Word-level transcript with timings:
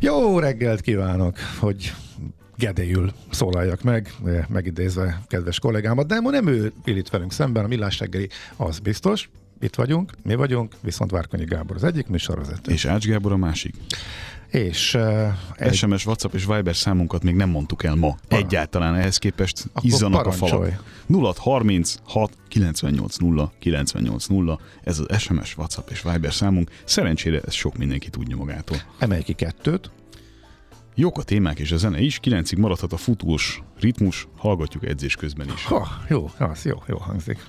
Jó 0.00 0.38
reggelt 0.38 0.80
kívánok, 0.80 1.36
hogy 1.58 1.92
gedélyül 2.56 3.12
szólaljak 3.30 3.82
meg, 3.82 4.14
megidézve 4.48 5.22
kedves 5.26 5.58
kollégámat, 5.58 6.06
de 6.06 6.20
ma 6.20 6.30
nem 6.30 6.46
ő 6.46 6.72
itt 6.84 7.08
velünk 7.08 7.32
szemben, 7.32 7.64
a 7.64 7.66
Millás 7.66 7.98
reggeli, 7.98 8.28
az 8.56 8.78
biztos, 8.78 9.30
itt 9.60 9.74
vagyunk, 9.74 10.12
mi 10.22 10.34
vagyunk, 10.34 10.74
viszont 10.80 11.10
Várkonyi 11.10 11.44
Gábor 11.44 11.76
az 11.76 11.84
egyik 11.84 12.06
műsorvezető. 12.06 12.72
És 12.72 12.84
Ács 12.84 13.06
Gábor 13.06 13.32
a 13.32 13.36
másik. 13.36 13.74
És 14.54 14.94
uh, 14.94 15.26
egy... 15.56 15.74
SMS, 15.74 16.06
WhatsApp 16.06 16.34
és 16.34 16.44
Viber 16.46 16.76
számunkat 16.76 17.22
még 17.22 17.34
nem 17.34 17.48
mondtuk 17.48 17.84
el 17.84 17.94
ma. 17.94 18.16
Para. 18.28 18.42
Egyáltalán 18.42 18.94
ehhez 18.94 19.18
képest 19.18 19.64
Akkor 19.72 19.84
izzanak 19.84 20.22
parancsolj. 20.22 20.52
a 20.52 20.72
falak. 20.72 20.84
0 21.06 21.34
36 21.36 22.32
98 22.48 23.16
0 23.16 23.52
98 23.58 24.26
0 24.26 24.60
ez 24.84 24.98
az 24.98 25.18
SMS, 25.18 25.56
WhatsApp 25.56 25.90
és 25.90 26.02
Viber 26.02 26.32
számunk. 26.32 26.70
Szerencsére 26.84 27.40
ez 27.40 27.52
sok 27.52 27.76
mindenki 27.76 28.10
tudja 28.10 28.36
magától. 28.36 28.76
Emelj 28.98 29.22
ki 29.22 29.32
kettőt. 29.32 29.90
Jók 30.94 31.18
a 31.18 31.22
témák 31.22 31.58
és 31.58 31.72
a 31.72 31.76
zene 31.76 32.00
is, 32.00 32.18
kilencig 32.18 32.58
maradhat 32.58 32.92
a 32.92 32.96
futós 32.96 33.62
ritmus, 33.80 34.28
hallgatjuk 34.36 34.86
edzés 34.86 35.16
közben 35.16 35.46
is. 35.54 35.64
Ha, 35.64 35.88
jó, 36.08 36.30
az 36.38 36.64
jó, 36.64 36.82
jó 36.86 36.96
hangzik. 36.96 37.46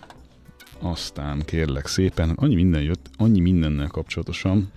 Aztán 0.79 1.41
kérlek 1.45 1.87
szépen, 1.87 2.29
annyi 2.29 2.55
minden 2.55 2.81
jött, 2.81 3.09
annyi 3.17 3.39
mindennel 3.39 3.87
kapcsolatosan. 3.87 4.71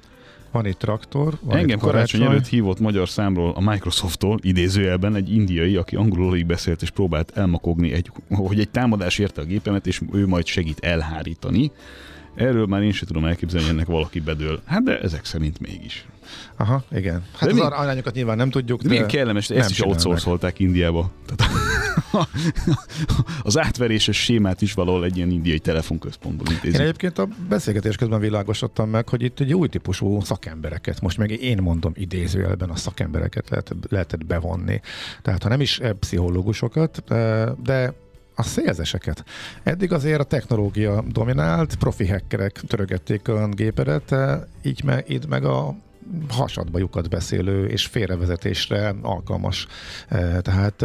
Van 0.50 0.64
egy 0.64 0.76
traktor. 0.76 1.38
Van 1.42 1.56
Engem 1.56 1.78
karácsony 1.78 2.22
előtt 2.22 2.46
hívott 2.46 2.80
magyar 2.80 3.08
számról 3.08 3.52
a 3.54 3.60
Microsofttól, 3.60 4.38
idézőjelben 4.42 5.14
egy 5.14 5.34
indiai, 5.34 5.76
aki 5.76 5.96
angolul 5.96 6.28
alig 6.28 6.46
beszélt 6.46 6.82
és 6.82 6.90
próbált 6.90 7.36
elmakogni, 7.36 7.92
egy, 7.92 8.10
hogy 8.28 8.60
egy 8.60 8.70
támadás 8.70 9.18
érte 9.18 9.40
a 9.40 9.44
gépemet, 9.44 9.86
és 9.86 10.00
ő 10.12 10.26
majd 10.26 10.46
segít 10.46 10.78
elhárítani. 10.78 11.70
Erről 12.34 12.66
már 12.66 12.82
én 12.82 12.92
sem 12.92 13.06
tudom 13.06 13.24
elképzelni, 13.24 13.66
hogy 13.66 13.74
ennek 13.74 13.86
valaki 13.86 14.20
bedől. 14.20 14.60
Hát 14.64 14.82
de 14.82 15.00
ezek 15.00 15.24
szerint 15.24 15.60
mégis. 15.60 16.06
Aha, 16.56 16.84
igen. 16.92 17.24
Hát 17.32 17.40
de 17.40 17.62
az 17.62 17.68
mi... 17.68 17.76
arányokat 17.76 18.14
nyilván 18.14 18.36
nem 18.36 18.50
tudjuk. 18.50 18.82
De 18.82 18.88
milyen 18.88 19.06
kellemes, 19.06 19.50
ezt 19.50 19.70
is 19.70 19.80
outsourcolták 19.80 20.58
Indiába. 20.58 21.10
Tehát 21.26 21.52
az 23.42 23.58
átveréses 23.58 24.24
sémát 24.24 24.62
is 24.62 24.72
valahol 24.72 25.04
egy 25.04 25.16
ilyen 25.16 25.30
indiai 25.30 25.58
telefonközpontból 25.58 26.46
intézik. 26.52 26.74
Én 26.78 26.80
egyébként 26.80 27.18
a 27.18 27.28
beszélgetés 27.48 27.96
közben 27.96 28.20
világosodtam 28.20 28.90
meg, 28.90 29.08
hogy 29.08 29.22
itt 29.22 29.40
egy 29.40 29.54
új 29.54 29.68
típusú 29.68 30.20
szakembereket, 30.20 31.00
most 31.00 31.18
meg 31.18 31.30
én 31.30 31.62
mondom 31.62 31.92
idézőjelben 31.94 32.70
a 32.70 32.76
szakembereket 32.76 33.48
lehet, 33.48 33.74
lehetett 33.88 34.26
bevonni. 34.26 34.80
Tehát 35.22 35.42
ha 35.42 35.48
nem 35.48 35.60
is 35.60 35.80
pszichológusokat, 35.98 37.02
de 37.62 37.94
a 38.38 38.42
szélzeseket. 38.42 39.24
Eddig 39.62 39.92
azért 39.92 40.20
a 40.20 40.24
technológia 40.24 41.04
dominált, 41.08 41.74
profi 41.74 42.06
hackerek 42.06 42.60
törögették 42.66 43.28
a 43.28 43.48
gépedet, 43.48 44.14
így 44.62 44.84
meg, 44.84 45.10
így 45.10 45.26
meg 45.28 45.44
a 45.44 45.74
hasadba 46.28 46.78
lyukat 46.78 47.08
beszélő 47.08 47.66
és 47.66 47.86
félrevezetésre 47.86 48.94
alkalmas. 49.02 49.66
Tehát 50.42 50.84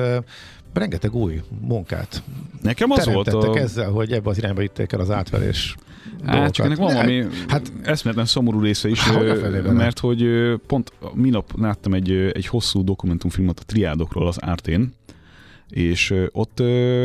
rengeteg 0.74 1.16
új 1.16 1.42
munkát 1.62 2.24
Nekem 2.62 2.92
az 2.92 3.06
volt 3.06 3.28
a... 3.28 3.58
ezzel, 3.58 3.90
hogy 3.90 4.12
ebbe 4.12 4.30
az 4.30 4.38
irányba 4.38 4.60
vitték 4.60 4.92
el 4.92 5.00
az 5.00 5.12
átverés 5.12 5.76
Hát 6.26 6.52
csak 6.52 6.66
ennek 6.66 6.78
van 6.78 6.94
valami 6.94 7.26
hát, 7.48 7.74
eszméletlen 7.84 8.26
szomorú 8.26 8.60
része 8.60 8.90
is, 8.90 9.00
hát, 9.00 9.74
mert 9.74 10.00
hogy 10.00 10.26
pont 10.68 10.92
minap 11.14 11.52
láttam 11.60 11.94
egy, 11.94 12.12
egy 12.12 12.48
hosszú 12.48 12.84
dokumentumfilmet 12.84 13.60
a 13.60 13.64
triádokról 13.66 14.28
az 14.28 14.44
Ártén, 14.44 14.94
és 15.70 16.14
ott 16.32 16.60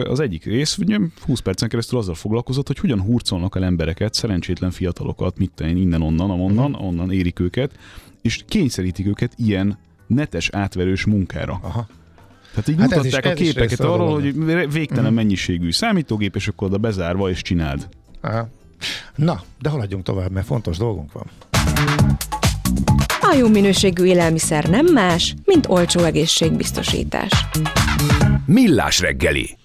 az 0.05 0.21
egyik 0.21 0.45
rész 0.45 0.79
20 1.27 1.41
percen 1.41 1.69
keresztül 1.69 1.99
azzal 1.99 2.15
foglalkozott, 2.15 2.67
hogy 2.67 2.79
hogyan 2.79 3.01
hurcolnak 3.01 3.57
el 3.57 3.65
embereket, 3.65 4.15
szerencsétlen 4.15 4.71
fiatalokat, 4.71 5.39
mit 5.39 5.51
tenni, 5.55 5.81
innen-onnan, 5.81 6.31
amonnan, 6.31 6.71
mhm. 6.71 6.85
onnan 6.85 7.13
érik 7.13 7.41
őket, 7.41 7.79
és 8.23 8.45
kényszerítik 8.49 9.07
őket 9.07 9.33
ilyen 9.37 9.79
netes 10.07 10.51
átverős 10.53 11.05
munkára. 11.05 11.59
Aha. 11.63 11.87
Tehát 12.51 12.69
így 12.69 12.79
hát 12.79 12.89
mutatták 12.89 13.41
is, 13.41 13.49
a 13.49 13.53
képeket 13.53 13.81
arról, 13.81 14.13
hogy 14.13 14.45
végtelen 14.73 15.03
uh-huh. 15.03 15.11
mennyiségű 15.11 15.71
számítógép, 15.73 16.37
és 16.37 16.49
akkor 16.49 16.69
oda 16.69 16.79
bezárva, 16.79 17.31
és 17.31 17.43
csináld. 17.43 17.89
Aha. 18.21 18.49
Na, 19.15 19.43
de 19.61 19.69
haladjunk 19.69 20.05
tovább, 20.05 20.31
mert 20.31 20.47
fontos 20.47 20.77
dolgunk 20.77 21.12
van. 21.12 21.27
A 23.21 23.34
jó 23.39 23.49
minőségű 23.49 24.05
élelmiszer 24.05 24.65
nem 24.65 24.87
más, 24.87 25.34
mint 25.45 25.67
olcsó 25.69 26.01
egészségbiztosítás. 26.01 27.47
Millás 28.47 29.01
reggeli. 29.01 29.58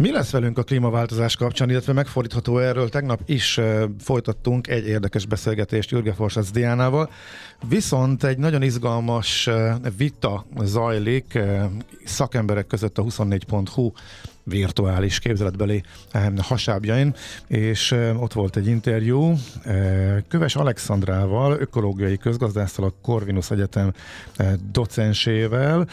Mi 0.00 0.10
lesz 0.10 0.30
velünk 0.30 0.58
a 0.58 0.62
klímaváltozás 0.62 1.36
kapcsán, 1.36 1.70
illetve 1.70 1.92
megfordítható 1.92 2.58
erről? 2.58 2.88
Tegnap 2.88 3.20
is 3.26 3.60
folytattunk 3.98 4.68
egy 4.68 4.86
érdekes 4.86 5.26
beszélgetést 5.26 5.90
Jürge 5.90 6.12
Forsac 6.12 6.50
Diánával, 6.50 7.10
viszont 7.68 8.24
egy 8.24 8.38
nagyon 8.38 8.62
izgalmas 8.62 9.48
vita 9.96 10.46
zajlik 10.62 11.38
szakemberek 12.04 12.66
között 12.66 12.98
a 12.98 13.02
24.hu 13.02 13.92
virtuális 14.42 15.18
képzeletbeli 15.18 15.82
hasábjain, 16.38 17.14
és 17.46 17.96
ott 18.16 18.32
volt 18.32 18.56
egy 18.56 18.66
interjú 18.66 19.34
Köves 20.28 20.56
Alexandrával, 20.56 21.52
ökológiai 21.60 22.16
közgazdásztal, 22.16 22.84
a 22.84 22.94
Corvinus 23.02 23.50
Egyetem 23.50 23.92
docensével, 24.72 25.88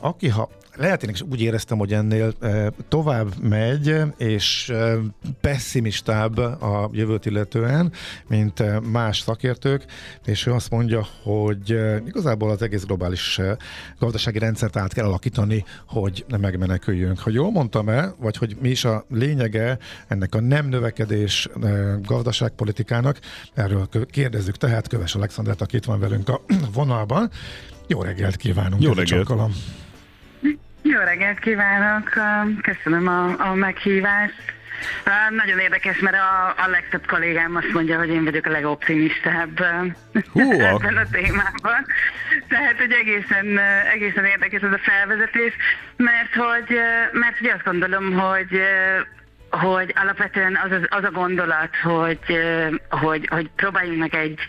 aki 0.00 0.28
ha 0.28 0.48
lehet 0.76 1.02
én 1.02 1.10
is 1.10 1.22
úgy 1.22 1.40
éreztem, 1.40 1.78
hogy 1.78 1.92
ennél 1.92 2.34
e, 2.40 2.72
tovább 2.88 3.42
megy, 3.42 3.96
és 4.16 4.68
e, 4.68 4.96
pessimistább 5.40 6.36
a 6.38 6.90
jövőt 6.92 7.26
illetően, 7.26 7.92
mint 8.28 8.60
e, 8.60 8.80
más 8.80 9.20
szakértők, 9.20 9.84
és 10.24 10.46
ő 10.46 10.52
azt 10.52 10.70
mondja, 10.70 11.06
hogy 11.22 11.78
igazából 12.06 12.50
az 12.50 12.62
egész 12.62 12.84
globális 12.84 13.40
gazdasági 13.98 14.38
rendszert 14.38 14.76
át 14.76 14.92
kell 14.92 15.04
alakítani, 15.04 15.64
hogy 15.86 16.24
ne 16.28 16.36
megmeneküljünk. 16.36 17.18
Hogy 17.18 17.34
jól 17.34 17.50
mondtam-e, 17.50 18.14
vagy 18.18 18.36
hogy 18.36 18.56
mi 18.60 18.68
is 18.68 18.84
a 18.84 19.04
lényege 19.08 19.78
ennek 20.08 20.34
a 20.34 20.40
nem 20.40 20.68
növekedés 20.68 21.48
gazdaságpolitikának, 22.02 23.18
erről 23.54 23.88
kérdezzük 24.10 24.56
tehát 24.56 24.88
Köves 24.88 25.14
Alexandrát, 25.14 25.60
aki 25.60 25.76
itt 25.76 25.84
van 25.84 26.00
velünk 26.00 26.28
a 26.28 26.40
vonalban. 26.74 27.30
Jó 27.86 28.02
reggelt 28.02 28.36
kívánunk! 28.36 28.82
Jó 28.82 28.92
reggelt! 28.92 29.08
Csokolom. 29.08 29.52
Jó 30.94 31.00
reggelt 31.00 31.38
kívánok, 31.38 32.10
köszönöm 32.62 33.08
a, 33.08 33.48
a 33.48 33.54
meghívást. 33.54 34.54
Nagyon 35.30 35.58
érdekes, 35.58 35.98
mert 35.98 36.16
a, 36.16 36.48
a 36.64 36.68
legtöbb 36.68 37.06
kollégám 37.06 37.56
azt 37.56 37.72
mondja, 37.72 37.98
hogy 37.98 38.08
én 38.08 38.24
vagyok 38.24 38.46
a 38.46 38.50
legoptimistább 38.50 39.64
Hú, 40.32 40.52
ebben 40.60 40.96
a 40.96 41.06
témában. 41.10 41.86
Tehát, 42.48 42.76
hogy 42.78 42.92
egészen, 42.92 43.58
egészen 43.92 44.24
érdekes 44.24 44.62
ez 44.62 44.72
a 44.72 44.78
felvezetés, 44.78 45.52
mert 45.96 46.34
hogy, 46.34 46.78
mert 47.12 47.38
hogy 47.38 47.48
azt 47.48 47.64
gondolom, 47.64 48.12
hogy 48.12 48.60
hogy 49.50 49.92
alapvetően 49.96 50.58
az, 50.64 50.70
az, 50.70 50.86
az 50.88 51.04
a 51.04 51.10
gondolat, 51.10 51.76
hogy, 51.82 52.38
hogy, 52.88 53.28
hogy 53.30 53.50
próbáljunk 53.56 53.98
meg 53.98 54.14
egy 54.14 54.40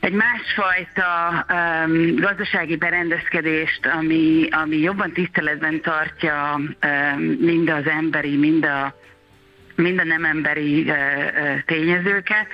egy 0.00 0.12
másfajta 0.12 1.46
um, 1.52 2.14
gazdasági 2.16 2.76
berendezkedést, 2.76 3.86
ami, 3.86 4.48
ami 4.50 4.76
jobban 4.76 5.12
tiszteletben 5.12 5.80
tartja 5.80 6.54
um, 6.54 7.22
mind 7.22 7.70
az 7.70 7.86
emberi, 7.86 8.36
mind 8.36 8.64
a, 8.64 8.94
mind 9.74 9.98
a 9.98 10.04
nem 10.04 10.24
emberi 10.24 10.80
uh, 10.80 10.96
uh, 10.96 11.58
tényezőket. 11.66 12.46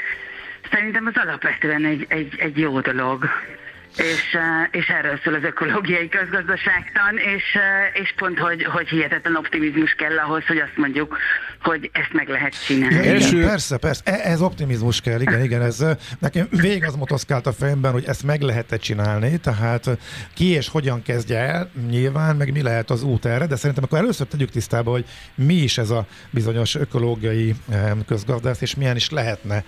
Szerintem 0.70 1.06
az 1.06 1.16
alapvetően 1.16 1.84
egy, 1.84 2.06
egy, 2.08 2.34
egy 2.38 2.58
jó 2.58 2.80
dolog 2.80 3.24
és, 3.96 4.38
és 4.70 4.86
erről 4.88 5.20
szól 5.24 5.34
az 5.34 5.42
ökológiai 5.42 6.08
közgazdaságtan, 6.08 7.16
és, 7.16 7.44
és 7.92 8.14
pont, 8.16 8.38
hogy, 8.38 8.64
hogy 8.64 8.88
hihetetlen 8.88 9.36
optimizmus 9.36 9.92
kell 9.92 10.18
ahhoz, 10.18 10.46
hogy 10.46 10.58
azt 10.58 10.76
mondjuk, 10.76 11.18
hogy 11.62 11.90
ezt 11.92 12.12
meg 12.12 12.28
lehet 12.28 12.64
csinálni. 12.64 12.94
Ja, 12.94 13.02
Első... 13.02 13.40
Persze, 13.40 13.76
persze, 13.76 14.02
e, 14.04 14.30
ez 14.30 14.40
optimizmus 14.40 15.00
kell, 15.00 15.20
igen, 15.20 15.42
igen, 15.42 15.62
ez 15.62 15.84
nekem 16.18 16.46
végig 16.50 16.84
az 16.84 16.96
motoszkált 16.96 17.46
a 17.46 17.52
fejemben, 17.52 17.92
hogy 17.92 18.04
ezt 18.04 18.22
meg 18.22 18.40
lehet 18.40 18.74
csinálni, 18.80 19.38
tehát 19.38 19.88
ki 20.34 20.44
és 20.44 20.68
hogyan 20.68 21.03
kezdje 21.03 21.38
el, 21.38 21.71
nyilván, 21.88 22.36
meg 22.36 22.53
mi 22.53 22.62
lehet 22.62 22.91
az 22.91 23.03
út 23.03 23.24
erre, 23.24 23.47
de 23.47 23.56
szerintem 23.56 23.84
akkor 23.84 23.98
először 23.98 24.26
tegyük 24.26 24.50
tisztába, 24.50 24.91
hogy 24.91 25.04
mi 25.34 25.54
is 25.54 25.78
ez 25.78 25.91
a 25.91 26.06
bizonyos 26.30 26.74
ökológiai 26.74 27.54
közgazdász, 28.06 28.60
és 28.60 28.74
milyen 28.74 28.97
is 28.97 29.10
lehetne 29.10 29.65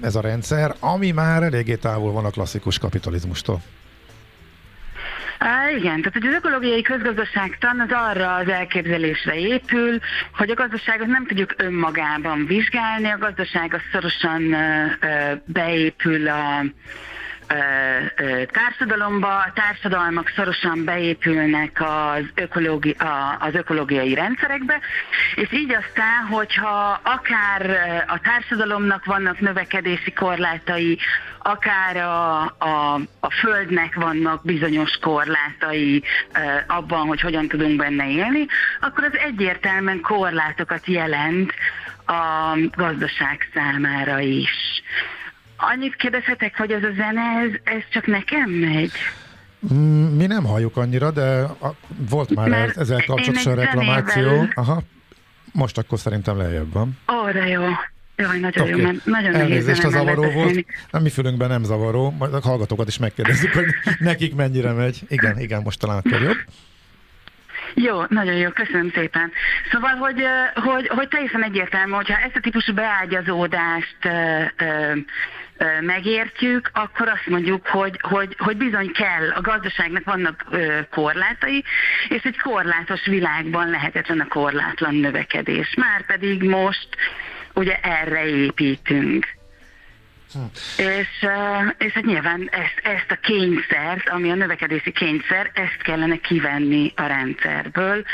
ez 0.00 0.14
a 0.14 0.20
rendszer, 0.20 0.74
ami 0.80 1.10
már 1.10 1.42
eléggé 1.42 1.74
távol 1.74 2.12
van 2.12 2.24
a 2.24 2.30
klasszikus 2.30 2.78
kapitalizmustól. 2.78 3.62
Á, 5.38 5.70
igen, 5.70 6.02
tehát 6.02 6.12
hogy 6.12 6.26
az 6.26 6.34
ökológiai 6.34 6.82
közgazdaságtan 6.82 7.80
az 7.80 7.90
arra 7.90 8.34
az 8.34 8.48
elképzelésre 8.48 9.34
épül, 9.34 9.98
hogy 10.36 10.50
a 10.50 10.54
gazdaságot 10.54 11.06
nem 11.06 11.26
tudjuk 11.26 11.54
önmagában 11.56 12.46
vizsgálni, 12.46 13.08
a 13.10 13.18
gazdaság 13.18 13.74
az 13.74 13.80
szorosan 13.92 14.52
ö, 14.52 14.84
ö, 15.00 15.34
beépül 15.44 16.28
a 16.28 16.64
társadalomba, 18.52 19.52
társadalmak 19.54 20.32
szorosan 20.36 20.84
beépülnek 20.84 21.80
az, 21.80 22.24
ökológi, 22.34 22.96
az 23.38 23.54
ökológiai 23.54 24.14
rendszerekbe, 24.14 24.80
és 25.34 25.52
így 25.52 25.74
aztán, 25.74 26.24
hogyha 26.30 27.00
akár 27.02 27.70
a 28.06 28.20
társadalomnak 28.20 29.04
vannak 29.04 29.40
növekedési 29.40 30.12
korlátai, 30.12 30.98
akár 31.38 31.96
a, 31.96 32.42
a, 32.42 33.00
a 33.20 33.30
földnek 33.30 33.94
vannak 33.94 34.44
bizonyos 34.44 34.98
korlátai 35.00 36.02
abban, 36.66 37.06
hogy 37.06 37.20
hogyan 37.20 37.48
tudunk 37.48 37.76
benne 37.76 38.10
élni, 38.10 38.46
akkor 38.80 39.04
az 39.04 39.18
egyértelműen 39.18 40.00
korlátokat 40.00 40.86
jelent 40.86 41.52
a 42.06 42.56
gazdaság 42.76 43.48
számára 43.54 44.20
is. 44.20 44.82
Annyit 45.56 45.96
kérdezhetek, 45.96 46.56
hogy 46.56 46.70
ez 46.70 46.82
a 46.82 46.92
zene, 46.96 47.22
ez, 47.22 47.74
ez 47.74 47.82
csak 47.90 48.06
nekem 48.06 48.50
megy? 48.50 48.92
Mm, 49.74 50.16
mi 50.16 50.26
nem 50.26 50.44
halljuk 50.44 50.76
annyira, 50.76 51.10
de 51.10 51.40
a, 51.42 51.74
volt 52.10 52.34
már 52.34 52.48
Mert 52.48 52.76
ezzel 52.76 53.04
kapcsolatosan 53.06 53.54
reklamáció. 53.54 54.48
Aha, 54.54 54.82
most 55.52 55.78
akkor 55.78 55.98
szerintem 55.98 56.36
lejjebb 56.36 56.72
van. 56.72 56.98
Ó, 57.12 57.30
de 57.30 57.46
jó. 57.46 57.62
Jaj, 58.16 58.38
nagyon 58.38 58.68
okay. 58.68 58.80
jó, 58.80 58.86
mert 58.86 59.04
nagyon 59.04 59.34
Elnézést 59.34 59.84
a 59.84 59.88
zavaró 59.88 60.30
volt. 60.30 60.64
Nem 60.90 61.02
mi 61.02 61.10
fülünkben 61.10 61.48
nem 61.48 61.64
zavaró, 61.64 62.14
majd 62.18 62.34
a 62.34 62.40
hallgatókat 62.40 62.88
is 62.88 62.98
megkérdezzük, 62.98 63.52
hogy 63.52 63.66
nekik 63.98 64.34
mennyire 64.34 64.72
megy. 64.72 65.00
Igen, 65.08 65.40
igen, 65.40 65.62
most 65.62 65.80
talán 65.80 65.96
akkor 65.96 66.22
jobb. 66.22 66.36
Jó, 67.74 68.02
nagyon 68.08 68.34
jó, 68.34 68.50
köszönöm 68.50 68.90
szépen. 68.94 69.32
Szóval, 69.70 69.94
hogy, 69.94 70.22
hogy, 70.54 70.88
hogy 70.88 71.08
teljesen 71.08 71.44
egyértelmű, 71.44 71.92
hogyha 71.92 72.18
ezt 72.18 72.36
a 72.36 72.40
típusú 72.40 72.74
beágyazódást 72.74 73.98
megértjük, 75.80 76.70
akkor 76.72 77.08
azt 77.08 77.26
mondjuk, 77.26 77.66
hogy, 77.66 77.98
hogy, 78.00 78.36
hogy 78.38 78.56
bizony 78.56 78.92
kell, 78.92 79.30
a 79.30 79.40
gazdaságnak 79.40 80.04
vannak 80.04 80.44
korlátai, 80.90 81.64
és 82.08 82.22
egy 82.22 82.38
korlátos 82.38 83.06
világban 83.06 83.70
lehetetlen 83.70 84.20
a 84.20 84.28
korlátlan 84.28 84.94
növekedés. 84.94 85.74
Márpedig 85.74 86.42
most 86.42 86.88
ugye 87.54 87.80
erre 87.80 88.26
építünk. 88.26 89.26
Hm. 90.32 90.40
És, 90.76 91.26
és 91.78 91.92
hát 91.92 92.04
nyilván 92.04 92.48
ezt, 92.52 92.80
ezt 92.82 93.10
a 93.10 93.16
kényszert, 93.16 94.08
ami 94.08 94.30
a 94.30 94.34
növekedési 94.34 94.92
kényszer, 94.92 95.50
ezt 95.54 95.82
kellene 95.82 96.16
kivenni 96.16 96.92
a 96.96 97.06
rendszerből, 97.06 98.04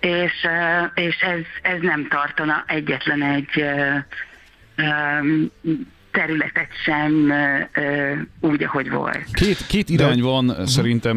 és, 0.00 0.46
és 0.94 1.16
ez, 1.20 1.40
ez 1.62 1.80
nem 1.80 2.08
tartana 2.08 2.64
egyetlen 2.66 3.22
egy 3.22 3.64
területet 6.14 6.68
sem 6.84 7.32
úgy, 8.40 8.62
ahogy 8.62 8.90
volt. 8.90 9.24
Két, 9.32 9.66
két 9.66 9.88
irány 9.88 10.20
van 10.20 10.48
uh-huh. 10.48 10.66
szerintem 10.66 11.16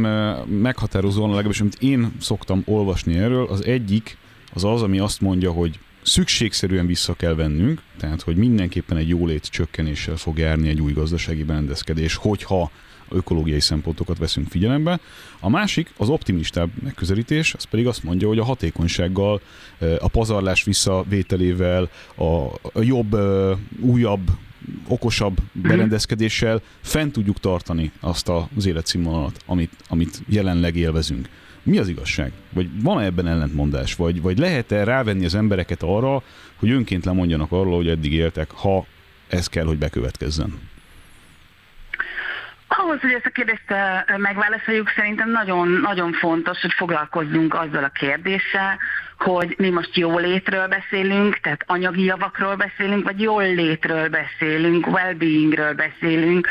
meghatározóan, 0.62 1.30
legalábbis 1.30 1.60
amit 1.60 1.78
én 1.80 2.12
szoktam 2.20 2.62
olvasni 2.66 3.18
erről. 3.18 3.46
Az 3.46 3.66
egyik 3.66 4.18
az 4.54 4.64
az, 4.64 4.82
ami 4.82 5.00
azt 5.00 5.22
mondja, 5.22 5.52
hogy 5.52 5.80
szükségszerűen 6.02 6.86
vissza 6.86 7.14
kell 7.14 7.36
vennünk, 7.36 7.82
tehát 8.00 8.22
hogy 8.22 8.36
mindenképpen 8.36 8.98
egy 8.98 9.10
jólét 9.10 9.50
csökkenéssel 9.50 10.16
fog 10.16 10.38
járni 10.38 10.70
egy 10.70 10.82
új 10.82 10.92
gazdasági 10.94 11.44
berendezkedés, 11.44 12.16
hogyha 12.16 12.72
ökológiai 13.10 13.60
szempontokat 13.60 14.18
veszünk 14.18 14.50
figyelembe. 14.50 15.00
A 15.40 15.50
másik, 15.50 15.90
az 15.98 16.10
optimistább 16.10 16.70
megközelítés, 16.84 17.54
az 17.54 17.64
pedig 17.64 17.88
azt 17.88 18.04
mondja, 18.04 18.28
hogy 18.28 18.40
a 18.40 18.44
hatékonysággal, 18.44 19.42
a 20.00 20.08
pazarlás 20.08 20.64
visszavételével, 20.64 21.90
a 22.74 22.82
jobb, 22.82 23.18
újabb 23.80 24.30
okosabb 24.88 25.40
mhm. 25.52 25.68
berendezkedéssel 25.68 26.62
fent 26.82 27.12
tudjuk 27.12 27.40
tartani 27.40 27.92
azt 28.00 28.30
az 28.56 28.66
életszínvonalat, 28.66 29.42
amit, 29.46 29.72
amit 29.88 30.22
jelenleg 30.28 30.76
élvezünk. 30.76 31.30
Mi 31.64 31.78
az 31.78 31.88
igazság? 31.88 32.32
Vagy 32.54 32.82
van-e 32.82 33.04
ebben 33.04 33.28
ellentmondás? 33.28 33.96
Vagy, 33.96 34.22
vagy 34.22 34.38
lehet-e 34.38 34.84
rávenni 34.84 35.26
az 35.26 35.36
embereket 35.36 35.84
arra, 35.84 36.24
hogy 36.56 36.70
önként 36.70 37.06
lemondjanak 37.06 37.52
arról, 37.52 37.76
hogy 37.76 37.88
eddig 37.88 38.14
éltek, 38.14 38.52
ha 38.52 38.86
ez 39.28 39.48
kell, 39.48 39.66
hogy 39.66 39.78
bekövetkezzen? 39.78 40.60
Ahhoz, 42.80 43.02
hogy 43.02 43.12
ezt 43.12 43.26
a 43.26 43.30
kérdést 43.30 43.74
megválaszoljuk, 44.18 44.90
szerintem 44.96 45.30
nagyon, 45.30 45.68
nagyon 45.68 46.14
fontos, 46.14 46.62
hogy 46.62 46.74
foglalkozzunk 46.74 47.54
azzal 47.54 47.84
a 47.84 47.90
kérdéssel, 47.90 48.78
hogy 49.18 49.56
mi 49.58 49.70
most 49.70 49.96
jól 49.96 50.22
létről 50.22 50.68
beszélünk, 50.68 51.38
tehát 51.38 51.64
anyagi 51.66 52.04
javakról 52.04 52.56
beszélünk, 52.56 53.04
vagy 53.04 53.22
jól 53.22 53.44
létről 53.44 54.10
beszélünk, 54.10 54.88
well-beingről 54.88 55.74
beszélünk, 55.74 56.48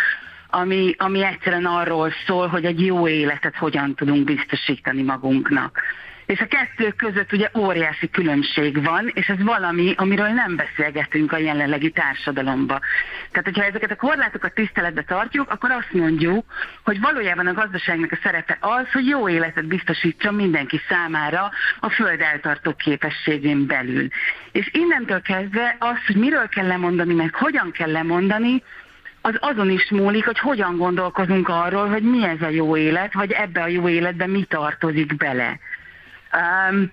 ami, 0.51 0.95
ami 0.99 1.25
egyszerűen 1.25 1.67
arról 1.67 2.13
szól, 2.27 2.47
hogy 2.47 2.65
egy 2.65 2.87
jó 2.87 3.09
életet 3.09 3.57
hogyan 3.57 3.95
tudunk 3.95 4.25
biztosítani 4.25 5.03
magunknak. 5.03 5.81
És 6.27 6.41
a 6.41 6.47
kettő 6.47 6.91
között 6.91 7.33
ugye 7.33 7.51
óriási 7.57 8.11
különbség 8.11 8.85
van, 8.85 9.11
és 9.15 9.29
ez 9.29 9.43
valami, 9.43 9.95
amiről 9.97 10.29
nem 10.29 10.57
beszélgetünk 10.57 11.33
a 11.33 11.37
jelenlegi 11.37 11.91
társadalomba. 11.91 12.81
Tehát, 13.31 13.45
hogyha 13.45 13.65
ezeket 13.65 13.91
a 13.91 13.97
korlátokat 13.97 14.55
tiszteletbe 14.55 15.03
tartjuk, 15.03 15.51
akkor 15.51 15.71
azt 15.71 15.93
mondjuk, 15.93 16.45
hogy 16.85 17.01
valójában 17.01 17.47
a 17.47 17.53
gazdaságnak 17.53 18.13
a 18.13 18.19
szerepe 18.23 18.57
az, 18.61 18.93
hogy 18.93 19.07
jó 19.07 19.29
életet 19.29 19.67
biztosítson 19.67 20.35
mindenki 20.35 20.81
számára 20.89 21.51
a 21.81 21.91
föld 21.91 22.21
eltartó 22.21 22.75
képességén 22.75 23.67
belül. 23.67 24.09
És 24.53 24.71
innentől 24.73 25.23
kezdve 25.23 25.77
az, 25.79 26.07
hogy 26.07 26.17
miről 26.17 26.49
kell 26.49 26.67
lemondani, 26.67 27.15
meg 27.15 27.35
hogyan 27.35 27.71
kell 27.71 27.91
lemondani, 27.91 28.63
az 29.21 29.37
azon 29.41 29.71
is 29.71 29.91
múlik, 29.91 30.25
hogy 30.25 30.39
hogyan 30.39 30.77
gondolkozunk 30.77 31.49
arról, 31.49 31.89
hogy 31.89 32.03
mi 32.03 32.25
ez 32.25 32.43
a 32.43 32.49
jó 32.49 32.77
élet, 32.77 33.13
vagy 33.13 33.31
ebbe 33.31 33.63
a 33.63 33.69
jó 33.69 33.89
életbe 33.89 34.27
mi 34.27 34.45
tartozik 34.45 35.17
bele. 35.17 35.59
Um, 36.33 36.93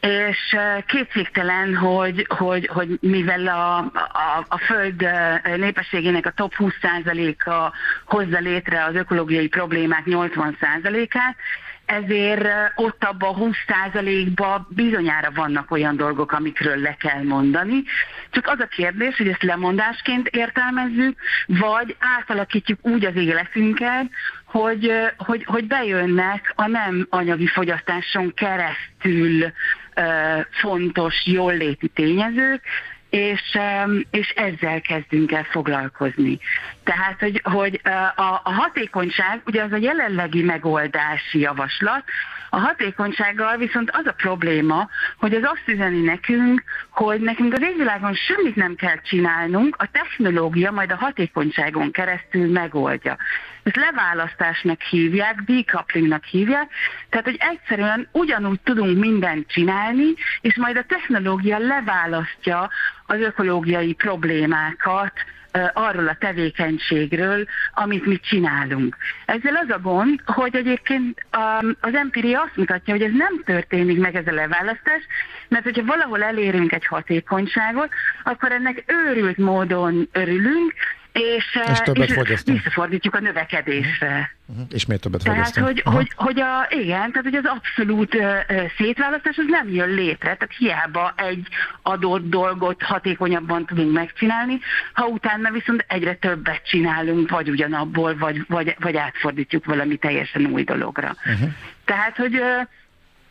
és 0.00 0.56
kétségtelen, 0.86 1.76
hogy, 1.76 2.26
hogy, 2.28 2.66
hogy 2.66 2.98
mivel 3.00 3.46
a, 3.46 3.76
a, 3.78 4.44
a 4.48 4.58
Föld 4.58 5.08
népességének 5.56 6.26
a 6.26 6.30
top 6.30 6.54
20%-a 6.58 7.72
hozza 8.04 8.38
létre 8.38 8.84
az 8.84 8.94
ökológiai 8.94 9.48
problémák 9.48 10.02
80%-át, 10.06 11.36
ezért 11.90 12.46
ott 12.74 13.04
abban 13.04 13.34
a 13.34 13.38
20%-ban 13.38 14.66
bizonyára 14.70 15.30
vannak 15.34 15.70
olyan 15.70 15.96
dolgok, 15.96 16.32
amikről 16.32 16.76
le 16.76 16.96
kell 16.98 17.22
mondani. 17.22 17.82
Csak 18.30 18.46
az 18.46 18.60
a 18.60 18.66
kérdés, 18.66 19.16
hogy 19.16 19.28
ezt 19.28 19.42
lemondásként 19.42 20.28
értelmezzük, 20.28 21.18
vagy 21.46 21.96
átalakítjuk 22.18 22.78
úgy 22.82 23.04
az 23.04 23.16
életünket, 23.16 24.10
hogy, 24.50 24.92
hogy, 25.16 25.44
hogy 25.44 25.66
bejönnek 25.66 26.52
a 26.56 26.66
nem 26.66 27.06
anyagi 27.10 27.46
fogyasztáson 27.46 28.34
keresztül 28.34 29.52
fontos, 30.50 31.26
jól 31.26 31.56
léti 31.56 31.88
tényezők, 31.88 32.62
és, 33.10 33.58
és 34.10 34.30
ezzel 34.30 34.80
kezdünk 34.80 35.32
el 35.32 35.44
foglalkozni. 35.44 36.38
Tehát, 36.84 37.20
hogy, 37.20 37.40
hogy 37.44 37.80
a, 38.16 38.40
a 38.42 38.52
hatékonyság, 38.52 39.40
ugye 39.46 39.62
az 39.62 39.72
a 39.72 39.76
jelenlegi 39.76 40.42
megoldási 40.42 41.38
javaslat, 41.38 42.04
a 42.50 42.58
hatékonysággal 42.58 43.56
viszont 43.56 43.90
az 43.90 44.06
a 44.06 44.12
probléma, 44.12 44.88
hogy 45.18 45.34
ez 45.34 45.42
azt 45.42 45.62
üzeni 45.66 46.00
nekünk, 46.00 46.62
hogy 46.90 47.20
nekünk 47.20 47.52
az 47.52 47.62
égvilágon 47.62 48.14
semmit 48.14 48.56
nem 48.56 48.74
kell 48.74 49.00
csinálnunk, 49.02 49.76
a 49.78 49.90
technológia 49.92 50.70
majd 50.70 50.90
a 50.90 50.96
hatékonyságon 50.96 51.90
keresztül 51.90 52.50
megoldja. 52.50 53.16
Ezt 53.62 53.76
leválasztásnak 53.76 54.80
hívják, 54.80 55.40
decouplingnak 55.40 56.24
hívják, 56.24 56.70
tehát 57.08 57.26
hogy 57.26 57.38
egyszerűen 57.38 58.08
ugyanúgy 58.12 58.60
tudunk 58.60 58.98
mindent 58.98 59.48
csinálni, 59.48 60.14
és 60.40 60.56
majd 60.56 60.76
a 60.76 60.84
technológia 60.84 61.58
leválasztja 61.58 62.70
az 63.06 63.20
ökológiai 63.20 63.92
problémákat, 63.92 65.12
arról 65.72 66.08
a 66.08 66.16
tevékenységről, 66.18 67.46
amit 67.74 68.06
mi 68.06 68.18
csinálunk. 68.18 68.96
Ezzel 69.26 69.56
az 69.56 69.70
a 69.70 69.78
gond, 69.78 70.20
hogy 70.24 70.56
egyébként 70.56 71.24
az 71.80 71.94
empiria 71.94 72.42
azt 72.42 72.56
mutatja, 72.56 72.94
hogy 72.94 73.02
ez 73.02 73.12
nem 73.12 73.42
történik 73.44 73.98
meg 73.98 74.14
ez 74.14 74.26
a 74.26 74.32
leválasztás, 74.32 75.02
mert 75.48 75.64
hogyha 75.64 75.84
valahol 75.84 76.22
elérünk 76.22 76.72
egy 76.72 76.86
hatékonyságot, 76.86 77.88
akkor 78.22 78.52
ennek 78.52 78.84
őrült 78.86 79.36
módon 79.36 80.08
örülünk, 80.12 80.72
és, 81.20 81.58
és 81.70 81.78
többet 81.78 82.28
és 82.28 82.42
visszafordítjuk 82.44 83.14
a 83.14 83.20
növekedésre. 83.20 84.34
Uh-huh. 84.46 84.66
És 84.70 84.86
miért 84.86 85.02
többet 85.02 85.22
Tehát, 85.22 85.38
fogyasztunk? 85.38 85.66
hogy, 85.66 85.82
hogy, 85.94 86.12
hogy 86.14 86.40
a, 86.40 86.66
igen, 86.68 87.12
tehát 87.12 87.22
hogy 87.22 87.34
az 87.34 87.44
abszolút 87.44 88.14
uh, 88.14 88.22
szétválasztás 88.78 89.36
az 89.36 89.44
nem 89.48 89.68
jön 89.68 89.88
létre, 89.88 90.36
tehát 90.36 90.54
hiába 90.58 91.12
egy 91.16 91.46
adott 91.82 92.28
dolgot 92.28 92.82
hatékonyabban 92.82 93.66
tudunk 93.66 93.92
megcsinálni, 93.92 94.60
ha 94.92 95.06
utána 95.06 95.50
viszont 95.50 95.84
egyre 95.88 96.14
többet 96.14 96.64
csinálunk, 96.64 97.30
vagy 97.30 97.50
ugyanabból, 97.50 98.16
vagy, 98.16 98.44
vagy, 98.48 98.76
vagy 98.78 98.96
átfordítjuk 98.96 99.64
valami 99.64 99.96
teljesen 99.96 100.46
új 100.46 100.64
dologra. 100.64 101.16
Uh-huh. 101.26 101.50
Tehát, 101.84 102.16
hogy 102.16 102.34
uh, 102.34 102.66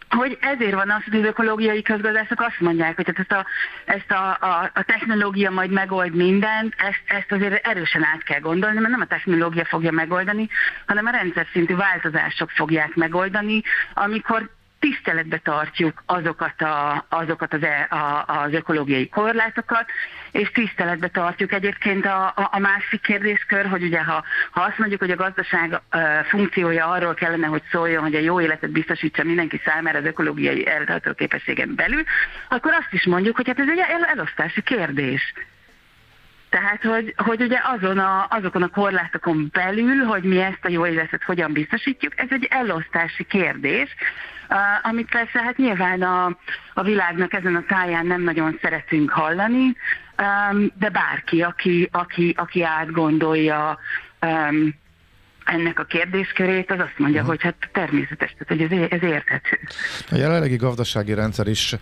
hogy 0.09 0.37
ezért 0.41 0.73
van 0.73 0.89
az, 0.89 1.03
hogy 1.03 1.19
az 1.19 1.25
ökológiai 1.25 1.81
közgazdászok 1.81 2.41
azt 2.41 2.59
mondják, 2.59 2.95
hogy 2.95 3.13
ezt 3.15 3.31
a, 3.31 3.45
ezt 3.85 4.11
a, 4.11 4.29
a, 4.29 4.71
a 4.73 4.83
technológia 4.83 5.51
majd 5.51 5.71
megold 5.71 6.15
mindent, 6.15 6.73
ezt, 6.77 7.01
ezt 7.05 7.31
azért 7.31 7.67
erősen 7.67 8.03
át 8.03 8.23
kell 8.23 8.39
gondolni, 8.39 8.79
mert 8.79 8.91
nem 8.91 9.01
a 9.01 9.05
technológia 9.05 9.65
fogja 9.65 9.91
megoldani, 9.91 10.49
hanem 10.85 11.05
a 11.05 11.09
rendszer 11.09 11.47
szintű 11.51 11.75
változások 11.75 12.49
fogják 12.49 12.95
megoldani, 12.95 13.61
amikor 13.93 14.49
tiszteletbe 14.79 15.37
tartjuk 15.37 16.03
azokat, 16.05 16.61
a, 16.61 17.05
azokat 17.09 17.53
az, 17.53 17.63
e, 17.63 17.87
a, 17.89 18.23
az 18.27 18.53
ökológiai 18.53 19.09
korlátokat, 19.09 19.85
és 20.31 20.51
tiszteletbe 20.51 21.07
tartjuk 21.07 21.51
egyébként 21.51 22.05
a, 22.05 22.25
a, 22.25 22.49
a 22.51 22.59
másik 22.59 23.01
kérdéskör, 23.01 23.65
hogy 23.65 23.83
ugye 23.83 24.03
ha, 24.03 24.23
ha 24.51 24.61
azt 24.61 24.77
mondjuk, 24.77 24.99
hogy 24.99 25.11
a 25.11 25.15
gazdaság 25.15 25.81
uh, 25.93 26.01
funkciója 26.23 26.85
arról 26.85 27.13
kellene, 27.13 27.47
hogy 27.47 27.63
szóljon, 27.71 28.01
hogy 28.01 28.15
a 28.15 28.19
jó 28.19 28.41
életet 28.41 28.71
biztosítsa 28.71 29.23
mindenki 29.23 29.61
számára 29.65 29.97
az 29.97 30.05
ökológiai 30.05 30.67
eltartó 30.67 31.13
képességen 31.13 31.75
belül, 31.75 32.03
akkor 32.49 32.71
azt 32.71 32.93
is 32.93 33.05
mondjuk, 33.05 33.35
hogy 33.35 33.47
hát 33.47 33.59
ez 33.59 33.69
egy 33.69 33.79
el, 33.79 34.05
elosztási 34.05 34.61
kérdés. 34.61 35.33
Tehát, 36.49 36.83
hogy, 36.83 37.13
hogy 37.17 37.41
ugye 37.41 37.59
azon 37.63 37.97
a, 37.97 38.27
azokon 38.29 38.61
a 38.61 38.67
korlátokon 38.67 39.49
belül, 39.51 40.03
hogy 40.03 40.23
mi 40.23 40.39
ezt 40.39 40.65
a 40.65 40.69
jó 40.69 40.85
életet 40.85 41.23
hogyan 41.23 41.53
biztosítjuk, 41.53 42.19
ez 42.19 42.27
egy 42.29 42.47
elosztási 42.49 43.23
kérdés, 43.23 43.95
amit 44.81 45.09
persze 45.09 45.41
hát 45.41 45.57
nyilván 45.57 46.01
a, 46.01 46.37
a 46.73 46.83
világnak 46.83 47.33
ezen 47.33 47.55
a 47.55 47.63
táján 47.67 48.05
nem 48.05 48.21
nagyon 48.21 48.57
szeretünk 48.61 49.09
hallani, 49.09 49.75
de 50.73 50.89
bárki, 50.89 51.41
aki, 51.41 51.89
aki, 51.91 52.33
aki 52.37 52.63
átgondolja 52.63 53.79
ennek 55.49 55.79
a 55.79 55.83
kérdéskörét, 55.83 56.71
az 56.71 56.79
azt 56.79 56.97
mondja, 56.97 57.21
uh-huh. 57.21 57.35
hogy 57.35 57.41
hát 57.41 57.69
természetes, 57.71 58.35
tehát 58.37 58.47
hogy 58.47 58.61
ez, 58.61 58.89
ez 58.89 59.09
érthető. 59.09 59.59
A 60.11 60.15
jelenlegi 60.15 60.55
gazdasági 60.55 61.13
rendszer 61.13 61.47
is, 61.47 61.75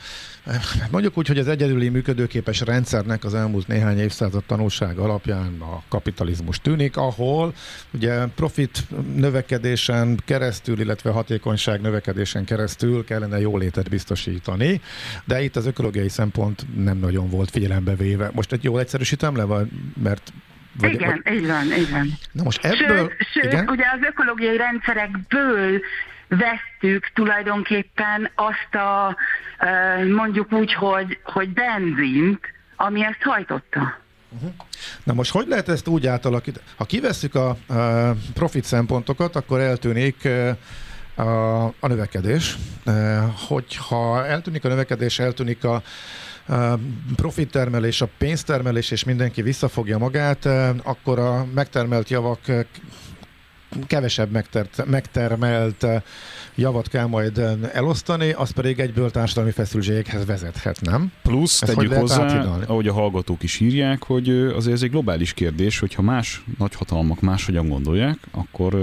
mondjuk 0.91 1.17
úgy, 1.17 1.27
hogy 1.27 1.37
az 1.37 1.47
egyedüli 1.47 1.89
működőképes 1.89 2.61
rendszernek 2.61 3.23
az 3.23 3.33
elmúlt 3.33 3.67
néhány 3.67 3.99
évszázad 3.99 4.43
tanulság 4.43 4.97
alapján 4.97 5.61
a 5.61 5.81
kapitalizmus 5.87 6.59
tűnik, 6.59 6.97
ahol 6.97 7.53
ugye 7.93 8.25
profit 8.25 8.83
növekedésen 9.15 10.19
keresztül, 10.25 10.79
illetve 10.79 11.11
hatékonyság 11.11 11.81
növekedésen 11.81 12.45
keresztül 12.45 13.03
kellene 13.03 13.39
jólétet 13.39 13.89
biztosítani, 13.89 14.81
de 15.25 15.41
itt 15.41 15.55
az 15.55 15.65
ökológiai 15.65 16.09
szempont 16.09 16.65
nem 16.83 16.97
nagyon 16.97 17.29
volt 17.29 17.49
figyelembe 17.49 17.95
véve. 17.95 18.29
Most 18.33 18.51
egy 18.51 18.63
jól 18.63 18.79
egyszerűsítem 18.79 19.35
le, 19.35 19.45
mert 20.03 20.33
vagy, 20.79 20.93
igen, 20.93 21.21
vagy... 21.23 21.33
így 21.33 21.47
van, 21.47 21.73
így 21.73 21.91
van. 21.91 22.17
Na 22.31 22.43
most 22.43 22.65
ebből... 22.65 22.97
Sőt, 22.97 23.27
sőt 23.33 23.43
igen? 23.43 23.69
ugye 23.69 23.85
az 23.93 23.99
ökológiai 24.01 24.57
rendszerekből 24.57 25.81
vesztük 26.27 27.11
tulajdonképpen 27.13 28.29
azt 28.35 28.75
a, 28.75 29.15
mondjuk 30.15 30.51
úgy, 30.51 30.73
hogy, 30.73 31.19
hogy 31.23 31.49
benzint, 31.49 32.39
ami 32.75 33.03
ezt 33.03 33.21
hajtotta. 33.21 33.99
Uh-huh. 34.29 34.51
Na 35.03 35.13
most 35.13 35.31
hogy 35.31 35.47
lehet 35.47 35.69
ezt 35.69 35.87
úgy 35.87 36.07
átalakítani? 36.07 36.65
Ha 36.75 36.85
kivesszük 36.85 37.35
a, 37.35 37.49
a 37.49 38.15
profit 38.33 38.63
szempontokat, 38.63 39.35
akkor 39.35 39.59
eltűnik 39.59 40.27
a, 41.15 41.65
a 41.65 41.87
növekedés. 41.87 42.55
Hogyha 43.47 44.25
eltűnik 44.25 44.65
a 44.65 44.67
növekedés, 44.67 45.19
eltűnik 45.19 45.63
a, 45.63 45.81
profittermelés, 47.15 48.01
a 48.01 48.09
pénztermelés, 48.17 48.91
és 48.91 49.03
mindenki 49.03 49.41
visszafogja 49.41 49.97
magát, 49.97 50.45
akkor 50.83 51.19
a 51.19 51.45
megtermelt 51.53 52.09
javak 52.09 52.39
kevesebb 53.87 54.31
megtert, 54.31 54.85
megtermelt 54.85 55.85
javat 56.55 56.87
kell 56.87 57.05
majd 57.05 57.41
elosztani, 57.73 58.31
az 58.31 58.51
pedig 58.51 58.79
egyből 58.79 59.11
társadalmi 59.11 59.51
feszültségekhez 59.51 60.25
vezethet, 60.25 60.81
nem? 60.81 61.11
Plusz 61.21 61.61
Ezt 61.61 61.75
tegyük 61.75 61.93
hozzá, 61.93 62.23
átidalni? 62.23 62.65
ahogy 62.67 62.87
a 62.87 62.93
hallgatók 62.93 63.43
is 63.43 63.59
írják, 63.59 64.03
hogy 64.03 64.29
azért 64.29 64.75
ez 64.75 64.81
egy 64.81 64.89
globális 64.89 65.33
kérdés, 65.33 65.79
hogyha 65.79 66.01
más 66.01 66.43
nagyhatalmak 66.57 67.21
máshogyan 67.21 67.67
gondolják, 67.67 68.17
akkor 68.31 68.73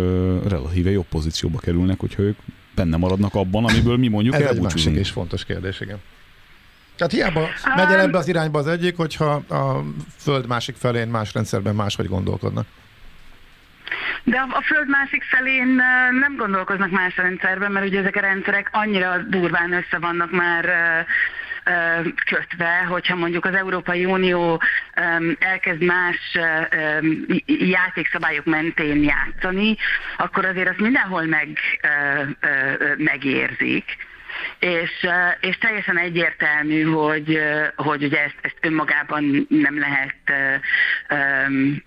relatíve 0.48 0.90
jobb 0.90 1.06
pozícióba 1.08 1.58
kerülnek, 1.58 2.00
hogyha 2.00 2.22
ők 2.22 2.38
benne 2.74 2.96
maradnak 2.96 3.34
abban, 3.34 3.64
amiből 3.64 3.96
mi 3.96 4.08
mondjuk 4.08 4.34
Ez 4.34 4.50
egy 4.50 4.60
másik 4.60 4.94
és 4.94 5.10
fontos 5.10 5.44
kérdés, 5.44 5.80
igen. 5.80 5.98
Tehát 6.96 7.12
hiába 7.12 7.48
megy 7.76 7.92
el 7.92 8.00
ebbe 8.00 8.18
az 8.18 8.28
irányba 8.28 8.58
az 8.58 8.66
egyik, 8.66 8.96
hogyha 8.96 9.32
a 9.34 9.82
föld 10.18 10.46
másik 10.46 10.76
felén 10.76 11.08
más 11.08 11.34
rendszerben 11.34 11.74
máshogy 11.74 12.08
gondolkodnak. 12.08 12.66
De 14.22 14.36
a, 14.36 14.56
a 14.56 14.62
föld 14.62 14.88
másik 14.88 15.22
felén 15.22 15.66
nem 16.20 16.36
gondolkoznak 16.36 16.90
más 16.90 17.16
rendszerben, 17.16 17.72
mert 17.72 17.86
ugye 17.86 18.00
ezek 18.00 18.16
a 18.16 18.20
rendszerek 18.20 18.68
annyira 18.72 19.18
durván 19.18 19.72
össze 19.72 19.98
vannak 19.98 20.30
már 20.30 20.64
kötve, 22.24 22.84
hogyha 22.88 23.16
mondjuk 23.16 23.44
az 23.44 23.54
Európai 23.54 24.04
Unió 24.04 24.62
elkezd 25.38 25.82
más 25.82 26.38
játékszabályok 27.46 28.44
mentén 28.44 29.02
játszani, 29.02 29.76
akkor 30.16 30.44
azért 30.44 30.68
azt 30.68 30.80
mindenhol 30.80 31.24
meg, 31.24 31.48
megérzik 32.96 33.84
és, 34.58 35.06
és 35.40 35.58
teljesen 35.58 35.98
egyértelmű, 35.98 36.82
hogy, 36.82 37.38
hogy 37.76 38.04
ugye 38.04 38.24
ezt, 38.24 38.38
ezt 38.40 38.58
önmagában 38.60 39.46
nem 39.48 39.78
lehet 39.78 40.16
um, 41.10 41.82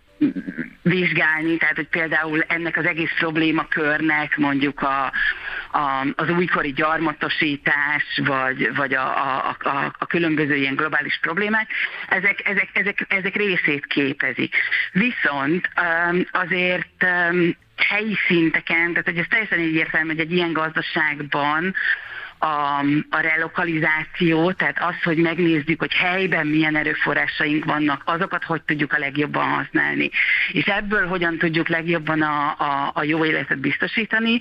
vizsgálni, 0.81 1.57
tehát 1.57 1.75
hogy 1.75 1.87
például 1.87 2.41
ennek 2.47 2.77
az 2.77 2.85
egész 2.85 3.11
problémakörnek 3.17 4.37
mondjuk 4.37 4.81
a, 4.81 5.11
a, 5.71 6.05
az 6.15 6.29
újkori 6.29 6.71
gyarmatosítás, 6.71 8.21
vagy, 8.25 8.75
vagy 8.75 8.93
a, 8.93 9.37
a, 9.47 9.55
a, 9.59 9.95
a 9.97 10.05
különböző 10.05 10.55
ilyen 10.55 10.75
globális 10.75 11.19
problémák, 11.21 11.69
ezek, 12.09 12.47
ezek, 12.47 12.69
ezek, 12.73 13.05
ezek 13.07 13.35
részét 13.35 13.85
képezik. 13.85 14.55
Viszont 14.91 15.69
azért 16.31 17.05
helyi 17.77 18.17
szinteken, 18.27 18.89
tehát 18.89 19.05
hogy 19.05 19.17
ez 19.17 19.25
teljesen 19.29 19.59
egyértelmű, 19.59 20.07
hogy 20.07 20.19
egy 20.19 20.31
ilyen 20.31 20.53
gazdaságban 20.53 21.75
a, 22.39 22.79
a 23.09 23.19
relokalizáció, 23.19 24.51
tehát 24.51 24.79
az, 24.79 25.03
hogy 25.03 25.17
megnézzük, 25.17 25.79
hogy 25.79 25.93
helyben 25.93 26.47
milyen 26.47 26.75
erőforrásaink 26.75 27.65
vannak, 27.65 28.01
azokat 28.05 28.43
hogy 28.43 28.61
tudjuk 28.61 28.93
a 28.93 28.97
legjobban 28.97 29.49
használni, 29.49 30.09
és 30.51 30.65
ebből 30.65 31.07
hogyan 31.07 31.37
tudjuk 31.37 31.67
legjobban 31.67 32.21
a, 32.21 32.55
a, 32.57 32.91
a 32.93 33.03
jó 33.03 33.25
életet 33.25 33.59
biztosítani, 33.59 34.39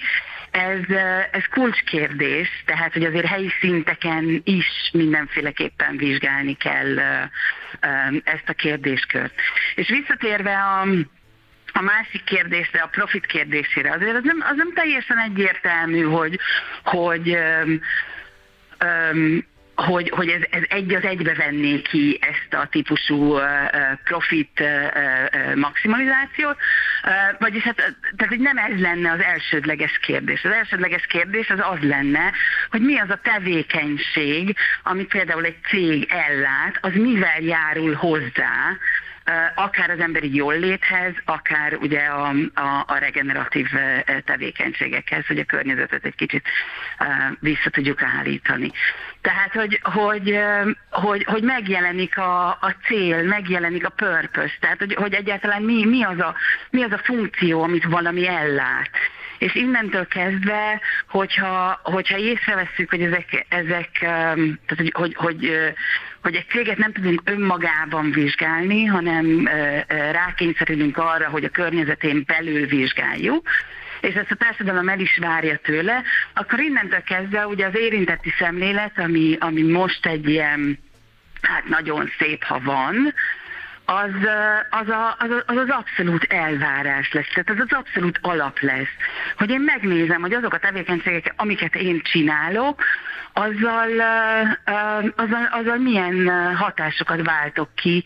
ez, 0.51 0.97
ez 1.31 1.45
kulcskérdés, 1.51 2.49
tehát 2.65 2.93
hogy 2.93 3.05
azért 3.05 3.27
helyi 3.27 3.51
szinteken 3.61 4.41
is 4.45 4.91
mindenféleképpen 4.93 5.97
vizsgálni 5.97 6.55
kell 6.55 6.99
ezt 8.25 8.49
a 8.49 8.53
kérdéskört. 8.53 9.35
És 9.75 9.89
visszatérve 9.89 10.59
a 10.59 10.87
a 11.77 11.83
másik 11.83 12.25
kérdésre, 12.25 12.81
a 12.81 12.87
profit 12.87 13.27
kérdésére, 13.27 13.93
azért 13.93 14.17
az 14.17 14.23
nem, 14.23 14.39
az 14.51 14.57
nem 14.57 14.73
teljesen 14.73 15.19
egyértelmű, 15.19 16.03
hogy, 16.03 16.39
hogy 16.83 17.31
öm, 17.31 17.81
öm, 18.79 19.45
hogy, 19.77 20.11
hogy 20.11 20.29
ez, 20.29 20.43
ez 20.51 20.63
egy 20.69 20.95
az 20.95 21.05
egybe 21.05 21.35
venné 21.35 21.83
ki 21.83 22.19
ezt 22.21 22.63
a 22.63 22.67
típusú 22.67 23.39
profit 24.05 24.63
maximalizációt, 25.55 26.57
vagyis 27.39 27.63
hát, 27.63 27.77
tehát 28.17 28.29
hogy 28.29 28.41
nem 28.41 28.57
ez 28.57 28.81
lenne 28.81 29.11
az 29.11 29.21
elsődleges 29.21 29.99
kérdés. 29.99 30.45
Az 30.45 30.51
elsődleges 30.51 31.07
kérdés 31.07 31.51
az 31.51 31.59
az 31.71 31.79
lenne, 31.81 32.33
hogy 32.71 32.81
mi 32.81 32.99
az 32.99 33.11
a 33.11 33.21
tevékenység, 33.23 34.57
amit 34.83 35.09
például 35.09 35.45
egy 35.45 35.59
cég 35.69 36.07
ellát, 36.11 36.79
az 36.81 36.93
mivel 36.95 37.41
járul 37.41 37.95
hozzá 37.95 38.77
akár 39.55 39.91
az 39.91 39.99
emberi 39.99 40.35
jólléthez, 40.35 41.15
akár 41.25 41.75
ugye 41.75 42.01
a, 42.01 42.29
a, 42.55 42.85
a 42.87 42.97
regeneratív 42.99 43.69
tevékenységekhez, 44.25 45.27
hogy 45.27 45.39
a 45.39 45.45
környezetet 45.45 46.05
egy 46.05 46.15
kicsit 46.15 46.49
vissza 47.41 47.71
tudjuk 47.71 48.03
állítani. 48.03 48.73
Tehát, 49.21 49.53
hogy, 49.53 49.81
hogy, 49.83 50.39
hogy, 50.91 51.25
hogy 51.25 51.43
megjelenik 51.43 52.19
a, 52.19 52.49
a 52.49 52.75
cél, 52.87 53.23
megjelenik 53.23 53.87
a 53.87 53.91
purpose, 53.91 54.55
tehát, 54.61 54.79
hogy, 54.79 54.95
hogy 54.95 55.15
egyáltalán 55.15 55.63
mi, 55.63 55.85
mi, 55.85 56.03
az 56.03 56.19
a, 56.19 56.35
mi 56.71 56.83
az 56.83 56.93
a 56.93 57.01
funkció, 57.05 57.63
amit 57.63 57.85
valami 57.85 58.29
ellát. 58.29 58.91
És 59.39 59.55
innentől 59.55 60.07
kezdve, 60.07 60.81
hogyha, 61.09 61.81
hogyha 61.83 62.19
észrevesszük, 62.19 62.91
hogy 62.91 63.03
ezek, 63.03 63.47
ezek 63.49 63.89
tehát, 63.99 64.77
hogy, 64.77 64.93
hogy, 64.95 65.15
hogy, 65.15 65.51
hogy 66.23 66.35
egy 66.35 66.47
céget 66.51 66.77
nem 66.77 66.93
tudunk 66.93 67.23
önmagában 67.25 68.11
vizsgálni, 68.11 68.85
hanem 68.85 69.49
rákényszerülünk 69.89 70.97
arra, 70.97 71.29
hogy 71.29 71.45
a 71.45 71.49
környezetén 71.49 72.25
belül 72.27 72.67
vizsgáljuk, 72.67 73.49
és 74.01 74.15
ezt 74.15 74.31
a 74.31 74.35
társadalom 74.35 74.89
el 74.89 75.01
is 75.01 75.19
várja 75.19 75.57
tőle, 75.57 76.03
akkor 76.35 76.61
innentől 76.61 77.03
kezdve 77.03 77.47
ugye 77.47 77.67
az 77.67 77.77
érintetti 77.77 78.33
szemlélet, 78.39 78.99
ami, 78.99 79.37
ami 79.41 79.63
most 79.63 80.07
egy 80.07 80.29
ilyen, 80.29 80.79
hát 81.43 81.65
nagyon 81.65 82.11
szép, 82.19 82.43
ha 82.43 82.61
van, 82.61 83.15
az 83.87 84.11
az, 84.71 84.89
a, 84.89 85.17
az, 85.19 85.43
az 85.47 85.57
az 85.57 85.69
abszolút 85.69 86.25
elvárás 86.25 87.13
lesz, 87.13 87.29
tehát 87.35 87.51
az 87.51 87.67
az 87.69 87.79
abszolút 87.79 88.19
alap 88.23 88.61
lesz, 88.61 88.95
hogy 89.37 89.51
én 89.51 89.61
megnézem, 89.61 90.21
hogy 90.21 90.33
azok 90.33 90.55
a 90.55 90.59
tevékenységek, 90.59 91.33
amiket 91.37 91.75
én 91.75 92.01
csinálok, 92.03 92.83
azzal, 93.33 93.89
azzal, 95.17 95.49
azzal 95.51 95.77
milyen 95.77 96.31
hatásokat 96.55 97.27
váltok 97.27 97.69
ki 97.75 98.05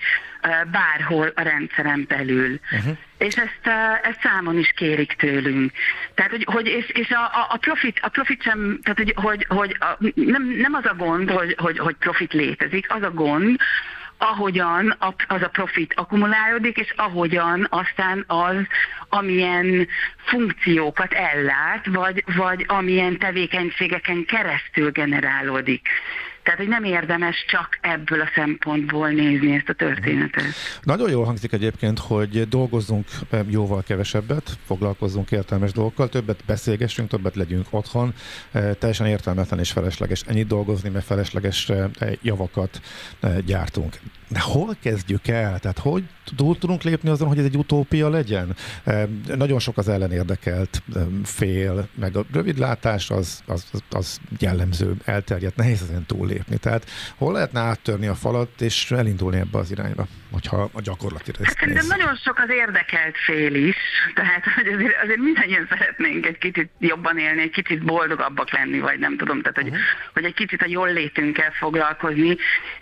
bárhol 0.71 1.33
a 1.35 1.43
rendszeren 1.43 2.05
belül. 2.09 2.61
Uh-huh. 2.73 2.97
És 3.19 3.35
ezt, 3.37 3.77
ezt 4.03 4.21
számon 4.23 4.59
is 4.59 4.73
kérik 4.77 5.13
tőlünk. 5.13 5.73
Tehát, 6.15 6.31
hogy, 6.31 6.45
hogy 6.45 6.67
és, 6.67 6.89
és 6.89 7.11
a, 7.11 7.47
a, 7.49 7.57
profit, 7.57 7.99
a 8.03 8.09
profit 8.09 8.43
sem, 8.43 8.79
tehát, 8.83 8.99
hogy, 8.99 9.13
hogy, 9.17 9.47
hogy 9.49 9.77
a, 9.79 9.97
nem, 10.15 10.43
nem 10.43 10.75
az 10.75 10.85
a 10.85 10.95
gond, 10.95 11.31
hogy, 11.31 11.55
hogy, 11.59 11.79
hogy 11.79 11.95
profit 11.95 12.33
létezik, 12.33 12.93
az 12.93 13.03
a 13.03 13.11
gond, 13.11 13.61
ahogyan 14.21 14.97
az 15.29 15.43
a 15.43 15.49
profit 15.49 15.95
akkumulálódik, 15.97 16.77
és 16.77 16.93
ahogyan 16.97 17.67
aztán 17.71 18.25
az, 18.27 18.57
amilyen 19.09 19.89
funkciókat 20.17 21.13
ellát, 21.13 21.87
vagy, 21.87 22.25
vagy 22.37 22.65
amilyen 22.69 23.19
tevékenységeken 23.19 24.25
keresztül 24.25 24.91
generálódik. 24.91 25.89
Tehát, 26.51 26.65
hogy 26.65 26.81
nem 26.81 26.85
érdemes 26.85 27.45
csak 27.49 27.79
ebből 27.81 28.21
a 28.21 28.31
szempontból 28.35 29.09
nézni 29.09 29.55
ezt 29.55 29.69
a 29.69 29.73
történetet. 29.73 30.45
Nagyon 30.83 31.11
jól 31.11 31.25
hangzik 31.25 31.53
egyébként, 31.53 31.99
hogy 31.99 32.49
dolgozzunk 32.49 33.07
jóval 33.49 33.83
kevesebbet, 33.83 34.59
foglalkozzunk 34.65 35.31
értelmes 35.31 35.73
dolgokkal, 35.73 36.09
többet 36.09 36.45
beszélgessünk, 36.47 37.09
többet 37.09 37.37
legyünk 37.37 37.67
otthon. 37.71 38.15
Teljesen 38.79 39.07
értelmetlen 39.07 39.59
és 39.59 39.71
felesleges 39.71 40.23
ennyit 40.27 40.47
dolgozni, 40.47 40.89
mert 40.89 41.05
felesleges 41.05 41.73
javakat 42.23 42.81
gyártunk. 43.45 43.97
De 44.31 44.41
hol 44.41 44.77
kezdjük 44.81 45.29
el? 45.29 45.59
Tehát 45.59 45.79
hogy 45.79 46.05
túl 46.37 46.59
tudunk 46.59 46.83
lépni 46.83 47.09
azon, 47.09 47.29
hogy 47.29 47.39
ez 47.39 47.45
egy 47.45 47.57
utópia 47.57 48.09
legyen? 48.09 48.57
Nagyon 49.27 49.59
sok 49.59 49.79
az 49.79 49.89
ellenérdekelt 49.89 50.83
fél, 51.25 51.89
meg 51.95 52.17
a 52.17 52.25
rövidlátás 52.33 53.11
az, 53.11 53.43
az, 53.47 53.65
az 53.91 54.21
jellemző, 54.39 54.97
elterjedt, 55.05 55.57
nehéz 55.57 55.83
ezen 55.83 56.07
túllépni. 56.07 56.57
Tehát 56.57 56.87
hol 57.17 57.33
lehetne 57.33 57.61
áttörni 57.61 58.07
a 58.07 58.15
falat 58.15 58.61
és 58.61 58.91
elindulni 58.91 59.39
ebbe 59.39 59.59
az 59.59 59.71
irányba, 59.71 60.07
hogyha 60.33 60.71
a 60.73 60.81
gyakorlati 60.81 61.33
részt 61.39 61.59
hát, 61.59 61.73
De 61.73 61.83
nagyon 61.89 62.17
sok 62.17 62.39
az 62.39 62.51
érdekelt 62.51 63.17
fél 63.19 63.55
is, 63.55 63.77
tehát 64.15 64.45
hogy 64.55 64.67
azért, 64.67 65.03
azért 65.03 65.19
mindannyian 65.19 65.67
szeretnénk 65.69 66.27
egy 66.27 66.39
kicsit 66.39 66.71
jobban 66.79 67.19
élni, 67.19 67.43
egy 67.43 67.51
kicsit 67.51 67.85
boldogabbak 67.85 68.51
lenni, 68.53 68.81
vagy 68.81 68.99
nem 68.99 69.17
tudom, 69.17 69.41
tehát 69.41 69.57
hogy, 69.57 69.69
uh-huh. 69.69 69.83
hogy 70.13 70.25
egy 70.25 70.35
kicsit 70.35 70.63
a 70.63 70.67
jól 70.69 70.93
létünkkel 70.93 71.51
foglalkozni, 71.51 72.37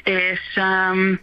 és 0.05 0.41
um, 0.57 1.21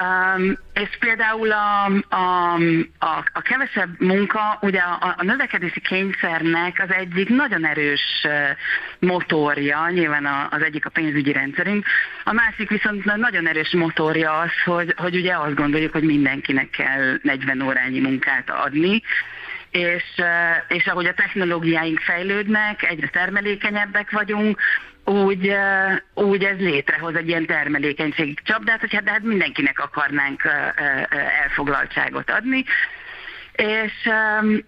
Um, 0.00 0.58
és 0.74 0.88
például 0.98 1.52
a, 1.52 1.84
a, 2.08 2.54
a, 2.98 3.24
a 3.32 3.40
kevesebb 3.40 4.00
munka, 4.00 4.58
ugye 4.60 4.78
a, 4.78 5.14
a 5.16 5.24
növekedési 5.24 5.80
kényszernek 5.80 6.84
az 6.88 6.94
egyik 6.94 7.28
nagyon 7.28 7.66
erős 7.66 8.26
motorja, 8.98 9.88
nyilván 9.90 10.48
az 10.50 10.62
egyik 10.62 10.86
a 10.86 10.90
pénzügyi 10.90 11.32
rendszerünk, 11.32 11.86
a 12.24 12.32
másik 12.32 12.68
viszont 12.68 13.04
nagyon 13.04 13.48
erős 13.48 13.70
motorja 13.70 14.38
az, 14.38 14.50
hogy, 14.64 14.94
hogy 14.96 15.16
ugye 15.16 15.36
azt 15.36 15.54
gondoljuk, 15.54 15.92
hogy 15.92 16.04
mindenkinek 16.04 16.70
kell 16.70 17.18
40 17.22 17.62
órányi 17.62 18.00
munkát 18.00 18.50
adni, 18.50 19.02
és, 19.70 20.04
és 20.68 20.86
ahogy 20.86 21.06
a 21.06 21.14
technológiáink 21.14 22.00
fejlődnek, 22.00 22.82
egyre 22.82 23.08
termelékenyebbek 23.08 24.10
vagyunk, 24.10 24.60
úgy, 25.04 25.56
úgy 26.14 26.44
ez 26.44 26.58
létrehoz 26.58 27.14
egy 27.14 27.28
ilyen 27.28 27.46
termelékenységi 27.46 28.34
csapdát, 28.44 28.80
hogy 28.80 28.94
hát, 28.94 29.04
de 29.04 29.10
hát 29.10 29.22
mindenkinek 29.22 29.78
akarnánk 29.78 30.42
elfoglaltságot 31.42 32.30
adni. 32.30 32.64
És, 33.52 33.92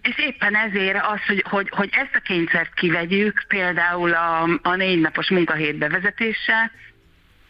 és 0.01 0.17
éppen 0.17 0.55
ezért 0.55 1.05
az, 1.05 1.19
hogy, 1.27 1.43
hogy, 1.49 1.69
hogy 1.69 1.89
ezt 1.91 2.15
a 2.15 2.19
kényszert 2.19 2.73
kivegyük, 2.73 3.43
például 3.47 4.13
a, 4.13 4.59
a 4.61 4.75
négy 4.75 4.99
napos 4.99 5.29
munkahét 5.29 5.77
bevezetése, 5.77 6.71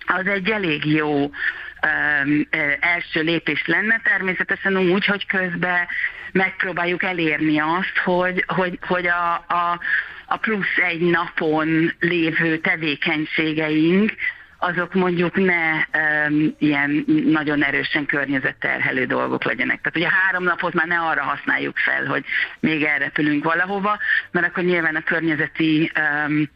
az 0.06 0.28
egy 0.28 0.50
elég 0.50 0.86
jó 0.86 1.24
um, 1.24 2.48
első 2.80 3.22
lépés 3.22 3.66
lenne, 3.66 4.02
természetesen 4.04 4.78
úgy, 4.78 5.06
hogy 5.06 5.26
közben 5.26 5.88
megpróbáljuk 6.32 7.04
elérni 7.04 7.60
azt, 7.60 7.98
hogy, 8.04 8.44
hogy, 8.48 8.80
hogy 8.82 9.08
a, 9.08 9.34
a 9.34 9.80
a 10.26 10.38
plusz 10.38 10.78
egy 10.90 11.02
napon 11.02 11.94
lévő 12.00 12.58
tevékenységeink, 12.58 14.14
azok 14.58 14.94
mondjuk 14.94 15.36
ne 15.36 15.72
um, 15.74 16.56
ilyen 16.60 17.06
nagyon 17.26 17.64
erősen 17.64 18.06
környezetterhelő 18.06 19.06
dolgok 19.06 19.44
legyenek. 19.44 19.82
Tehát 19.82 19.98
ugye 19.98 20.10
három 20.10 20.44
napot 20.44 20.74
már 20.74 20.88
ne 20.88 21.00
arra 21.00 21.24
használjuk 21.24 21.78
fel, 21.78 22.06
hogy 22.06 22.26
még 22.60 22.84
elrepülünk 22.84 23.44
valahova, 23.44 23.98
mert 24.32 24.48
akkor 24.48 24.64
nyilván 24.64 24.96
a 24.96 25.02
környezeti 25.02 25.92
um, 26.28 26.50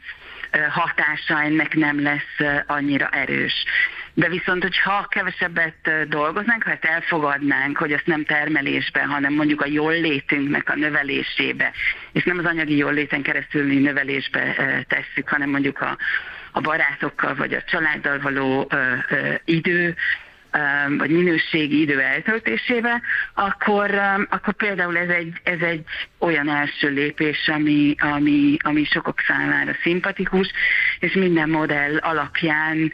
hatása 0.69 1.41
ennek 1.41 1.75
nem 1.75 2.01
lesz 2.01 2.63
annyira 2.67 3.07
erős. 3.07 3.65
De 4.19 4.29
viszont, 4.29 4.61
hogyha 4.61 5.07
kevesebbet 5.09 6.07
dolgoznánk, 6.07 6.63
ha 6.63 6.71
ezt 6.71 6.85
elfogadnánk, 6.85 7.77
hogy 7.77 7.91
ezt 7.91 8.05
nem 8.05 8.23
termelésben, 8.23 9.07
hanem 9.07 9.33
mondjuk 9.33 9.61
a 9.61 9.67
jól 9.67 9.91
létünknek 9.91 10.69
a 10.69 10.75
növelésébe, 10.75 11.71
és 12.11 12.23
nem 12.23 12.37
az 12.37 12.45
anyagi 12.45 12.77
jól 12.77 12.93
léten 12.93 13.21
keresztüli 13.21 13.79
növelésbe 13.79 14.55
tesszük, 14.87 15.29
hanem 15.29 15.49
mondjuk 15.49 15.81
a, 15.81 15.97
a 16.51 16.61
barátokkal 16.61 17.35
vagy 17.35 17.53
a 17.53 17.61
családdal 17.61 18.19
való 18.19 18.67
ö, 18.69 18.93
ö, 19.09 19.33
idő, 19.45 19.95
vagy 20.97 21.09
minőségi 21.09 21.81
idő 21.81 21.99
eltöltésével, 21.99 23.01
akkor, 23.33 23.91
akkor 24.29 24.53
például 24.53 24.97
ez 24.97 25.09
egy, 25.09 25.33
ez 25.43 25.59
egy 25.61 25.83
olyan 26.17 26.49
első 26.49 26.89
lépés, 26.89 27.47
ami, 27.47 27.95
ami, 27.97 28.57
ami 28.59 28.83
sokak 28.83 29.23
számára 29.27 29.71
szimpatikus, 29.81 30.51
és 30.99 31.13
minden 31.13 31.49
modell 31.49 31.97
alapján 31.97 32.93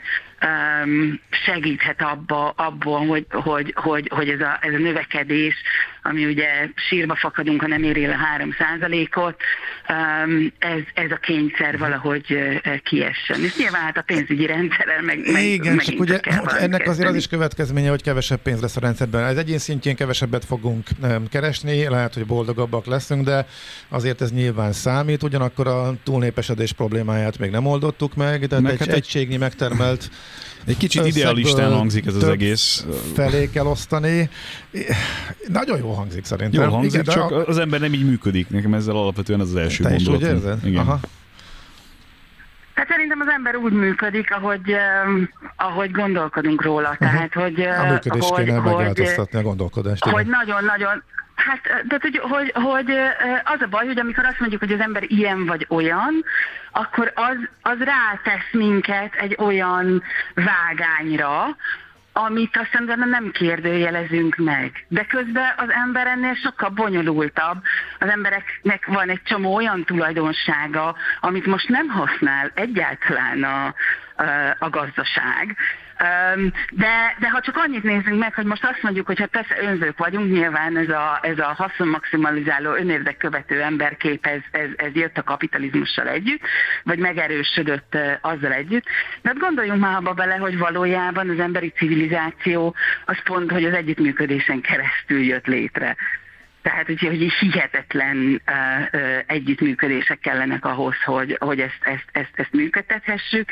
segíthet 1.29 2.01
abba, 2.01 2.49
abban, 2.49 3.07
hogy, 3.07 3.25
hogy, 3.29 3.73
hogy, 3.75 4.09
hogy 4.13 4.29
ez, 4.29 4.39
a, 4.39 4.57
ez 4.61 4.73
a 4.73 4.77
növekedés, 4.77 5.55
ami 6.09 6.25
ugye 6.25 6.47
sírba 6.75 7.15
fakadunk, 7.15 7.61
ha 7.61 7.67
nem 7.67 7.83
éri 7.83 8.03
el 8.03 8.11
a 8.11 8.15
3 8.15 8.55
ot 9.15 9.35
um, 9.89 10.53
ez, 10.59 10.81
ez 10.93 11.11
a 11.11 11.15
kényszer 11.15 11.77
valahogy 11.77 12.25
uh, 12.29 12.77
kiessen. 12.81 13.43
És 13.43 13.55
nyilván 13.57 13.81
hát 13.81 13.97
a 13.97 14.01
pénzügyi 14.01 14.45
rendszerrel 14.45 15.01
meg, 15.01 15.31
meg 15.31 15.43
Igen, 15.43 15.77
csak 15.77 15.99
ugye 15.99 16.19
ennek 16.59 16.87
azért 16.87 17.09
az 17.09 17.15
is 17.15 17.27
következménye, 17.27 17.89
hogy 17.89 18.03
kevesebb 18.03 18.41
pénz 18.41 18.61
lesz 18.61 18.75
a 18.75 18.79
rendszerben. 18.79 19.23
Ez 19.23 19.37
egyén 19.37 19.57
szintjén 19.57 19.95
kevesebbet 19.95 20.45
fogunk 20.45 20.87
keresni, 21.29 21.87
lehet, 21.87 22.13
hogy 22.13 22.25
boldogabbak 22.25 22.85
leszünk, 22.85 23.25
de 23.25 23.47
azért 23.89 24.21
ez 24.21 24.31
nyilván 24.31 24.71
számít, 24.71 25.23
ugyanakkor 25.23 25.67
a 25.67 25.93
túlnépesedés 26.03 26.73
problémáját 26.73 27.39
még 27.39 27.51
nem 27.51 27.65
oldottuk 27.65 28.15
meg, 28.15 28.45
de 28.47 28.59
meg 28.59 28.71
egy 28.71 28.79
hát 28.79 28.87
egységnyi 28.87 29.37
megtermelt 29.37 30.09
egy 30.65 30.77
kicsit 30.77 31.05
idealistán 31.05 31.73
hangzik 31.73 32.05
ez 32.05 32.15
az 32.15 32.23
egész. 32.23 32.85
Felé 33.13 33.49
kell 33.49 33.65
osztani. 33.65 34.29
Nagyon 35.47 35.77
jó 35.77 35.91
hangzik 35.91 36.25
szerintem. 36.25 36.63
Jó 36.63 36.69
hangzik, 36.69 37.01
Igen, 37.01 37.13
csak 37.13 37.31
a... 37.31 37.45
az 37.45 37.57
ember 37.57 37.79
nem 37.79 37.93
így 37.93 38.05
működik. 38.05 38.49
Nekem 38.49 38.73
ezzel 38.73 38.95
alapvetően 38.95 39.39
az, 39.39 39.49
az 39.49 39.55
első 39.55 39.83
Te 39.83 39.89
gondolatom. 39.89 40.21
Is 40.21 40.27
úgy 40.27 40.35
érzed? 40.35 40.65
Igen. 40.65 40.81
Aha. 40.81 40.99
Hát 42.73 42.87
szerintem 42.87 43.19
az 43.19 43.27
ember 43.27 43.55
úgy 43.55 43.71
működik, 43.73 44.31
ahogy, 44.31 44.71
uh, 44.71 45.21
ahogy 45.55 45.91
gondolkodunk 45.91 46.63
róla. 46.63 46.89
Uh-huh. 46.89 46.97
Tehát, 46.97 47.33
hogy, 47.33 47.59
uh, 47.59 47.79
a 47.79 47.91
működést 47.91 48.29
hogy, 48.29 48.43
kéne 48.43 48.57
hogy, 48.57 48.75
megváltoztatni 48.75 49.39
a 49.39 49.41
gondolkodást. 49.41 50.03
Hogy 50.03 50.27
nagyon-nagyon 50.27 51.03
Hát, 51.35 51.83
de 51.87 51.97
hogy, 52.01 52.17
hogy, 52.17 52.51
hogy 52.53 52.91
az 53.43 53.61
a 53.61 53.67
baj, 53.69 53.85
hogy 53.85 53.99
amikor 53.99 54.25
azt 54.25 54.39
mondjuk, 54.39 54.61
hogy 54.61 54.71
az 54.71 54.79
ember 54.79 55.03
ilyen 55.07 55.45
vagy 55.45 55.65
olyan, 55.69 56.23
akkor 56.71 57.11
az, 57.15 57.37
az 57.61 57.77
rátesz 57.77 58.51
minket 58.51 59.15
egy 59.15 59.35
olyan 59.39 60.03
vágányra, 60.33 61.55
amit 62.17 62.57
aztán 62.57 63.09
nem 63.09 63.31
kérdőjelezünk 63.31 64.35
meg. 64.35 64.85
De 64.87 65.05
közben 65.05 65.53
az 65.57 65.69
ember 65.69 66.07
ennél 66.07 66.35
sokkal 66.35 66.69
bonyolultabb. 66.69 67.63
Az 67.99 68.09
embereknek 68.09 68.85
van 68.85 69.09
egy 69.09 69.21
csomó 69.23 69.55
olyan 69.55 69.83
tulajdonsága, 69.83 70.95
amit 71.19 71.45
most 71.45 71.69
nem 71.69 71.87
használ 71.87 72.51
egyáltalán 72.53 73.43
a, 73.43 73.75
a 74.59 74.69
gazdaság, 74.69 75.55
de, 76.69 77.15
de 77.19 77.29
ha 77.29 77.41
csak 77.41 77.57
annyit 77.57 77.83
nézzünk 77.83 78.19
meg, 78.19 78.33
hogy 78.33 78.45
most 78.45 78.63
azt 78.63 78.81
mondjuk, 78.81 79.05
hogy 79.05 79.19
ha 79.19 79.27
persze 79.27 79.55
önzők 79.61 79.97
vagyunk, 79.97 80.31
nyilván 80.31 80.77
ez 80.77 80.89
a, 80.89 81.19
ez 81.21 81.39
a 81.39 81.53
haszonmaximalizáló 81.57 82.73
önérdek 82.73 83.17
követő 83.17 83.61
emberkép, 83.61 84.25
ez, 84.25 84.41
ez, 84.51 84.69
ez 84.75 84.93
jött 84.93 85.17
a 85.17 85.23
kapitalizmussal 85.23 86.07
együtt, 86.07 86.41
vagy 86.83 86.99
megerősödött 86.99 87.97
azzal 88.21 88.51
együtt. 88.51 88.85
De 89.21 89.29
hát 89.29 89.39
gondoljunk 89.39 89.81
már 89.81 89.95
abba 89.95 90.13
bele, 90.13 90.35
hogy 90.35 90.57
valójában 90.57 91.29
az 91.29 91.39
emberi 91.39 91.69
civilizáció 91.69 92.75
az 93.05 93.17
pont, 93.23 93.51
hogy 93.51 93.65
az 93.65 93.73
együttműködésen 93.73 94.61
keresztül 94.61 95.23
jött 95.23 95.45
létre. 95.45 95.95
Tehát, 96.61 96.85
hogy, 96.85 96.99
hogy 96.99 97.33
hihetetlen 97.33 98.41
uh, 98.47 99.01
uh, 99.01 99.17
együttműködések 99.25 100.19
kellenek 100.19 100.65
ahhoz, 100.65 100.95
hogy, 101.03 101.37
hogy 101.39 101.59
ezt, 101.59 101.79
ezt, 101.81 102.05
ezt, 102.11 102.31
ezt 102.35 102.51
működtethessük 102.51 103.49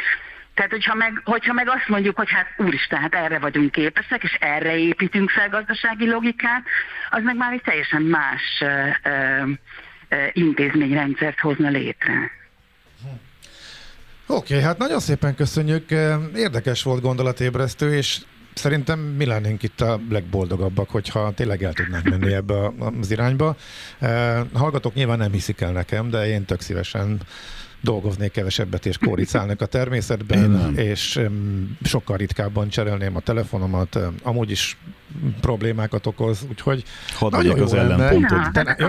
Tehát, 0.54 0.72
hogyha 0.72 0.94
meg, 0.94 1.22
hogyha 1.24 1.54
meg 1.54 1.70
azt 1.70 1.88
mondjuk, 1.88 2.18
hogy 2.18 2.30
hát 2.30 2.48
úristen, 2.58 3.00
hát 3.00 3.13
erre 3.13 3.39
vagyunk 3.39 3.72
képesek, 3.72 4.24
és 4.24 4.38
erre 4.39 4.78
építünk 4.78 5.30
fel 5.30 5.50
gazdasági 5.50 6.10
logikát, 6.10 6.63
az 7.10 7.24
meg 7.24 7.36
már 7.36 7.54
egy 7.54 7.62
teljesen 7.62 8.02
más 8.02 8.42
ö, 8.60 8.89
ö, 9.04 10.16
intézményrendszert 10.34 11.39
hozna 11.39 11.70
létre. 11.70 12.32
Oké, 14.28 14.54
okay, 14.54 14.66
hát 14.66 14.78
nagyon 14.78 15.00
szépen 15.00 15.36
köszönjük. 15.36 15.92
Érdekes 16.36 16.84
volt 16.84 17.02
gondolatébresztő, 17.02 17.96
és 17.96 18.18
szerintem 18.54 19.00
mi 19.00 19.26
lennénk 19.26 19.63
itt 19.63 19.82
a 19.82 20.00
legboldogabbak, 20.10 20.89
hogyha 20.89 21.32
tényleg 21.32 21.63
el 21.63 21.74
tudnánk 21.74 22.10
menni 22.10 22.34
ebbe 22.34 22.72
az 23.00 23.12
irányba. 23.12 23.56
Hallgatók 24.54 24.94
nyilván 24.94 25.18
nem 25.18 25.32
hiszik 25.32 25.62
el 25.62 25.72
nekem, 25.72 26.10
de 26.10 26.28
én 26.28 26.46
tök 26.46 26.62
szívesen 26.62 27.22
dolgoznék 27.84 28.32
kevesebbet 28.32 28.86
és 28.86 28.98
kóricálnék 28.98 29.62
a 29.62 29.65
természetben, 29.65 30.74
és 30.78 31.19
sokkal 31.84 32.17
ritkábban 32.17 32.69
cserélném 32.69 33.15
a 33.15 33.19
telefonomat, 33.19 34.00
amúgy 34.24 34.52
is 34.52 34.78
problémákat 35.41 36.06
okoz, 36.06 36.46
úgyhogy 36.50 36.84
Hadd 37.13 37.32
nagyon 37.32 37.58
jó 37.58 37.63
az 37.63 37.74
ellenpontot. 37.74 38.52
De, 38.52 38.76
jó? 38.80 38.88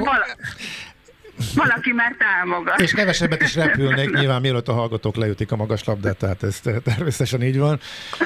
Valaki 1.54 1.92
már 1.92 2.16
támogat. 2.18 2.80
És 2.80 2.92
kevesebbet 2.92 3.42
is 3.42 3.54
repülnék, 3.54 4.10
nyilván 4.10 4.40
mielőtt 4.40 4.68
a 4.68 4.72
hallgatók 4.72 5.16
leütik 5.16 5.52
a 5.52 5.56
magas 5.56 5.84
labdát, 5.84 6.16
tehát 6.16 6.42
ez 6.42 6.60
természetesen 6.82 7.42
így 7.42 7.58
van. 7.58 7.80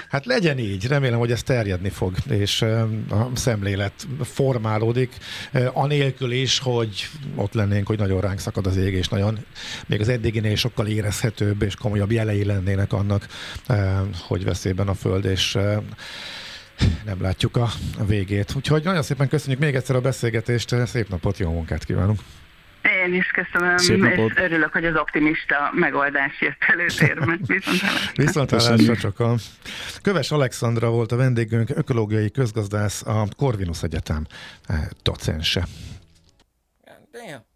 Hát 0.09 0.27
legyen 0.27 0.59
így, 0.59 0.87
remélem, 0.87 1.19
hogy 1.19 1.31
ez 1.31 1.43
terjedni 1.43 1.89
fog, 1.89 2.15
és 2.31 2.63
a 3.11 3.29
szemlélet 3.35 3.93
formálódik, 4.23 5.17
anélkül 5.73 6.33
is, 6.33 6.59
hogy 6.59 7.09
ott 7.35 7.53
lennénk, 7.53 7.87
hogy 7.87 7.99
nagyon 7.99 8.21
ránk 8.21 8.39
szakad 8.39 8.67
az 8.67 8.77
ég, 8.77 8.95
és 8.95 9.09
nagyon, 9.09 9.39
még 9.87 10.01
az 10.01 10.09
eddiginél 10.09 10.57
sokkal 10.57 10.87
érezhetőbb 10.87 11.63
és 11.63 11.75
komolyabb 11.75 12.13
jelei 12.13 12.45
lennének 12.45 12.93
annak, 12.93 13.27
hogy 14.19 14.45
veszélyben 14.45 14.89
a 14.89 14.95
Föld, 14.95 15.25
és 15.25 15.59
nem 17.05 17.21
látjuk 17.23 17.57
a, 17.57 17.69
a 17.99 18.05
végét. 18.05 18.53
Úgyhogy 18.57 18.85
nagyon 18.85 19.03
szépen 19.03 19.29
köszönjük 19.29 19.61
még 19.61 19.75
egyszer 19.75 19.97
a 19.97 20.01
beszélgetést, 20.01 20.75
szép 20.87 21.09
napot, 21.09 21.39
jó 21.39 21.53
munkát 21.53 21.85
kívánunk! 21.85 22.21
Én 22.83 23.15
is 23.15 23.27
köszönöm, 23.27 23.77
és 23.77 23.89
örülök, 24.37 24.73
hogy 24.73 24.85
az 24.85 24.97
optimista 24.97 25.71
megoldás 25.73 26.41
jött 26.41 26.65
előtérbe. 26.67 27.39
Viszontlátásra 28.15 28.97
csak 28.97 29.21
a 29.21 29.35
Köves 30.03 30.31
Alexandra 30.31 30.91
volt 30.91 31.13
a 31.13 31.17
vendégünk, 31.17 31.71
ökológiai 31.75 32.31
közgazdász, 32.31 33.07
a 33.07 33.27
Corvinus 33.37 33.83
Egyetem 33.83 34.27
eh, 34.67 34.77
docense. 35.03 35.67
Damn. 37.13 37.48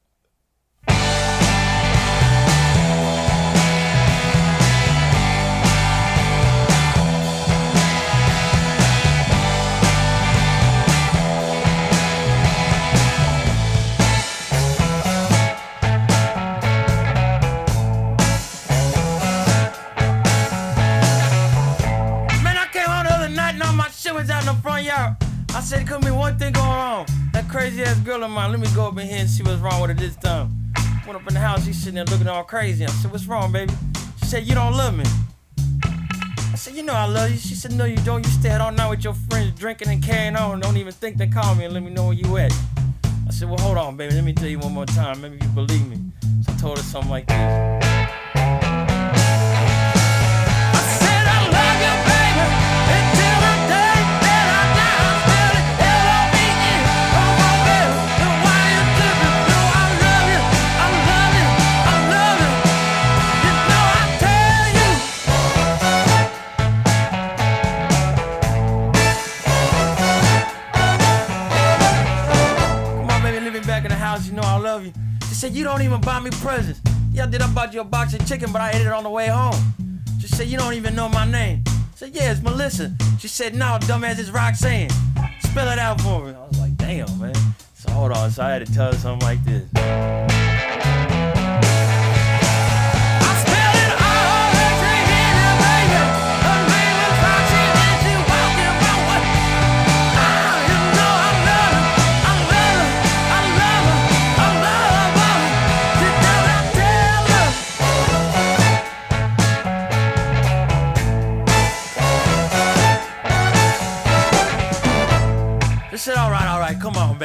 Said, 25.62 25.87
could 25.87 26.01
be 26.05 26.11
one 26.11 26.38
thing 26.38 26.53
going 26.53 26.66
on. 26.66 27.07
That 27.33 27.48
crazy 27.48 27.83
ass 27.83 27.98
girl 28.01 28.22
of 28.25 28.31
mine, 28.31 28.51
let 28.51 28.61
me 28.61 28.66
go 28.75 28.88
up 28.88 28.98
in 28.98 29.07
here 29.07 29.20
and 29.20 29.31
see 29.31 29.42
what's 29.42 29.61
wrong 29.61 29.81
with 29.81 29.90
her 29.90 29.96
this 29.96 30.16
time. 30.16 30.51
Went 31.07 31.20
up 31.20 31.27
in 31.27 31.35
the 31.35 31.40
house, 31.40 31.64
she's 31.64 31.79
sitting 31.79 31.94
there 31.94 32.05
looking 32.05 32.29
all 32.29 32.44
crazy. 32.44 32.85
I 32.85 32.88
said, 32.88 33.11
what's 33.12 33.27
wrong, 33.27 33.53
baby? 33.53 33.72
She 34.18 34.27
said, 34.27 34.44
you 34.44 34.55
don't 34.55 34.75
love 34.75 34.96
me. 34.96 35.05
I 36.53 36.57
said, 36.57 36.75
you 36.75 36.83
know 36.83 36.92
I 36.92 37.07
love 37.07 37.31
you. 37.31 37.38
She 37.38 37.55
said, 37.55 37.72
no, 37.72 37.85
you 37.85 37.96
don't. 37.98 38.25
You 38.25 38.31
stay 38.31 38.51
out 38.51 38.61
all 38.61 38.72
night 38.72 38.90
with 38.90 39.05
your 39.05 39.14
friends 39.14 39.59
drinking 39.59 39.88
and 39.88 40.03
carrying 40.03 40.37
on. 40.37 40.61
Don't 40.61 40.77
even 40.77 40.92
think 40.92 41.16
to 41.18 41.27
call 41.27 41.55
me 41.55 41.64
and 41.64 41.75
let 41.75 41.83
me 41.83 41.90
know 41.90 42.07
where 42.07 42.14
you 42.14 42.37
at. 42.37 42.53
I 43.27 43.31
said, 43.31 43.48
well, 43.48 43.59
hold 43.59 43.79
on, 43.79 43.96
baby. 43.96 44.14
Let 44.14 44.25
me 44.25 44.33
tell 44.33 44.48
you 44.48 44.59
one 44.59 44.75
more 44.75 44.87
time. 44.87 45.22
Maybe 45.22 45.38
you 45.40 45.48
believe 45.48 45.88
me. 45.88 45.98
So 46.42 46.53
I 46.53 46.57
told 46.57 46.79
her 46.79 46.85
something 46.85 47.11
like 47.11 47.27
this. 47.27 47.82
Said, 75.43 75.55
You 75.55 75.65
don't 75.65 75.83
even 75.83 76.01
buy 76.01 76.21
me 76.21 76.31
presents. 76.31 76.81
Yeah, 77.13 77.25
I 77.25 77.27
did. 77.27 77.43
I 77.43 77.53
bought 77.53 77.75
you 77.75 77.81
a 77.81 77.85
box 77.85 78.15
of 78.15 78.25
chicken, 78.27 78.53
but 78.53 78.63
I 78.63 78.71
ate 78.71 78.83
it 78.83 78.93
on 78.93 79.03
the 79.03 79.11
way 79.11 79.27
home. 79.27 79.61
She 80.21 80.29
said, 80.29 80.47
You 80.47 80.57
don't 80.57 80.75
even 80.75 80.95
know 80.95 81.09
my 81.09 81.29
name. 81.29 81.65
I 81.67 81.97
said, 81.97 82.11
Yeah, 82.15 82.31
it's 82.31 82.41
Melissa. 82.41 82.95
She 83.19 83.27
said, 83.27 83.55
No, 83.55 83.79
dumbass, 83.81 84.21
it's 84.21 84.31
Roxanne. 84.31 84.91
Spell 85.41 85.69
it 85.69 85.81
out 85.81 86.01
for 86.01 86.25
me. 86.25 86.33
I 86.33 86.47
was 86.47 86.59
like, 86.61 86.77
Damn, 86.77 87.19
man. 87.19 87.35
So 87.75 87.91
hold 87.91 88.13
on. 88.13 88.31
So 88.31 88.45
I 88.45 88.51
had 88.51 88.65
to 88.65 88.73
tell 88.73 88.93
her 88.93 88.99
something 88.99 89.27
like 89.27 89.45
this. 89.45 90.52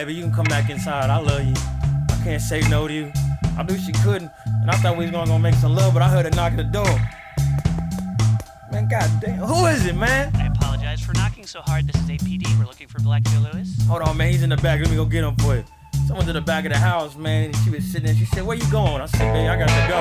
Baby, 0.08 0.20
you 0.20 0.24
can 0.24 0.34
come 0.34 0.46
back 0.46 0.70
inside. 0.70 1.10
I 1.10 1.18
love 1.18 1.44
you. 1.44 1.54
I 2.10 2.22
can't 2.24 2.42
say 2.42 2.62
no 2.70 2.88
to 2.88 2.94
you. 2.94 3.12
I 3.58 3.64
knew 3.64 3.78
she 3.78 3.92
couldn't, 4.04 4.32
and 4.46 4.72
I 4.72 4.76
thought 4.76 4.96
we 4.96 5.04
was 5.04 5.12
gonna 5.12 5.28
go 5.28 5.38
make 5.38 5.56
some 5.56 5.76
love, 5.76 5.94
but 5.94 6.02
I 6.02 6.08
heard 6.08 6.24
her 6.26 6.32
knock 6.32 6.54
at 6.54 6.58
the 6.58 6.64
door. 6.64 6.86
Man, 8.72 8.88
goddamn, 8.88 9.40
who 9.40 9.66
is 9.66 9.86
it, 9.86 9.96
man? 9.96 10.34
I 10.36 10.48
apologize 10.48 11.02
for 11.02 11.12
knocking 11.14 11.46
so 11.46 11.60
hard. 11.62 11.88
This 11.88 12.02
is 12.02 12.10
APD. 12.10 12.48
We're 12.58 12.66
looking 12.66 12.88
for 12.88 13.02
Black 13.02 13.24
Joe 13.24 13.50
Lewis. 13.52 13.76
Hold 13.88 14.04
on, 14.04 14.16
man, 14.16 14.32
he's 14.32 14.44
in 14.44 14.50
the 14.50 14.58
back. 14.58 14.80
Let 14.80 14.90
me 14.90 14.96
go 14.96 15.04
get 15.04 15.26
him 15.26 15.36
for 15.38 15.58
you. 15.58 15.66
Someone's 16.08 16.30
in 16.30 16.36
the 16.36 16.42
back 16.42 16.66
of 16.66 16.72
the 16.72 16.78
house, 16.78 17.18
man, 17.18 17.46
and 17.46 17.56
she 17.58 17.70
was 17.70 17.84
sitting 17.84 18.06
there. 18.06 18.16
She 18.16 18.26
said, 18.26 18.46
where 18.46 18.56
you 18.56 18.72
going? 18.72 19.02
I 19.02 19.08
said, 19.08 19.34
baby, 19.34 19.50
I 19.50 19.58
got 19.58 19.68
to 19.68 19.88
go. 19.90 19.98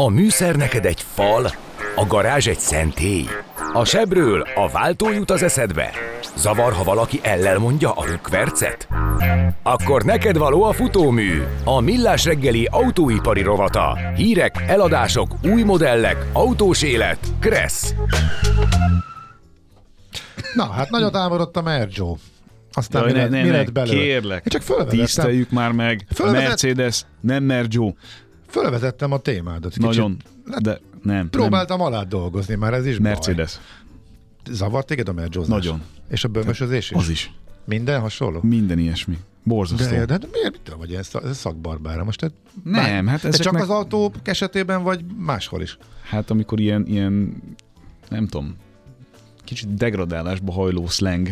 A 0.00 0.08
műszer 0.08 0.56
neked 0.56 0.84
egy 0.84 1.04
fal, 1.14 1.50
a 1.96 2.06
garázs 2.06 2.46
egy 2.46 2.58
szentély. 2.58 3.24
A 3.72 3.84
sebről 3.84 4.40
a 4.54 4.68
váltó 4.68 5.10
jut 5.10 5.30
az 5.30 5.42
eszedbe. 5.42 5.90
Zavar, 6.36 6.72
ha 6.72 6.84
valaki 6.84 7.20
ellel 7.22 7.58
mondja 7.58 7.92
a 7.92 8.04
rükvercet? 8.04 8.88
Akkor 9.62 10.02
neked 10.02 10.36
való 10.36 10.62
a 10.62 10.72
futómű, 10.72 11.42
a 11.64 11.80
millás 11.80 12.24
reggeli 12.24 12.68
autóipari 12.70 13.42
rovata. 13.42 13.98
Hírek, 14.16 14.64
eladások, 14.66 15.34
új 15.42 15.62
modellek, 15.62 16.26
autós 16.32 16.82
élet. 16.82 17.18
Kressz. 17.40 17.94
Na, 20.54 20.64
hát 20.64 20.90
nagyot 20.90 21.16
álmodott 21.16 21.56
a 21.56 21.86
Joe. 21.90 22.14
Aztán 22.72 23.02
Jaj, 23.02 23.12
mi, 23.12 23.18
ne, 23.18 23.42
ne, 23.42 23.50
ne, 23.50 23.64
belőle? 23.64 23.96
Kérlek, 23.96 24.48
csak 24.48 24.88
tiszteljük 24.88 25.50
már 25.50 25.72
meg. 25.72 26.06
Fölvezet... 26.14 26.48
Mercedes, 26.48 27.04
nem 27.20 27.42
Merjo. 27.42 27.92
Fölvezettem 28.50 29.12
a 29.12 29.18
témádat. 29.18 29.72
Kicsit, 29.72 29.84
Nagyon, 29.84 30.16
de 30.58 30.80
nem. 31.02 31.30
Próbáltam 31.30 31.78
nem. 31.78 31.86
alá 31.86 32.02
dolgozni, 32.02 32.54
már 32.54 32.74
ez 32.74 32.86
is 32.86 32.98
Mercedes. 32.98 33.52
Baj. 33.54 34.54
Zavart 34.54 34.86
téged 34.86 35.08
a 35.08 35.12
mergyózás? 35.12 35.48
Nagyon. 35.48 35.82
És 36.08 36.24
a 36.24 36.28
bömösözés 36.28 36.90
is? 36.90 36.96
Az 36.96 37.08
is. 37.08 37.32
Minden 37.64 38.00
hasonló? 38.00 38.40
Minden 38.42 38.78
ilyesmi. 38.78 39.18
Borzasztó. 39.44 39.88
De, 39.90 40.04
de, 40.04 40.18
de 40.18 40.26
miért 40.32 40.52
mitől 40.52 40.76
vagy 40.76 40.94
ez 40.94 41.10
szakbarbára? 41.32 42.04
Most 42.04 42.20
te, 42.20 42.30
nem, 42.64 43.06
hát 43.06 43.24
ez 43.24 43.40
csak 43.40 43.52
meg... 43.52 43.62
az 43.62 43.70
autó 43.70 44.12
esetében, 44.22 44.82
vagy 44.82 45.04
máshol 45.16 45.62
is? 45.62 45.78
Hát 46.02 46.30
amikor 46.30 46.60
ilyen, 46.60 46.86
ilyen 46.86 47.42
nem 48.08 48.26
tudom, 48.26 48.56
kicsit 49.44 49.74
degradálásba 49.74 50.52
hajló 50.52 50.88
slang. 50.88 51.28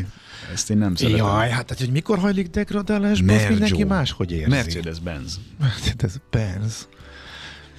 Ezt 0.52 0.70
én 0.70 0.78
nem 0.78 0.94
szeretem. 0.94 1.26
Jaj, 1.26 1.50
hát 1.50 1.78
hogy 1.78 1.90
mikor 1.90 2.18
hajlik 2.18 2.48
degradálásba, 2.48 3.26
Mert 3.26 3.40
azt 3.40 3.50
mindenki 3.50 3.84
máshogy 3.84 4.32
érzi. 4.32 4.50
Mercedes-Benz. 4.50 5.40
Mercedes-Benz. 5.60 6.88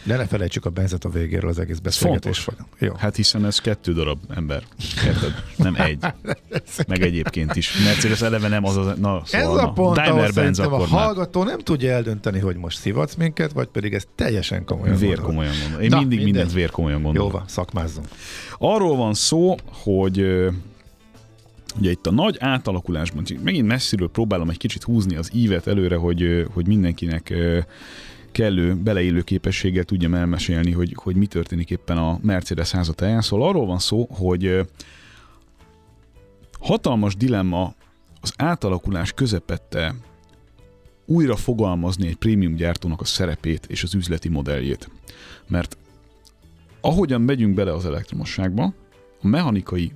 De 0.03 0.15
ne 0.15 0.25
felejtsük 0.25 0.65
a 0.65 0.69
benzet 0.69 1.05
a 1.05 1.09
végéről 1.09 1.49
az 1.49 1.59
egész 1.59 1.77
beszélgetés. 1.79 2.39
fontos. 2.39 2.65
Jó. 2.79 2.93
Hát 2.97 3.15
hiszen 3.15 3.45
ez 3.45 3.59
kettő 3.59 3.93
darab 3.93 4.19
ember. 4.35 4.63
Érted? 5.05 5.43
Nem 5.55 5.75
egy. 5.75 5.99
Meg 6.88 7.01
egyébként 7.01 7.55
is. 7.55 7.71
Mercedes 7.83 8.21
eleve 8.21 8.47
nem 8.47 8.65
az 8.65 8.77
az... 8.77 8.97
Na, 8.99 9.21
Ez 9.23 9.29
szóval, 9.41 9.59
a 9.65 9.71
pont, 9.71 9.95
Daimler-Benz 9.95 10.57
szerintem 10.57 10.81
a 10.81 10.85
hallgató 10.85 11.43
nem 11.43 11.59
tudja 11.59 11.91
eldönteni, 11.91 12.39
hogy 12.39 12.55
most 12.55 12.77
szivatsz 12.79 13.15
minket, 13.15 13.51
vagy 13.51 13.67
pedig 13.67 13.93
ez 13.93 14.03
teljesen 14.15 14.65
komolyan 14.65 14.95
vér 14.97 15.07
gondolod. 15.07 15.25
komolyan 15.29 15.53
gondolom. 15.62 15.81
Én 15.83 15.89
Na, 15.89 15.97
mindig 15.99 16.17
mindegy. 16.17 16.33
mindent 16.33 16.53
vér 16.55 16.69
komolyan 16.69 16.97
Jó 16.99 17.05
gondolom. 17.05 17.31
van, 17.31 17.43
szakmázzunk. 17.47 18.07
Arról 18.57 18.95
van 18.95 19.13
szó, 19.13 19.55
hogy 19.65 20.19
ugye 21.79 21.91
itt 21.91 22.07
a 22.07 22.12
nagy 22.12 22.35
átalakulásban, 22.39 23.23
megint 23.43 23.67
messziről 23.67 24.09
próbálom 24.09 24.49
egy 24.49 24.57
kicsit 24.57 24.83
húzni 24.83 25.15
az 25.15 25.29
ívet 25.33 25.67
előre, 25.67 25.95
hogy, 25.95 26.45
hogy 26.53 26.67
mindenkinek 26.67 27.33
kellő 28.32 28.76
beleélő 28.76 29.22
képességgel 29.22 29.84
tudjam 29.84 30.13
elmesélni, 30.13 30.72
hogy, 30.72 30.96
hogy 30.96 31.15
mi 31.15 31.26
történik 31.26 31.70
éppen 31.70 31.98
a 31.98 32.20
Mercedes 32.22 32.72
házatáján. 32.72 33.22
Szóval 33.22 33.50
arról 33.50 33.65
van 33.65 33.80
szó, 33.80 34.08
hogy 34.10 34.68
hatalmas 36.60 37.15
dilemma 37.15 37.74
az 38.22 38.34
átalakulás 38.38 39.12
közepette 39.13 39.96
újra 41.06 41.36
fogalmazni 41.36 42.08
egy 42.08 42.15
prémium 42.15 42.56
gyártónak 42.56 43.02
a 43.02 43.06
szerepét 43.06 43.65
és 43.65 43.84
az 43.84 43.94
üzleti 43.94 44.30
modelljét. 44.30 44.89
Mert 45.48 45.78
ahogyan 46.82 47.22
megyünk 47.22 47.54
bele 47.56 47.74
az 47.74 47.86
elektromosságba, 47.86 48.74
a 49.22 49.28
mechanikai 49.28 49.92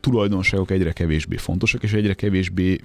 tulajdonságok 0.00 0.70
egyre 0.70 0.92
kevésbé 0.92 1.36
fontosak, 1.36 1.82
és 1.82 1.92
egyre 1.92 2.14
kevésbé 2.14 2.80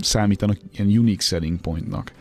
számítanak 0.00 0.58
ilyen 0.72 0.98
unique 0.98 1.20
selling 1.20 1.60
pointnak. 1.60 2.12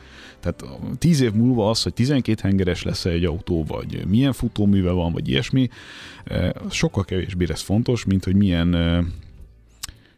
Tehát 0.43 0.61
a 0.61 0.95
tíz 0.97 1.21
év 1.21 1.33
múlva 1.33 1.69
az, 1.69 1.83
hogy 1.83 1.93
12 1.93 2.41
hengeres 2.43 2.83
lesz 2.83 3.05
egy 3.05 3.25
autó, 3.25 3.63
vagy 3.63 4.05
milyen 4.07 4.33
futóműve 4.33 4.91
van, 4.91 5.11
vagy 5.11 5.29
ilyesmi, 5.29 5.69
eh, 6.23 6.49
sokkal 6.69 7.03
kevésbé 7.03 7.45
lesz 7.45 7.61
fontos, 7.61 8.05
mint 8.05 8.23
hogy 8.23 8.35
milyen 8.35 8.75
eh, 8.75 9.05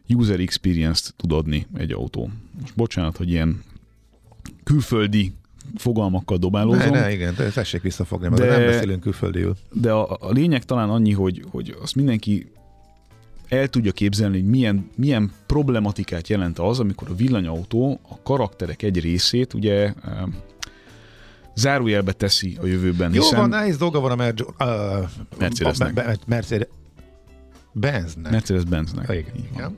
user 0.08 0.40
experience-t 0.40 1.14
tud 1.16 1.32
adni 1.32 1.66
egy 1.76 1.92
autó. 1.92 2.30
Most 2.60 2.74
bocsánat, 2.74 3.16
hogy 3.16 3.30
ilyen 3.30 3.62
külföldi 4.64 5.32
fogalmakkal 5.76 6.36
dobálózom. 6.36 6.90
Ne, 6.90 7.00
ne, 7.00 7.12
igen, 7.12 7.34
de 7.36 7.50
tessék 7.50 7.82
visszafogni, 7.82 8.28
mert 8.28 8.40
De- 8.40 8.48
nem 8.48 8.66
beszélünk 8.66 9.00
külföldiül. 9.00 9.56
De 9.72 9.92
a, 9.92 10.16
a 10.20 10.32
lényeg 10.32 10.64
talán 10.64 10.90
annyi, 10.90 11.12
hogy, 11.12 11.44
hogy 11.50 11.76
azt 11.82 11.94
mindenki 11.94 12.46
el 13.48 13.68
tudja 13.68 13.92
képzelni, 13.92 14.40
hogy 14.40 14.48
milyen, 14.48 14.90
milyen 14.96 15.32
problematikát 15.46 16.28
jelent 16.28 16.58
az, 16.58 16.80
amikor 16.80 17.08
a 17.10 17.14
villanyautó 17.14 18.00
a 18.08 18.22
karakterek 18.22 18.82
egy 18.82 19.00
részét 19.00 19.54
ugye 19.54 19.92
zárójelbe 21.54 22.12
teszi 22.12 22.58
a 22.62 22.66
jövőben. 22.66 23.14
Jó 23.14 23.20
hiszen 23.22 23.38
van, 23.38 23.48
nehéz 23.48 23.76
dolga 23.76 24.00
van 24.00 24.10
a 24.10 24.14
Mer- 24.16 24.40
uh, 24.40 24.48
Mercedesnek. 25.38 25.88
a- 25.90 25.92
Be- 25.92 26.16
Mercedes 26.26 26.68
Benznek. 27.72 28.32
Mercedes-Benznek. 28.32 29.08
Igen, 29.10 29.34
igen. 29.54 29.76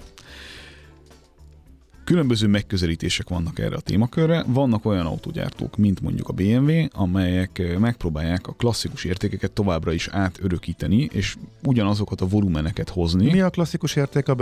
Különböző 2.09 2.47
megközelítések 2.47 3.29
vannak 3.29 3.59
erre 3.59 3.77
a 3.77 3.81
témakörre. 3.81 4.44
Vannak 4.47 4.85
olyan 4.85 5.07
autógyártók, 5.07 5.77
mint 5.77 6.01
mondjuk 6.01 6.29
a 6.29 6.33
BMW, 6.33 6.73
amelyek 6.92 7.79
megpróbálják 7.79 8.47
a 8.47 8.53
klasszikus 8.53 9.05
értékeket 9.05 9.51
továbbra 9.51 9.92
is 9.92 10.09
átörökíteni, 10.09 11.09
és 11.12 11.37
ugyanazokat 11.64 12.21
a 12.21 12.27
volumeneket 12.27 12.88
hozni. 12.88 13.31
Mi 13.31 13.40
a 13.40 13.51
klasszikus 13.51 13.97
érték 13.97 14.29
a 14.29 14.35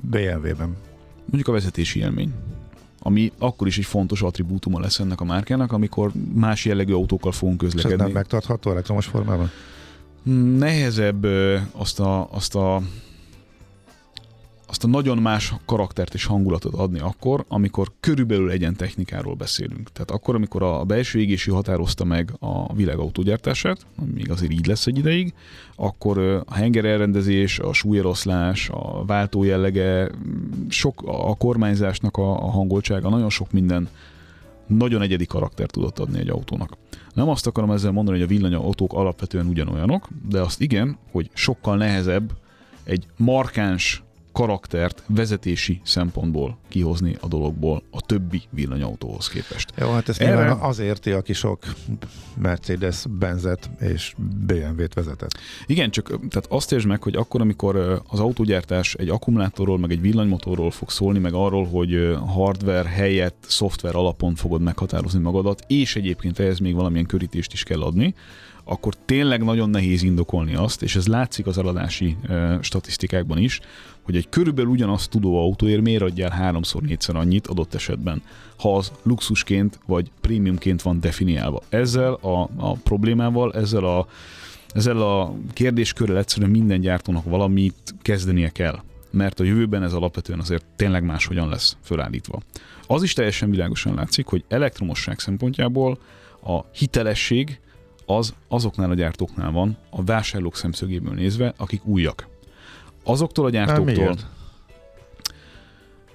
BMW-ben? 0.00 0.76
mondjuk 1.24 1.48
a 1.48 1.52
vezetési 1.52 1.98
élmény 1.98 2.32
ami 2.98 3.32
akkor 3.38 3.66
is 3.66 3.78
egy 3.78 3.84
fontos 3.84 4.22
attribútuma 4.22 4.80
lesz 4.80 4.98
ennek 4.98 5.20
a 5.20 5.24
márkának, 5.24 5.72
amikor 5.72 6.12
más 6.34 6.64
jellegű 6.64 6.92
autókkal 6.92 7.32
fogunk 7.32 7.60
És 7.62 7.66
ez 7.66 7.72
közlekedni. 7.74 8.04
nem 8.04 8.12
megtartható 8.12 8.70
elektromos 8.70 9.06
formában? 9.06 9.50
Nehezebb 10.58 11.26
azt 11.72 12.00
a, 12.00 12.28
azt 12.30 12.54
a 12.54 12.82
azt 14.70 14.84
a 14.84 14.86
nagyon 14.86 15.18
más 15.18 15.54
karaktert 15.64 16.14
és 16.14 16.24
hangulatot 16.24 16.74
adni 16.74 16.98
akkor, 16.98 17.44
amikor 17.48 17.92
körülbelül 18.00 18.50
egyen 18.50 18.76
technikáról 18.76 19.34
beszélünk. 19.34 19.92
Tehát 19.92 20.10
akkor, 20.10 20.34
amikor 20.34 20.62
a 20.62 20.84
belső 20.84 21.18
égési 21.18 21.50
határozta 21.50 22.04
meg 22.04 22.32
a 22.40 22.74
világ 22.74 22.98
autógyártását, 22.98 23.86
még 24.14 24.30
azért 24.30 24.52
így 24.52 24.66
lesz 24.66 24.86
egy 24.86 24.98
ideig, 24.98 25.34
akkor 25.76 26.18
a 26.46 26.54
henger 26.54 26.84
elrendezés, 26.84 27.58
a 27.58 27.72
súlyeloszlás, 27.72 28.68
a 28.68 29.04
váltó 29.06 29.44
jellege, 29.44 30.10
sok 30.68 31.02
a 31.06 31.34
kormányzásnak 31.34 32.16
a, 32.16 32.30
a 32.30 32.50
hangoltsága, 32.50 33.08
nagyon 33.08 33.30
sok 33.30 33.52
minden 33.52 33.88
nagyon 34.66 35.02
egyedi 35.02 35.26
karaktert 35.26 35.72
tudott 35.72 35.98
adni 35.98 36.18
egy 36.18 36.28
autónak. 36.28 36.76
Nem 37.14 37.28
azt 37.28 37.46
akarom 37.46 37.70
ezzel 37.70 37.90
mondani, 37.90 38.18
hogy 38.18 38.26
a 38.26 38.30
villanyautók 38.30 38.92
alapvetően 38.92 39.46
ugyanolyanok, 39.46 40.08
de 40.28 40.40
azt 40.40 40.60
igen, 40.60 40.98
hogy 41.10 41.30
sokkal 41.32 41.76
nehezebb 41.76 42.32
egy 42.84 43.06
markáns 43.16 44.02
karaktert 44.38 45.02
vezetési 45.06 45.80
szempontból 45.84 46.58
kihozni 46.68 47.16
a 47.20 47.28
dologból 47.28 47.82
a 47.90 48.00
többi 48.00 48.42
villanyautóhoz 48.50 49.28
képest. 49.28 49.72
Jó, 49.78 49.90
hát 49.90 50.08
ezt 50.08 50.20
Erre- 50.20 50.62
az 50.62 50.78
érti, 50.78 51.10
aki 51.10 51.32
sok 51.32 51.58
Mercedes, 52.36 53.04
Benzet 53.18 53.70
és 53.80 54.14
BMW-t 54.46 54.94
vezetett. 54.94 55.38
Igen, 55.66 55.90
csak 55.90 56.06
tehát 56.06 56.46
azt 56.48 56.72
értsd 56.72 56.86
meg, 56.86 57.02
hogy 57.02 57.16
akkor, 57.16 57.40
amikor 57.40 58.02
az 58.08 58.20
autógyártás 58.20 58.94
egy 58.94 59.08
akkumulátorról, 59.08 59.78
meg 59.78 59.90
egy 59.90 60.00
villanymotorról 60.00 60.70
fog 60.70 60.90
szólni, 60.90 61.18
meg 61.18 61.34
arról, 61.34 61.66
hogy 61.66 62.16
hardware 62.26 62.88
helyett 62.88 63.44
szoftver 63.48 63.94
alapon 63.94 64.34
fogod 64.34 64.60
meghatározni 64.60 65.20
magadat, 65.20 65.64
és 65.66 65.96
egyébként 65.96 66.38
ehhez 66.38 66.58
még 66.58 66.74
valamilyen 66.74 67.06
körítést 67.06 67.52
is 67.52 67.62
kell 67.62 67.82
adni, 67.82 68.14
akkor 68.68 68.94
tényleg 69.04 69.44
nagyon 69.44 69.70
nehéz 69.70 70.02
indokolni 70.02 70.54
azt, 70.54 70.82
és 70.82 70.96
ez 70.96 71.06
látszik 71.06 71.46
az 71.46 71.58
eladási 71.58 72.16
ö, 72.28 72.54
statisztikákban 72.60 73.38
is, 73.38 73.60
hogy 74.08 74.16
egy 74.16 74.28
körülbelül 74.28 74.70
ugyanazt 74.70 75.10
tudó 75.10 75.40
autóért 75.40 75.80
miért 75.80 76.02
adjál 76.02 76.30
háromszor, 76.30 76.82
négyszer 76.82 77.16
annyit 77.16 77.46
adott 77.46 77.74
esetben, 77.74 78.22
ha 78.58 78.76
az 78.76 78.92
luxusként 79.02 79.78
vagy 79.86 80.10
prémiumként 80.20 80.82
van 80.82 81.00
definiálva. 81.00 81.62
Ezzel 81.68 82.12
a, 82.12 82.48
a 82.56 82.72
problémával, 82.72 83.52
ezzel 83.52 83.84
a 83.84 84.06
ezzel 84.68 85.00
a 85.00 85.34
kérdéskörrel 85.52 86.18
egyszerűen 86.18 86.50
minden 86.50 86.80
gyártónak 86.80 87.24
valamit 87.24 87.94
kezdenie 88.02 88.48
kell, 88.48 88.82
mert 89.10 89.40
a 89.40 89.44
jövőben 89.44 89.82
ez 89.82 89.92
alapvetően 89.92 90.38
azért 90.38 90.64
tényleg 90.76 91.04
máshogyan 91.04 91.48
lesz 91.48 91.76
fölállítva. 91.82 92.40
Az 92.86 93.02
is 93.02 93.12
teljesen 93.12 93.50
világosan 93.50 93.94
látszik, 93.94 94.26
hogy 94.26 94.44
elektromosság 94.48 95.18
szempontjából 95.18 95.98
a 96.42 96.60
hitelesség 96.72 97.60
az 98.06 98.34
azoknál 98.48 98.90
a 98.90 98.94
gyártóknál 98.94 99.50
van, 99.50 99.76
a 99.90 100.04
vásárlók 100.04 100.56
szemszögéből 100.56 101.14
nézve, 101.14 101.54
akik 101.56 101.86
újak. 101.86 102.37
Azoktól 103.08 103.44
a 103.44 103.56
Hát 103.56 103.66
gyártóktól, 103.66 103.94
miért? 104.04 104.26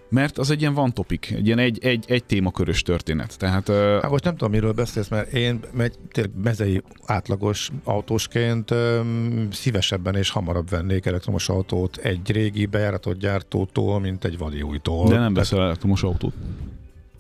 mert 0.09 0.37
az 0.37 0.49
egy 0.51 0.61
ilyen 0.61 0.73
van 0.73 0.93
topic, 0.93 1.31
egy 1.31 1.45
ilyen 1.45 1.59
egy, 1.59 1.79
egy, 1.85 2.05
egy 2.07 2.23
témakörös 2.23 2.81
történet. 2.81 3.37
Tehát 3.37 3.69
ö, 3.69 3.97
Hát 4.01 4.11
most 4.11 4.23
nem 4.23 4.35
tudom, 4.35 4.51
miről 4.51 4.71
beszélsz, 4.71 5.07
mert 5.07 5.33
én 5.33 5.59
megy, 5.71 5.93
tényleg 6.11 6.33
mezei 6.43 6.81
átlagos 7.05 7.69
autósként 7.83 8.71
öm, 8.71 9.47
szívesebben 9.51 10.15
és 10.15 10.29
hamarabb 10.29 10.69
vennék 10.69 11.05
elektromos 11.05 11.49
autót 11.49 11.97
egy 11.97 12.31
régi 12.31 12.65
bejáratott 12.65 13.19
gyártótól, 13.19 13.99
mint 13.99 14.25
egy 14.25 14.37
vadi 14.37 14.61
újtól. 14.61 15.07
de 15.09 15.17
nem 15.19 15.33
veszel 15.33 15.61
elektromos 15.61 16.03
autót. 16.03 16.33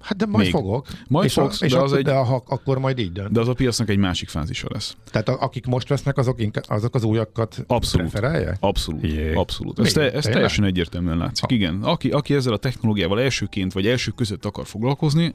Hát 0.03 0.17
de 0.17 0.25
majd 0.25 0.43
Még. 0.43 0.53
fogok. 0.53 0.87
Majd 1.07 1.25
és 1.25 1.33
fogsz, 1.33 1.61
a, 1.61 1.65
és 1.65 1.71
de 1.71 1.79
az 1.79 1.93
egy- 1.93 2.03
de 2.03 2.13
ha, 2.13 2.43
akkor 2.47 2.77
majd 2.77 2.99
így 2.99 3.11
dönt. 3.11 3.31
De 3.31 3.39
az 3.39 3.47
a 3.47 3.53
piacnak 3.53 3.89
egy 3.89 3.97
másik 3.97 4.29
fázisa 4.29 4.67
lesz. 4.71 4.95
Tehát 5.11 5.29
a, 5.29 5.41
akik 5.41 5.65
most 5.65 5.87
vesznek, 5.87 6.17
azok, 6.17 6.41
inkább, 6.41 6.63
azok 6.67 6.95
az 6.95 7.03
újakat 7.03 7.63
Abszolút. 7.67 8.09
preferálják? 8.09 8.57
Abszolút, 8.59 9.03
Jé. 9.03 9.33
abszolút. 9.33 9.79
Ez, 9.79 9.93
te, 9.93 10.11
ez 10.11 10.23
teljesen 10.25 10.63
egyértelműen 10.63 11.17
látszik. 11.17 11.51
Igen, 11.51 11.81
aki, 11.83 12.09
aki 12.11 12.33
ezzel 12.33 12.53
a 12.53 12.57
technológiával 12.57 13.21
elsőként 13.21 13.73
vagy 13.73 13.87
első 13.87 14.11
között 14.11 14.45
akar 14.45 14.65
foglalkozni, 14.65 15.33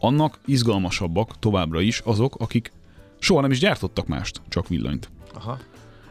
annak 0.00 0.38
izgalmasabbak 0.46 1.38
továbbra 1.38 1.80
is 1.80 2.00
azok, 2.04 2.34
akik 2.38 2.72
soha 3.18 3.40
nem 3.40 3.50
is 3.50 3.58
gyártottak 3.58 4.06
mást, 4.06 4.40
csak 4.48 4.68
villanyt. 4.68 5.10
Aha. 5.34 5.58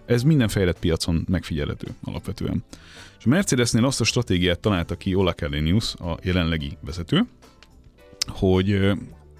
Ez 0.05 0.23
minden 0.23 0.47
fejlett 0.47 0.79
piacon 0.79 1.25
megfigyelhető 1.29 1.87
alapvetően. 2.03 2.63
És 3.19 3.25
a 3.25 3.29
Mercedesnél 3.29 3.85
azt 3.85 4.01
a 4.01 4.03
stratégiát 4.03 4.59
találta 4.59 4.95
ki 4.95 5.15
Ola 5.15 5.33
Källenius, 5.33 5.93
a 5.95 6.17
jelenlegi 6.23 6.77
vezető, 6.81 7.25
hogy 8.35 8.91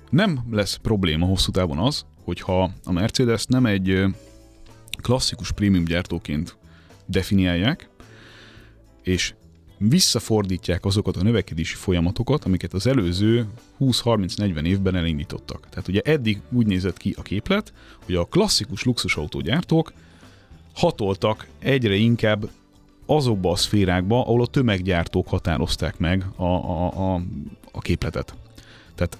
nem 0.10 0.40
lesz 0.52 0.76
probléma 0.76 1.26
hosszú 1.26 1.52
távon 1.52 1.78
az, 1.78 2.06
hogyha 2.24 2.72
a 2.84 2.92
Mercedes 2.92 3.46
nem 3.46 3.66
egy 3.66 4.04
klasszikus 5.02 5.52
prémium 5.52 5.84
gyártóként 5.84 6.58
definiálják, 7.06 7.90
és 9.04 9.34
visszafordítják 9.78 10.86
azokat 10.86 11.18
a 11.18 11.24
növekedési 11.24 11.76
folyamatokat, 11.76 12.44
amiket 12.44 12.74
az 12.74 12.88
előző 12.88 13.48
20-30-40 13.80 14.66
évben 14.66 14.96
elindítottak. 14.96 15.70
Tehát 15.70 15.88
ugye 15.88 16.02
eddig 16.02 16.42
úgy 16.52 16.66
nézett 16.66 16.98
ki 16.98 17.16
a 17.18 17.22
képlet, 17.22 17.74
hogy 18.06 18.16
a 18.16 18.26
klasszikus 18.26 18.84
luxusautógyártók 18.84 19.94
hatoltak 20.74 21.48
egyre 21.60 21.96
inkább 21.96 22.50
azokba 23.06 23.52
a 23.52 23.56
szférákba, 23.56 24.20
ahol 24.20 24.42
a 24.42 24.48
tömeggyártók 24.48 25.28
határozták 25.28 25.98
meg 25.98 26.26
a, 26.36 26.44
a, 26.44 27.14
a, 27.14 27.22
a 27.72 27.80
képletet. 27.80 28.36
Tehát 28.96 29.18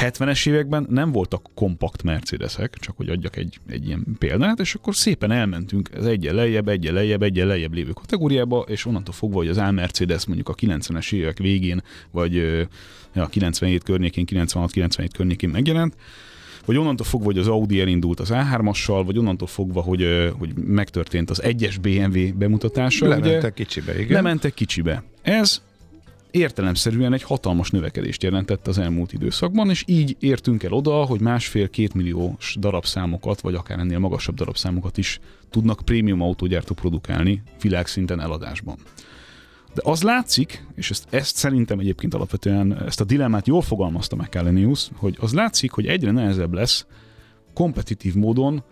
70-es 0.00 0.48
években 0.48 0.86
nem 0.90 1.12
voltak 1.12 1.50
kompakt 1.54 2.02
Mercedesek, 2.02 2.76
csak 2.80 2.96
hogy 2.96 3.08
adjak 3.08 3.36
egy, 3.36 3.60
egy 3.68 3.86
ilyen 3.86 4.06
példát, 4.18 4.60
és 4.60 4.74
akkor 4.74 4.96
szépen 4.96 5.30
elmentünk 5.30 5.90
az 5.96 6.06
egyen 6.06 6.34
lejjebb, 6.34 6.68
egyen 6.68 6.94
lejjebb, 6.94 7.22
egyen 7.22 7.46
lejjebb 7.46 7.74
lévő 7.74 7.90
kategóriába, 7.90 8.64
és 8.68 8.86
onnantól 8.86 9.14
fogva, 9.14 9.36
hogy 9.36 9.48
az 9.48 9.56
A 9.56 9.70
Mercedes 9.70 10.26
mondjuk 10.26 10.48
a 10.48 10.54
90-es 10.54 11.12
évek 11.12 11.38
végén, 11.38 11.82
vagy 12.10 12.34
ja, 13.14 13.26
97 13.26 13.82
környékén, 13.82 14.24
96-97 14.30 15.08
környékén 15.16 15.50
megjelent, 15.50 15.94
vagy 16.64 16.76
onnantól 16.76 17.06
fogva, 17.06 17.24
hogy 17.26 17.38
az 17.38 17.48
Audi 17.48 17.80
elindult 17.80 18.20
az 18.20 18.30
A3-assal, 18.32 19.02
vagy 19.06 19.18
onnantól 19.18 19.48
fogva, 19.48 19.80
hogy, 19.80 20.32
hogy 20.38 20.54
megtörtént 20.54 21.30
az 21.30 21.42
egyes 21.42 21.78
BMW 21.78 22.34
bemutatása. 22.34 23.08
Lementek 23.08 23.38
ugye, 23.38 23.50
kicsibe, 23.50 24.00
igen. 24.00 24.12
Lementek 24.12 24.54
kicsibe. 24.54 25.02
Ez 25.22 25.62
értelemszerűen 26.30 27.12
egy 27.12 27.22
hatalmas 27.22 27.70
növekedést 27.70 28.22
jelentett 28.22 28.66
az 28.66 28.78
elmúlt 28.78 29.12
időszakban, 29.12 29.70
és 29.70 29.84
így 29.86 30.16
értünk 30.20 30.62
el 30.62 30.72
oda, 30.72 31.04
hogy 31.04 31.20
másfél-két 31.20 31.94
milliós 31.94 32.56
darabszámokat, 32.58 33.40
vagy 33.40 33.54
akár 33.54 33.78
ennél 33.78 33.98
magasabb 33.98 34.34
darabszámokat 34.34 34.98
is 34.98 35.20
tudnak 35.50 35.80
prémium 35.84 36.20
autógyártók 36.20 36.76
produkálni 36.76 37.42
világszinten 37.60 38.20
eladásban. 38.20 38.76
De 39.74 39.80
az 39.84 40.02
látszik, 40.02 40.66
és 40.74 40.90
ezt, 40.90 41.14
ezt 41.14 41.36
szerintem 41.36 41.78
egyébként 41.78 42.14
alapvetően 42.14 42.84
ezt 42.86 43.00
a 43.00 43.04
dilemmát 43.04 43.46
jól 43.46 43.62
fogalmazta 43.62 44.16
meg 44.16 44.28
Kellenius, 44.28 44.88
hogy 44.94 45.16
az 45.20 45.32
látszik, 45.32 45.70
hogy 45.70 45.86
egyre 45.86 46.10
nehezebb 46.10 46.52
lesz 46.52 46.86
kompetitív 47.54 48.14
módon 48.14 48.62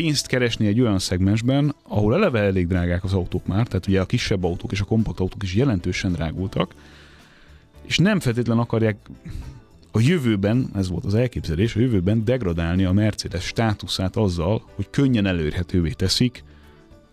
pénzt 0.00 0.26
keresni 0.26 0.66
egy 0.66 0.80
olyan 0.80 0.98
szegmensben, 0.98 1.74
ahol 1.82 2.14
eleve 2.14 2.40
elég 2.40 2.66
drágák 2.66 3.04
az 3.04 3.12
autók 3.12 3.46
már, 3.46 3.66
tehát 3.66 3.86
ugye 3.86 4.00
a 4.00 4.06
kisebb 4.06 4.44
autók 4.44 4.72
és 4.72 4.80
a 4.80 4.84
kompakt 4.84 5.20
autók 5.20 5.42
is 5.42 5.54
jelentősen 5.54 6.12
drágultak, 6.12 6.74
és 7.82 7.98
nem 7.98 8.20
feltétlenül 8.20 8.62
akarják 8.62 8.96
a 9.92 10.00
jövőben, 10.00 10.70
ez 10.74 10.88
volt 10.88 11.04
az 11.04 11.14
elképzelés, 11.14 11.76
a 11.76 11.80
jövőben 11.80 12.24
degradálni 12.24 12.84
a 12.84 12.92
Mercedes 12.92 13.44
státuszát 13.44 14.16
azzal, 14.16 14.62
hogy 14.74 14.90
könnyen 14.90 15.26
elérhetővé 15.26 15.90
teszik 15.90 16.44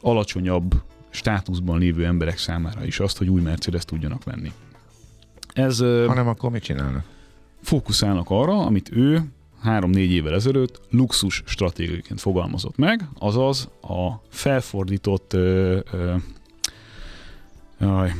alacsonyabb 0.01 0.83
státuszban 1.09 1.79
lévő 1.79 2.05
emberek 2.05 2.37
számára 2.37 2.85
is 2.85 2.99
azt, 2.99 3.17
hogy 3.17 3.29
új 3.29 3.41
Mercedes 3.41 3.85
tudjanak 3.85 4.23
venni. 4.23 4.51
Ez, 5.53 5.79
Hanem 5.79 6.27
akkor 6.27 6.51
mit 6.51 6.63
csinálnak? 6.63 7.05
Fókuszálnak 7.61 8.29
arra, 8.29 8.65
amit 8.65 8.89
ő 8.91 9.23
három-négy 9.63 10.11
évvel 10.11 10.33
ezelőtt 10.33 10.81
luxus 10.89 11.43
stratégiaként 11.45 12.19
fogalmazott 12.19 12.77
meg, 12.77 13.07
azaz 13.19 13.69
a 13.81 14.21
felfordított 14.29 15.33
ö, 15.33 15.79
ö, 15.91 16.15
jaj, 17.79 18.11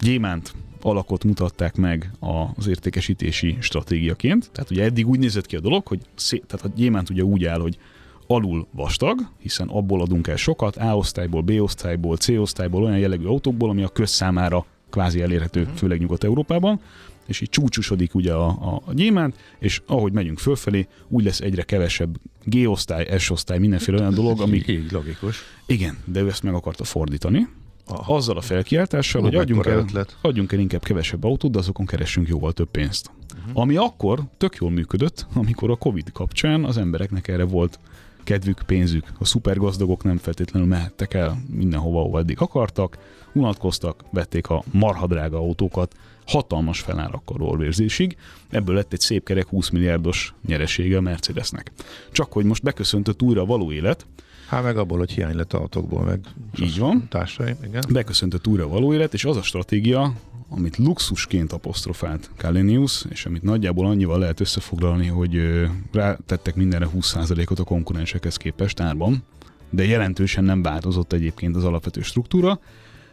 gyémánt 0.00 0.52
alakot 0.82 1.24
mutatták 1.24 1.76
meg 1.76 2.10
az 2.56 2.66
értékesítési 2.66 3.56
stratégiaként. 3.60 4.50
Tehát 4.52 4.70
ugye 4.70 4.84
eddig 4.84 5.08
úgy 5.08 5.18
nézett 5.18 5.46
ki 5.46 5.56
a 5.56 5.60
dolog, 5.60 5.86
hogy 5.86 6.00
szé- 6.14 6.44
tehát 6.46 6.66
a 6.66 6.72
gyémánt 6.76 7.10
ugye 7.10 7.22
úgy 7.22 7.44
áll, 7.44 7.60
hogy 7.60 7.78
alul 8.26 8.66
vastag, 8.70 9.18
hiszen 9.38 9.68
abból 9.68 10.00
adunk 10.00 10.26
el 10.26 10.36
sokat, 10.36 10.76
A 10.76 10.96
osztályból, 10.96 11.42
B 11.42 11.50
osztályból, 11.50 12.16
C 12.16 12.28
osztályból, 12.28 12.82
olyan 12.82 12.98
jellegű 12.98 13.24
autókból, 13.24 13.70
ami 13.70 13.82
a 13.82 13.88
közszámára 13.88 14.64
kvázi 14.90 15.22
elérhető, 15.22 15.60
uh-huh. 15.60 15.76
főleg 15.76 16.00
Nyugat-Európában, 16.00 16.80
és 17.26 17.40
így 17.40 17.48
csúcsosodik 17.48 18.14
ugye 18.14 18.32
a, 18.32 18.46
a, 18.46 18.82
a 18.84 18.92
gyémánt, 18.92 19.36
és 19.58 19.82
ahogy 19.86 20.12
megyünk 20.12 20.38
fölfelé, 20.38 20.86
úgy 21.08 21.24
lesz 21.24 21.40
egyre 21.40 21.62
kevesebb 21.62 22.16
G-osztály, 22.44 23.18
S-osztály, 23.18 23.58
mindenféle 23.58 23.98
olyan 23.98 24.14
dolog, 24.14 24.40
ami... 24.40 24.62
Így 24.66 24.92
logikus. 24.92 25.42
Igen, 25.66 25.98
de 26.04 26.20
ő 26.20 26.28
ezt 26.28 26.42
meg 26.42 26.54
akarta 26.54 26.84
fordítani, 26.84 27.48
Aha. 27.86 28.14
azzal 28.14 28.36
a 28.36 28.40
felkiáltással, 28.40 29.22
hogy 29.22 29.34
adjunk 29.34 29.66
el, 29.66 29.86
adjunk 30.20 30.52
el 30.52 30.58
inkább 30.58 30.82
kevesebb 30.82 31.24
autót, 31.24 31.50
de 31.50 31.58
azokon 31.58 31.86
keressünk 31.86 32.28
jóval 32.28 32.52
több 32.52 32.70
pénzt. 32.70 33.10
Uh-huh. 33.38 33.60
Ami 33.62 33.76
akkor 33.76 34.20
tök 34.36 34.56
jól 34.56 34.70
működött, 34.70 35.26
amikor 35.34 35.70
a 35.70 35.76
Covid 35.76 36.12
kapcsán 36.12 36.64
az 36.64 36.76
embereknek 36.76 37.28
erre 37.28 37.44
volt 37.44 37.78
kedvük, 38.24 38.62
pénzük. 38.66 39.06
A 39.18 39.24
szupergazdagok 39.24 40.02
nem 40.02 40.16
feltétlenül 40.16 40.68
mehettek 40.68 41.14
el 41.14 41.38
mindenhova, 41.50 42.00
ahova 42.00 42.18
eddig 42.18 42.40
akartak, 42.40 42.98
unatkoztak, 43.32 44.04
vették 44.10 44.48
a 44.48 44.62
marhadrága 44.72 45.36
autókat, 45.36 45.94
hatalmas 46.26 46.80
felárakkal 46.80 47.36
rolvérzésig, 47.36 48.16
ebből 48.50 48.74
lett 48.74 48.92
egy 48.92 49.00
szép 49.00 49.24
kerek 49.24 49.48
20 49.48 49.68
milliárdos 49.68 50.34
nyeresége 50.46 50.96
a 50.96 51.00
Mercedesnek. 51.00 51.72
Csak 52.12 52.32
hogy 52.32 52.44
most 52.44 52.62
beköszöntött 52.62 53.22
újra 53.22 53.40
a 53.40 53.46
való 53.46 53.72
élet, 53.72 54.06
Hát 54.46 54.62
meg 54.62 54.76
abból, 54.76 54.98
hogy 54.98 55.10
hiány 55.10 55.36
lett 55.36 55.52
autókból, 55.52 56.04
meg 56.04 56.20
így 56.60 56.78
van. 56.78 57.06
Társaim, 57.08 57.56
igen. 57.64 57.84
Beköszöntött 57.88 58.46
újra 58.46 58.64
a 58.64 58.68
való 58.68 58.94
élet, 58.94 59.14
és 59.14 59.24
az 59.24 59.36
a 59.36 59.42
stratégia, 59.42 60.14
amit 60.48 60.76
luxusként 60.76 61.52
apostrofált 61.52 62.30
Kalenius, 62.36 63.04
és 63.08 63.26
amit 63.26 63.42
nagyjából 63.42 63.86
annyival 63.86 64.18
lehet 64.18 64.40
összefoglalni, 64.40 65.06
hogy 65.06 65.62
rátettek 65.92 66.54
mindenre 66.54 66.88
20%-ot 66.94 67.58
a 67.58 67.64
konkurensekhez 67.64 68.36
képest 68.36 68.80
árban, 68.80 69.24
de 69.70 69.84
jelentősen 69.84 70.44
nem 70.44 70.62
változott 70.62 71.12
egyébként 71.12 71.56
az 71.56 71.64
alapvető 71.64 72.00
struktúra. 72.00 72.60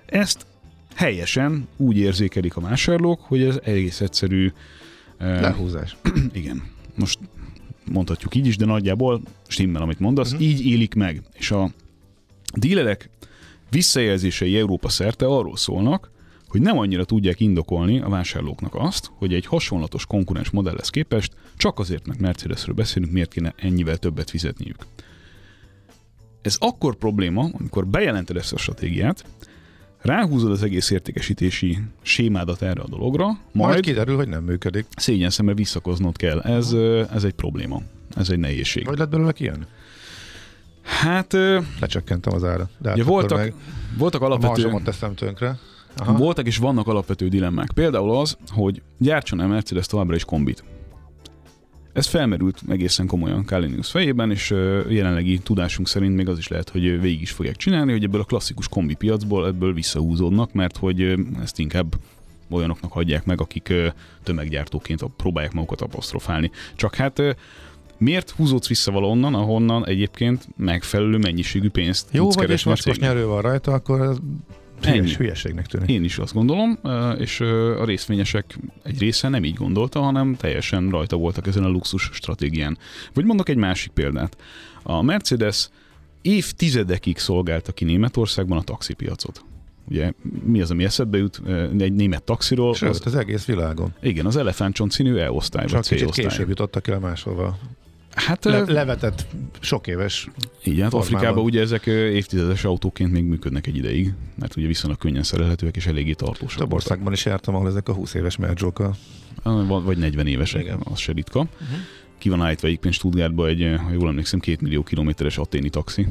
Ezt 0.05 0.45
helyesen 0.95 1.67
úgy 1.77 1.97
érzékelik 1.97 2.55
a 2.55 2.61
vásárlók, 2.61 3.21
hogy 3.21 3.43
ez 3.43 3.59
egész 3.63 4.01
egyszerű... 4.01 4.51
Lehúzás. 5.17 5.97
igen. 6.33 6.63
Most 6.95 7.19
mondhatjuk 7.91 8.35
így 8.35 8.47
is, 8.47 8.57
de 8.57 8.65
nagyjából 8.65 9.21
stimmel, 9.47 9.81
amit 9.81 9.99
mondasz, 9.99 10.31
uh-huh. 10.31 10.47
így 10.47 10.65
élik 10.65 10.93
meg. 10.93 11.21
És 11.33 11.51
a 11.51 11.71
dílerek 12.53 13.09
visszajelzései 13.69 14.57
Európa 14.57 14.89
szerte 14.89 15.25
arról 15.25 15.57
szólnak, 15.57 16.11
hogy 16.47 16.61
nem 16.61 16.77
annyira 16.77 17.05
tudják 17.05 17.39
indokolni 17.39 17.99
a 17.99 18.09
vásárlóknak 18.09 18.75
azt, 18.75 19.11
hogy 19.13 19.33
egy 19.33 19.45
hasonlatos 19.45 20.05
konkurens 20.05 20.49
modellhez 20.49 20.89
képest 20.89 21.33
csak 21.57 21.79
azért, 21.79 22.07
mert 22.07 22.19
Mercedesről 22.19 22.75
beszélünk, 22.75 23.11
miért 23.11 23.33
kéne 23.33 23.53
ennyivel 23.57 23.97
többet 23.97 24.29
fizetniük. 24.29 24.85
Ez 26.41 26.55
akkor 26.59 26.95
probléma, 26.95 27.49
amikor 27.53 27.87
bejelented 27.87 28.37
ezt 28.37 28.53
a 28.53 28.57
stratégiát, 28.57 29.25
ráhúzod 30.01 30.51
az 30.51 30.63
egész 30.63 30.89
értékesítési 30.89 31.77
sémádat 32.01 32.61
erre 32.61 32.81
a 32.81 32.87
dologra, 32.87 33.25
majd, 33.25 33.39
majd 33.51 33.79
kiderül, 33.79 34.15
hogy 34.15 34.27
nem 34.27 34.43
működik. 34.43 34.85
Szégyen 34.95 35.29
szemre 35.29 35.53
visszakoznod 35.53 36.17
kell. 36.17 36.39
Ez, 36.39 36.73
ez 37.13 37.23
egy 37.23 37.33
probléma. 37.33 37.81
Ez 38.15 38.29
egy 38.29 38.39
nehézség. 38.39 38.87
Hogy 38.87 38.97
lett 38.97 39.09
belőle 39.09 39.33
ilyen? 39.37 39.67
Hát... 40.83 41.33
Lecsökkentem 41.79 42.33
az 42.33 42.43
ára. 42.43 42.69
De 42.77 42.89
hát 42.89 42.97
ugye 42.97 43.07
voltak, 43.07 43.37
meg 43.37 43.53
voltak 43.97 44.21
alapvető... 44.21 44.67
A 44.67 44.81
teszem 44.83 45.15
tönkre. 45.15 45.59
Aha. 45.97 46.17
Voltak 46.17 46.47
és 46.47 46.57
vannak 46.57 46.87
alapvető 46.87 47.27
dilemmák. 47.27 47.71
Például 47.73 48.17
az, 48.17 48.37
hogy 48.47 48.81
gyártson-e 48.97 49.45
Mercedes 49.45 49.85
továbbra 49.85 50.15
is 50.15 50.25
kombit. 50.25 50.63
Ez 51.93 52.05
felmerült 52.05 52.61
egészen 52.69 53.07
komolyan 53.07 53.45
Kalinius 53.45 53.89
fejében, 53.89 54.31
és 54.31 54.49
jelenlegi 54.89 55.39
tudásunk 55.39 55.87
szerint 55.87 56.15
még 56.15 56.27
az 56.29 56.37
is 56.37 56.47
lehet, 56.47 56.69
hogy 56.69 57.01
végig 57.01 57.21
is 57.21 57.31
fogják 57.31 57.55
csinálni, 57.55 57.91
hogy 57.91 58.03
ebből 58.03 58.21
a 58.21 58.23
klasszikus 58.23 58.67
kombi 58.67 58.93
piacból 58.93 59.47
ebből 59.47 59.73
visszahúzódnak, 59.73 60.53
mert 60.53 60.77
hogy 60.77 61.15
ezt 61.41 61.59
inkább 61.59 61.95
olyanoknak 62.49 62.91
hagyják 62.91 63.25
meg, 63.25 63.41
akik 63.41 63.73
tömeggyártóként 64.23 65.03
próbálják 65.17 65.53
magukat 65.53 65.81
apostrofálni. 65.81 66.51
Csak 66.75 66.95
hát 66.95 67.21
miért 67.97 68.29
húzódsz 68.29 68.67
vissza 68.67 68.91
valahonnan, 68.91 69.33
ahonnan 69.35 69.87
egyébként 69.87 70.47
megfelelő 70.57 71.17
mennyiségű 71.17 71.69
pénzt 71.69 72.07
Jó, 72.11 72.23
tudsz 72.23 72.35
vagy 72.35 72.49
és 72.49 72.63
most 72.63 72.99
nyerő 72.99 73.25
van 73.25 73.41
rajta, 73.41 73.73
akkor 73.73 74.17
Hülyes, 74.81 75.17
hülyeségnek 75.17 75.65
tűnik. 75.65 75.89
Én 75.89 76.03
is 76.03 76.17
azt 76.17 76.33
gondolom, 76.33 76.79
és 77.17 77.39
a 77.79 77.85
részvényesek 77.85 78.57
egy 78.83 78.99
része 78.99 79.27
nem 79.27 79.43
így 79.43 79.55
gondolta, 79.55 79.99
hanem 80.01 80.35
teljesen 80.35 80.89
rajta 80.89 81.15
voltak 81.15 81.47
ezen 81.47 81.63
a 81.63 81.67
luxus 81.69 82.09
stratégián. 82.13 82.77
Vagy 83.13 83.25
mondok 83.25 83.49
egy 83.49 83.57
másik 83.57 83.91
példát. 83.91 84.37
A 84.83 85.01
Mercedes 85.01 85.69
évtizedekig 86.21 87.17
szolgálta 87.17 87.71
ki 87.71 87.85
Németországban 87.85 88.57
a 88.57 88.61
taxipiacot. 88.61 89.43
Ugye 89.89 90.11
mi 90.43 90.61
az, 90.61 90.71
ami 90.71 90.83
eszedbe 90.83 91.17
jut 91.17 91.41
egy 91.79 91.93
német 91.93 92.23
taxiról? 92.23 92.73
Sőt, 92.75 92.89
az, 92.89 93.01
az 93.05 93.15
egész 93.15 93.45
világon. 93.45 93.93
Igen, 94.01 94.25
az 94.25 94.35
elefántcsont 94.35 94.91
színű 94.91 95.15
E-osztály, 95.15 95.65
Csak 95.65 95.73
vagy 95.73 95.99
C-osztály. 95.99 96.25
később 96.25 96.47
jutottak 96.49 96.87
el 96.87 96.99
máshova. 96.99 97.57
Hát, 98.15 98.45
Le, 98.45 98.63
levetett 98.67 99.25
sok 99.59 99.87
éves 99.87 100.29
Igen, 100.63 100.83
hát 100.83 100.93
Afrikában 100.93 101.43
ugye 101.43 101.61
ezek 101.61 101.85
évtizedes 101.85 102.63
autóként 102.63 103.11
még 103.11 103.23
működnek 103.23 103.67
egy 103.67 103.75
ideig, 103.75 104.13
mert 104.35 104.55
ugye 104.55 104.67
viszonylag 104.67 104.99
könnyen 104.99 105.23
szerelhetőek 105.23 105.75
és 105.75 105.85
eléggé 105.85 106.13
tartósak. 106.13 106.59
Több 106.59 106.73
országban 106.73 107.13
is 107.13 107.25
jártam, 107.25 107.55
ahol 107.55 107.67
ezek 107.67 107.89
a 107.89 107.93
20 107.93 108.13
éves 108.13 108.37
merjókkal. 108.37 108.95
Vagy 109.67 109.97
40 109.97 110.27
évesek, 110.27 110.61
Igen. 110.61 110.79
az 110.83 110.99
se 110.99 111.11
ritka. 111.11 111.39
Uh-huh. 111.39 111.77
Ki 112.17 112.29
van 112.29 112.41
állítva 112.41 112.67
egyébként 112.67 112.93
Stuttgartba 112.93 113.47
egy, 113.47 113.75
ha 113.85 113.91
jól 113.91 114.07
emlékszem, 114.07 114.39
két 114.39 114.61
millió 114.61 114.83
kilométeres 114.83 115.37
aténi 115.37 115.69
taxi. 115.69 116.07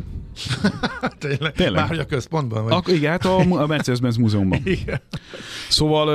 Tényleg? 1.18 1.52
Tényleg? 1.52 1.88
Már 1.88 1.98
a 1.98 2.06
központban? 2.06 2.62
Vagy? 2.62 2.72
Ak- 2.72 2.88
igen, 2.88 3.10
hát 3.10 3.24
a, 3.24 3.38
a 3.38 3.66
Mercedes-Benz 3.66 4.16
múzeumban. 4.16 4.60
igen. 4.80 5.00
Szóval 5.68 6.08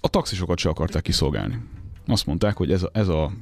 a 0.00 0.08
taxisokat 0.08 0.58
se 0.58 0.68
akarták 0.68 1.02
kiszolgálni. 1.02 1.58
Azt 2.06 2.26
mondták, 2.26 2.56
hogy 2.56 2.72
ez 2.72 2.82
a, 2.82 2.90
ez 2.92 3.08
a 3.08 3.32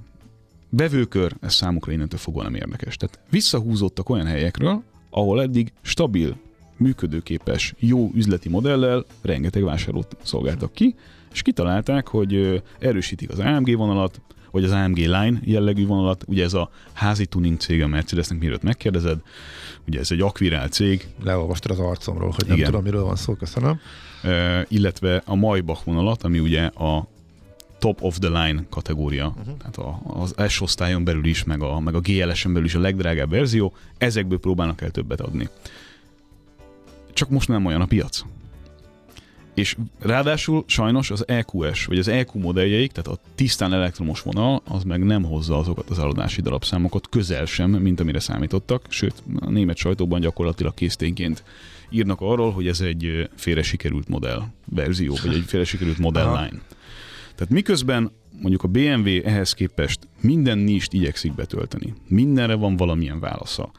bevőkör, 0.71 1.37
ez 1.41 1.55
számukra 1.55 1.93
innentől 1.93 2.19
fogva 2.19 2.43
nem 2.43 2.55
érdekes. 2.55 2.97
Tehát 2.97 3.21
visszahúzottak 3.31 4.09
olyan 4.09 4.27
helyekről, 4.27 4.83
ahol 5.11 5.43
eddig 5.43 5.73
stabil 5.83 6.37
működőképes, 6.77 7.75
jó 7.79 8.11
üzleti 8.15 8.49
modellel 8.49 9.05
rengeteg 9.23 9.63
vásárlót 9.63 10.17
szolgáltak 10.23 10.73
ki, 10.73 10.95
és 11.33 11.43
kitalálták, 11.43 12.09
hogy 12.09 12.63
erősítik 12.79 13.31
az 13.31 13.39
AMG 13.39 13.77
vonalat, 13.77 14.21
vagy 14.51 14.65
az 14.65 14.71
AMG 14.71 14.97
Line 14.97 15.41
jellegű 15.45 15.87
vonalat, 15.87 16.25
ugye 16.27 16.45
ez 16.45 16.55
a 16.55 16.71
házi 16.93 17.27
tuning 17.27 17.59
cég 17.59 17.83
a 17.83 17.87
Mercedesnek, 17.87 18.39
mielőtt 18.39 18.63
megkérdezed, 18.63 19.19
ugye 19.87 19.99
ez 19.99 20.11
egy 20.11 20.21
akvirál 20.21 20.69
cég. 20.69 21.07
Leolvastad 21.23 21.71
az 21.71 21.79
arcomról, 21.79 22.31
hogy 22.37 22.47
nem 22.47 22.57
Igen. 22.57 22.69
tudom, 22.69 22.83
miről 22.85 23.05
van 23.05 23.17
szó, 23.17 23.35
köszönöm. 23.35 23.81
E, 24.23 24.67
illetve 24.69 25.23
a 25.25 25.35
Maybach 25.35 25.85
vonalat, 25.85 26.23
ami 26.23 26.39
ugye 26.39 26.65
a 26.65 27.09
top 27.81 28.03
of 28.03 28.19
the 28.19 28.29
line 28.29 28.65
kategória, 28.71 29.27
uh-huh. 29.27 29.57
tehát 29.57 29.77
a, 29.77 30.01
az 30.05 30.35
S 30.49 30.61
osztályon 30.61 31.05
belül 31.05 31.25
is, 31.25 31.45
meg 31.45 31.63
a, 31.63 31.81
meg 31.81 31.95
a 31.95 32.01
GLS-en 32.01 32.53
belül 32.53 32.67
is 32.67 32.75
a 32.75 32.81
legdrágább 32.81 33.31
verzió, 33.31 33.75
ezekből 33.99 34.39
próbálnak 34.39 34.81
el 34.81 34.91
többet 34.91 35.21
adni. 35.21 35.49
Csak 37.13 37.29
most 37.29 37.49
nem 37.49 37.67
olyan 37.67 37.81
a 37.81 37.87
piac. 37.87 38.25
És 39.55 39.77
ráadásul 39.99 40.65
sajnos 40.67 41.11
az 41.11 41.29
EQS, 41.29 41.85
vagy 41.85 41.99
az 41.99 42.09
EQ 42.09 42.39
modelljeik, 42.39 42.93
tehát 42.93 43.19
a 43.19 43.23
tisztán 43.35 43.73
elektromos 43.73 44.23
vonal, 44.23 44.63
az 44.69 44.83
meg 44.83 45.05
nem 45.05 45.25
hozza 45.25 45.59
azokat 45.59 45.91
az 45.91 45.99
eladási 45.99 46.41
darabszámokat 46.41 47.09
közel 47.09 47.45
sem, 47.45 47.71
mint 47.71 48.01
amire 48.01 48.21
számítottak, 48.21 48.87
sőt, 48.89 49.23
a 49.41 49.51
német 49.51 49.77
sajtóban 49.77 50.21
gyakorlatilag 50.21 50.75
készténként 50.75 51.45
írnak 51.91 52.21
arról, 52.21 52.53
hogy 52.53 52.67
ez 52.67 52.81
egy 52.81 53.31
félre 53.35 53.63
sikerült 53.63 54.09
modell 54.09 54.43
verzió, 54.65 55.17
vagy 55.23 55.35
egy 55.35 55.45
félre 55.47 55.67
sikerült 55.67 55.99
modell 55.99 56.29
line. 56.29 56.61
Tehát 57.41 57.55
miközben 57.55 58.11
mondjuk 58.41 58.63
a 58.63 58.69
BMW 58.69 59.09
ehhez 59.25 59.53
képest 59.53 59.99
minden 60.21 60.59
nist 60.59 60.93
igyekszik 60.93 61.35
betölteni, 61.35 61.95
mindenre 62.09 62.55
van 62.55 62.77
valamilyen 62.77 63.21
válasza, 63.21 63.71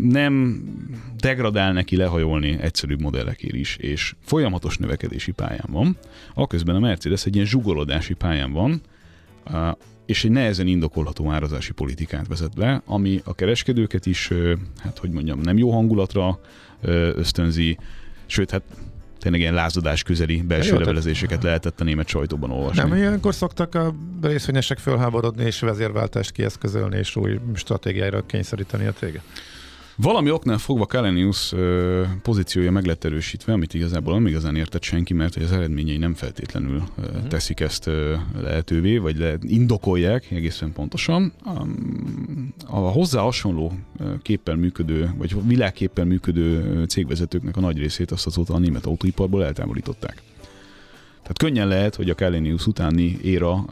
nem 0.00 0.64
degradál 1.16 1.72
neki 1.72 1.96
lehajolni 1.96 2.58
egyszerűbb 2.60 3.00
modellekért 3.00 3.54
is, 3.54 3.76
és 3.76 4.14
folyamatos 4.20 4.76
növekedési 4.76 5.32
pályán 5.32 5.68
van, 5.70 5.96
aközben 6.34 6.74
a 6.74 6.78
Mercedes 6.78 7.26
egy 7.26 7.34
ilyen 7.34 7.46
zsugorodási 7.46 8.14
pályán 8.14 8.52
van, 8.52 8.80
és 10.06 10.24
egy 10.24 10.30
nehezen 10.30 10.66
indokolható 10.66 11.30
árazási 11.30 11.72
politikát 11.72 12.26
vezet 12.26 12.54
be, 12.54 12.82
ami 12.84 13.20
a 13.24 13.34
kereskedőket 13.34 14.06
is, 14.06 14.30
hát 14.76 14.98
hogy 14.98 15.10
mondjam, 15.10 15.40
nem 15.40 15.58
jó 15.58 15.70
hangulatra 15.70 16.40
ösztönzi, 17.14 17.78
sőt, 18.26 18.50
hát 18.50 18.62
tényleg 19.20 19.40
ilyen 19.40 19.54
lázadás 19.54 20.02
közeli 20.02 20.42
belső 20.42 20.78
levelezéseket 20.78 21.42
lehetett 21.42 21.80
a 21.80 21.84
német 21.84 22.08
sajtóban 22.08 22.50
olvasni. 22.50 22.82
Nem, 22.82 22.96
ilyenkor 22.96 23.34
szoktak 23.34 23.74
a 23.74 23.94
részvényesek 24.22 24.78
fölháborodni 24.78 25.44
és 25.44 25.60
vezérváltást 25.60 26.30
kieszközölni 26.30 26.98
és 26.98 27.16
új 27.16 27.38
stratégiára 27.54 28.26
kényszeríteni 28.26 28.86
a 28.86 28.92
téged? 28.92 29.22
Valami 30.02 30.30
oknál 30.30 30.58
fogva 30.58 30.86
Kalenius 30.86 31.54
pozíciója 32.22 32.70
meg 32.70 32.84
lett 32.84 33.04
erősítve, 33.04 33.52
amit 33.52 33.74
igazából 33.74 34.14
nem 34.14 34.26
igazán 34.26 34.56
értett 34.56 34.82
senki, 34.82 35.14
mert 35.14 35.36
az 35.36 35.52
eredményei 35.52 35.96
nem 35.96 36.14
feltétlenül 36.14 36.82
uh-huh. 36.98 37.26
teszik 37.28 37.60
ezt 37.60 37.90
lehetővé, 38.40 38.96
vagy 38.96 39.18
le, 39.18 39.34
indokolják 39.40 40.30
egészen 40.30 40.72
pontosan. 40.72 41.32
A 42.66 42.76
hozzá 42.76 43.20
hasonló 43.20 43.72
képpel 44.22 44.56
működő, 44.56 45.10
vagy 45.18 45.46
világképpel 45.46 46.04
működő 46.04 46.84
cégvezetőknek 46.84 47.56
a 47.56 47.60
nagy 47.60 47.78
részét 47.78 48.10
azt 48.10 48.26
azóta 48.26 48.54
a 48.54 48.58
német 48.58 48.86
autóiparból 48.86 49.44
eltávolították. 49.44 50.22
Tehát 51.22 51.38
könnyen 51.38 51.68
lehet, 51.68 51.94
hogy 51.94 52.10
a 52.10 52.14
Kalenius 52.14 52.66
utáni 52.66 53.18
éra 53.22 53.64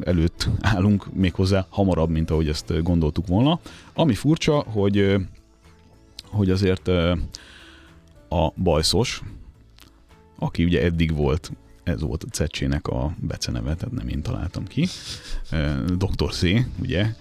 előtt 0.00 0.48
állunk 0.60 1.06
méghozzá 1.14 1.66
hamarabb, 1.68 2.10
mint 2.10 2.30
ahogy 2.30 2.48
ezt 2.48 2.82
gondoltuk 2.82 3.26
volna. 3.26 3.60
Ami 3.94 4.14
furcsa, 4.14 4.64
hogy 4.66 5.16
hogy 6.32 6.50
azért 6.50 6.88
a 8.28 8.52
bajszos, 8.56 9.22
aki 10.38 10.64
ugye 10.64 10.82
eddig 10.82 11.14
volt, 11.14 11.52
ez 11.82 12.00
volt 12.00 12.22
a 12.24 12.28
Cecsének 12.28 12.86
a 12.86 13.14
beceneve, 13.20 13.74
tehát 13.74 13.94
nem 13.94 14.08
én 14.08 14.22
találtam 14.22 14.64
ki, 14.64 14.88
Dr. 15.96 16.32
C, 16.32 16.42
ugye, 16.80 17.14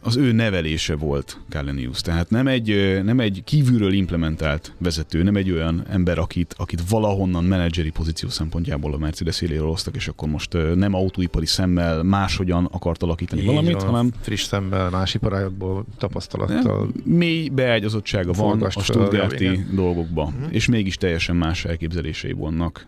az 0.00 0.16
ő 0.16 0.32
nevelése 0.32 0.96
volt 0.96 1.38
Kalenius. 1.48 2.00
Tehát 2.00 2.30
nem 2.30 2.46
egy, 2.46 3.00
nem 3.04 3.20
egy 3.20 3.42
kívülről 3.44 3.92
implementált 3.92 4.72
vezető, 4.78 5.22
nem 5.22 5.36
egy 5.36 5.50
olyan 5.50 5.84
ember, 5.90 6.18
akit, 6.18 6.54
akit 6.58 6.88
valahonnan 6.88 7.44
menedzseri 7.44 7.90
pozíció 7.90 8.28
szempontjából 8.28 8.94
a 8.94 8.96
Mercedes 8.96 9.40
éléről 9.40 9.66
hoztak, 9.66 9.96
és 9.96 10.08
akkor 10.08 10.28
most 10.28 10.56
nem 10.74 10.94
autóipari 10.94 11.46
szemmel 11.46 12.02
máshogyan 12.02 12.68
akart 12.70 13.02
alakítani 13.02 13.40
Így 13.40 13.46
valamit, 13.46 13.72
van, 13.72 13.84
hanem... 13.84 14.10
Friss 14.20 14.42
szemmel, 14.42 14.90
más 14.90 15.14
iparágokból 15.14 15.84
tapasztalattal. 15.98 16.88
Mély 17.04 17.48
beágyazottsága 17.48 18.32
van 18.32 18.62
a 18.62 18.70
Stuttgarti 18.70 19.66
dolgokba, 19.72 20.22
uh-huh. 20.22 20.54
és 20.54 20.66
mégis 20.66 20.96
teljesen 20.96 21.36
más 21.36 21.64
elképzelései 21.64 22.32
vannak 22.32 22.86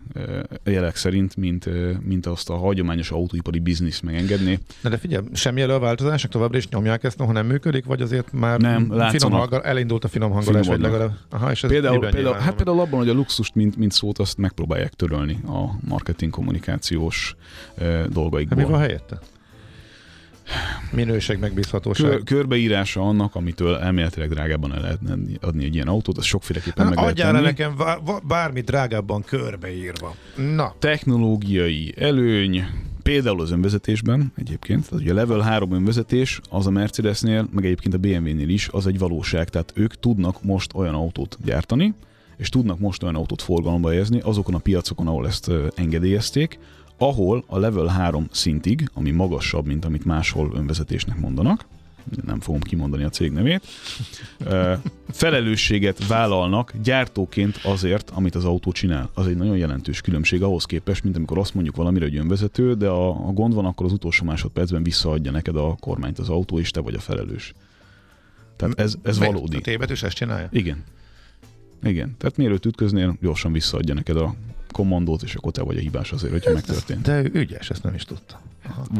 jelek 0.63 0.95
szerint, 0.95 1.35
mint, 1.35 1.69
mint 2.05 2.25
azt 2.25 2.49
a 2.49 2.57
hagyományos 2.57 3.11
autóipari 3.11 3.59
biznisz 3.59 3.99
megengedni. 3.99 4.59
De, 4.81 4.89
de 4.89 4.97
figyelj, 4.97 5.25
semmi 5.33 5.61
elő 5.61 5.73
a 5.73 5.79
változásnak 5.79 6.31
továbbra 6.31 6.57
is 6.57 6.64
nyomják 6.69 7.03
ezt, 7.03 7.19
ha 7.19 7.31
nem 7.31 7.45
működik, 7.45 7.85
vagy 7.85 8.01
azért 8.01 8.31
már 8.31 8.59
nem, 8.59 8.93
finom 9.09 9.31
hangol, 9.31 9.63
elindult 9.63 10.03
a 10.03 10.07
finom 10.07 10.31
hangolás, 10.31 10.67
vagy 10.67 10.79
legalább. 10.79 11.11
Aha, 11.29 11.51
és 11.51 11.63
ez 11.63 11.69
például, 11.69 11.99
például, 11.99 12.35
hát 12.35 12.55
például 12.55 12.79
abban, 12.79 12.99
hogy 12.99 13.09
a 13.09 13.13
luxust, 13.13 13.55
mint, 13.55 13.77
mint 13.77 13.91
szót, 13.91 14.19
azt 14.19 14.37
megpróbálják 14.37 14.93
törölni 14.93 15.39
a 15.47 15.87
marketing 15.87 16.31
kommunikációs 16.31 17.35
e, 17.77 18.07
dolgaikból. 18.07 18.57
Hát 18.57 18.67
mi 18.67 18.71
van 18.71 18.81
helyette? 18.81 19.19
Minőség, 20.91 21.39
megbízhatóság. 21.39 22.09
Kör, 22.09 22.23
körbeírása 22.23 23.01
annak, 23.01 23.35
amitől 23.35 23.77
elméletileg 23.77 24.29
drágábban 24.29 24.73
el 24.73 24.81
lehetne 24.81 25.15
adni 25.41 25.63
egy 25.63 25.75
ilyen 25.75 25.87
autót, 25.87 26.17
az 26.17 26.25
sokféleképpen 26.25 26.87
meg 26.87 26.97
lehet 26.97 27.15
tenni. 27.15 27.41
nekem 27.41 27.75
bármi 28.27 28.61
drágábban 28.61 29.23
körbeírva. 29.23 30.15
Na. 30.55 30.75
Technológiai 30.79 31.93
előny, 31.97 32.65
Például 33.09 33.41
az 33.41 33.51
önvezetésben 33.51 34.31
egyébként, 34.35 34.89
tehát 34.89 35.03
ugye 35.03 35.11
a 35.11 35.15
level 35.15 35.39
3 35.39 35.71
önvezetés 35.71 36.41
az 36.49 36.67
a 36.67 36.69
Mercedesnél, 36.69 37.47
meg 37.51 37.65
egyébként 37.65 37.93
a 37.93 37.97
BMW-nél 37.97 38.49
is, 38.49 38.67
az 38.71 38.87
egy 38.87 38.99
valóság, 38.99 39.49
tehát 39.49 39.71
ők 39.75 39.99
tudnak 39.99 40.43
most 40.43 40.73
olyan 40.73 40.93
autót 40.93 41.37
gyártani, 41.43 41.93
és 42.37 42.49
tudnak 42.49 42.79
most 42.79 43.03
olyan 43.03 43.15
autót 43.15 43.41
forgalomba 43.41 43.89
helyezni 43.89 44.19
azokon 44.19 44.53
a 44.53 44.57
piacokon, 44.57 45.07
ahol 45.07 45.27
ezt 45.27 45.51
engedélyezték, 45.75 46.59
ahol 46.97 47.43
a 47.47 47.57
level 47.57 47.85
3 47.85 48.27
szintig, 48.31 48.89
ami 48.93 49.11
magasabb, 49.11 49.65
mint 49.65 49.85
amit 49.85 50.05
máshol 50.05 50.51
önvezetésnek 50.55 51.19
mondanak, 51.19 51.65
nem 52.25 52.39
fogom 52.39 52.61
kimondani 52.61 53.03
a 53.03 53.09
cég 53.09 53.31
nevét, 53.31 53.65
felelősséget 55.09 56.07
vállalnak 56.07 56.73
gyártóként 56.83 57.59
azért, 57.63 58.09
amit 58.09 58.35
az 58.35 58.45
autó 58.45 58.71
csinál. 58.71 59.09
Az 59.13 59.27
egy 59.27 59.35
nagyon 59.35 59.57
jelentős 59.57 60.01
különbség 60.01 60.43
ahhoz 60.43 60.65
képest, 60.65 61.03
mint 61.03 61.15
amikor 61.15 61.37
azt 61.37 61.53
mondjuk 61.53 61.75
valamire, 61.75 62.05
hogy 62.05 62.17
önvezető, 62.17 62.73
de 62.73 62.87
a, 62.87 63.27
a 63.27 63.31
gond 63.31 63.53
van, 63.53 63.65
akkor 63.65 63.85
az 63.85 63.91
utolsó 63.91 64.25
másodpercben 64.25 64.83
visszaadja 64.83 65.31
neked 65.31 65.55
a 65.55 65.75
kormányt 65.79 66.19
az 66.19 66.29
autó, 66.29 66.59
és 66.59 66.71
te 66.71 66.79
vagy 66.79 66.93
a 66.93 66.99
felelős. 66.99 67.53
Tehát 68.55 68.79
ez, 68.79 68.95
ez 69.03 69.17
valódi. 69.17 69.55
A 69.55 69.61
tévedés 69.61 70.03
ezt 70.03 70.15
csinálja? 70.15 70.47
Igen. 70.51 70.83
Igen. 71.83 72.15
Tehát 72.17 72.37
mielőtt 72.37 72.65
ütköznél, 72.65 73.17
gyorsan 73.21 73.51
visszaadja 73.51 73.93
neked 73.93 74.17
a 74.17 74.35
kommandót, 74.71 75.23
és 75.23 75.35
akkor 75.35 75.51
te 75.51 75.61
vagy 75.61 75.77
a 75.77 75.79
hibás 75.79 76.11
azért, 76.11 76.31
hogyha 76.31 76.51
megtörtént. 76.51 77.01
De 77.01 77.23
ügyes, 77.33 77.69
ezt 77.69 77.83
nem 77.83 77.93
is 77.93 78.03
tudta. 78.03 78.41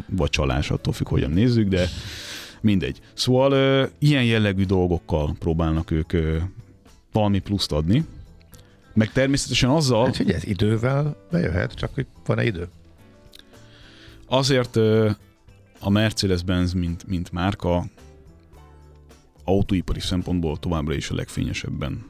Vagy 0.10 0.30
csalás, 0.30 0.72
attól 0.72 0.93
függ, 0.93 1.08
hogyan 1.08 1.32
nézzük, 1.32 1.68
de 1.68 1.88
Mindegy. 2.66 2.99
Szóval 3.13 3.51
ö, 3.51 3.86
ilyen 3.99 4.24
jellegű 4.24 4.66
dolgokkal 4.66 5.36
próbálnak 5.39 5.91
ők 5.91 6.13
ö, 6.13 6.38
valami 7.11 7.39
pluszt 7.39 7.72
adni, 7.72 8.05
meg 8.93 9.11
természetesen 9.11 9.70
azzal... 9.70 10.05
Hát, 10.05 10.30
ez 10.30 10.45
idővel 10.45 11.16
bejöhet, 11.32 11.74
csak 11.74 11.93
hogy 11.93 12.05
van-e 12.26 12.45
idő? 12.45 12.68
Azért 14.28 14.76
ö, 14.76 15.09
a 15.80 15.89
Mercedes-Benz, 15.89 16.74
mint, 16.74 17.07
mint 17.07 17.32
márka, 17.32 17.86
autóipari 19.43 19.99
szempontból 19.99 20.57
továbbra 20.57 20.93
is 20.93 21.09
a 21.09 21.16
legfényesebben 21.16 22.05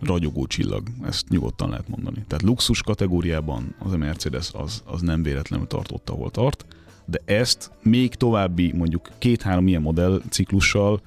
ragyogó 0.00 0.46
csillag, 0.46 0.88
ezt 1.04 1.28
nyugodtan 1.28 1.68
lehet 1.68 1.88
mondani. 1.88 2.24
Tehát 2.26 2.44
luxus 2.44 2.82
kategóriában 2.82 3.74
az 3.78 3.92
a 3.92 3.96
Mercedes 3.96 4.50
az, 4.52 4.82
az 4.84 5.00
nem 5.00 5.22
véletlenül 5.22 5.66
tartott, 5.66 6.10
ahol 6.10 6.30
tart 6.30 6.66
de 7.04 7.20
ezt 7.24 7.70
még 7.82 8.14
további 8.14 8.72
mondjuk 8.72 9.10
két-három 9.18 9.66
ilyen 9.66 9.82
modell 9.82 10.20
ciklussal 10.30 11.00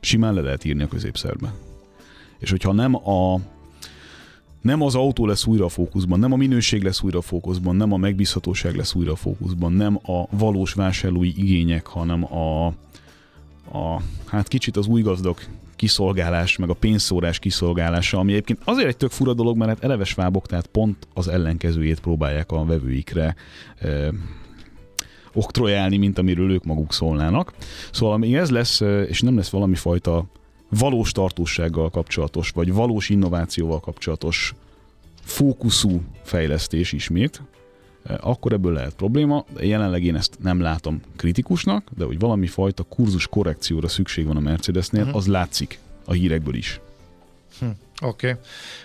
simán 0.00 0.34
le 0.34 0.40
lehet 0.40 0.64
írni 0.64 0.82
a 0.82 0.88
középszerbe. 0.88 1.52
És 2.38 2.50
hogyha 2.50 2.72
nem 2.72 2.94
a 2.94 3.40
nem 4.60 4.82
az 4.82 4.94
autó 4.94 5.26
lesz 5.26 5.46
újra 5.46 5.64
a 5.64 5.68
fókuszban, 5.68 6.18
nem 6.18 6.32
a 6.32 6.36
minőség 6.36 6.82
lesz 6.82 7.02
újra 7.02 7.18
a 7.18 7.22
fókuszban, 7.22 7.76
nem 7.76 7.92
a 7.92 7.96
megbízhatóság 7.96 8.74
lesz 8.76 8.94
újra 8.94 9.12
a 9.12 9.16
fókuszban, 9.16 9.72
nem 9.72 9.98
a 10.02 10.36
valós 10.36 10.72
vásárlói 10.72 11.28
igények, 11.36 11.86
hanem 11.86 12.34
a, 12.34 12.66
a 13.72 14.02
hát 14.24 14.48
kicsit 14.48 14.76
az 14.76 14.86
új 14.86 15.02
gazdag 15.02 15.38
kiszolgálás, 15.76 16.56
meg 16.56 16.68
a 16.68 16.74
pénzszórás 16.74 17.38
kiszolgálása, 17.38 18.18
ami 18.18 18.32
egyébként 18.32 18.60
azért 18.64 18.88
egy 18.88 18.96
tök 18.96 19.10
fura 19.10 19.34
dolog, 19.34 19.56
mert 19.56 19.70
hát 19.70 19.84
eleves 19.84 20.14
vábok, 20.14 20.46
tehát 20.46 20.66
pont 20.66 21.08
az 21.14 21.28
ellenkezőjét 21.28 22.00
próbálják 22.00 22.52
a 22.52 22.64
vevőikre 22.64 23.34
oktrojálni, 25.36 25.96
mint 25.96 26.18
amiről 26.18 26.50
ők 26.50 26.64
maguk 26.64 26.92
szólnának. 26.92 27.52
Szóval 27.92 28.14
amíg 28.14 28.34
ez 28.34 28.50
lesz, 28.50 28.80
és 29.08 29.20
nem 29.20 29.36
lesz 29.36 29.48
valami 29.50 29.74
fajta 29.74 30.24
valós 30.68 31.12
tartósággal 31.12 31.90
kapcsolatos, 31.90 32.50
vagy 32.50 32.72
valós 32.72 33.08
innovációval 33.08 33.80
kapcsolatos 33.80 34.54
fókuszú 35.22 36.02
fejlesztés 36.22 36.92
ismét, 36.92 37.42
akkor 38.20 38.52
ebből 38.52 38.72
lehet 38.72 38.94
probléma, 38.94 39.44
jelenleg 39.60 40.04
én 40.04 40.16
ezt 40.16 40.38
nem 40.42 40.60
látom 40.60 41.00
kritikusnak, 41.16 41.90
de 41.96 42.04
hogy 42.04 42.18
valami 42.18 42.46
fajta 42.46 42.82
kurzus 42.82 43.26
korrekcióra 43.26 43.88
szükség 43.88 44.26
van 44.26 44.36
a 44.36 44.40
Mercedesnél, 44.40 45.02
uh-huh. 45.02 45.16
az 45.16 45.26
látszik 45.26 45.78
a 46.04 46.12
hírekből 46.12 46.54
is. 46.54 46.80
Hm, 47.58 47.66
Oké. 48.02 48.28
Okay. 48.28 48.40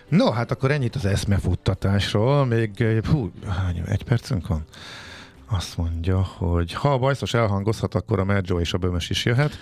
No, 0.10 0.32
hát 0.32 0.52
akkor 0.52 0.72
ennyit 0.72 0.96
az 0.96 1.06
eszmefuttatásról. 1.06 2.46
Még 2.46 2.84
hú, 3.06 3.32
hány, 3.48 3.82
egy 3.86 4.04
percünk 4.04 4.48
van? 4.48 4.66
Azt 5.54 5.78
mondja, 5.78 6.22
hogy 6.22 6.74
ha 6.74 6.94
a 6.94 6.98
bajszos 6.98 7.34
elhangozhat, 7.34 7.96
akkor 7.96 8.20
a 8.20 8.24
Merjo 8.24 8.60
és 8.60 8.74
a 8.74 8.78
bömös 8.78 9.10
is 9.10 9.26
jöhet. 9.26 9.58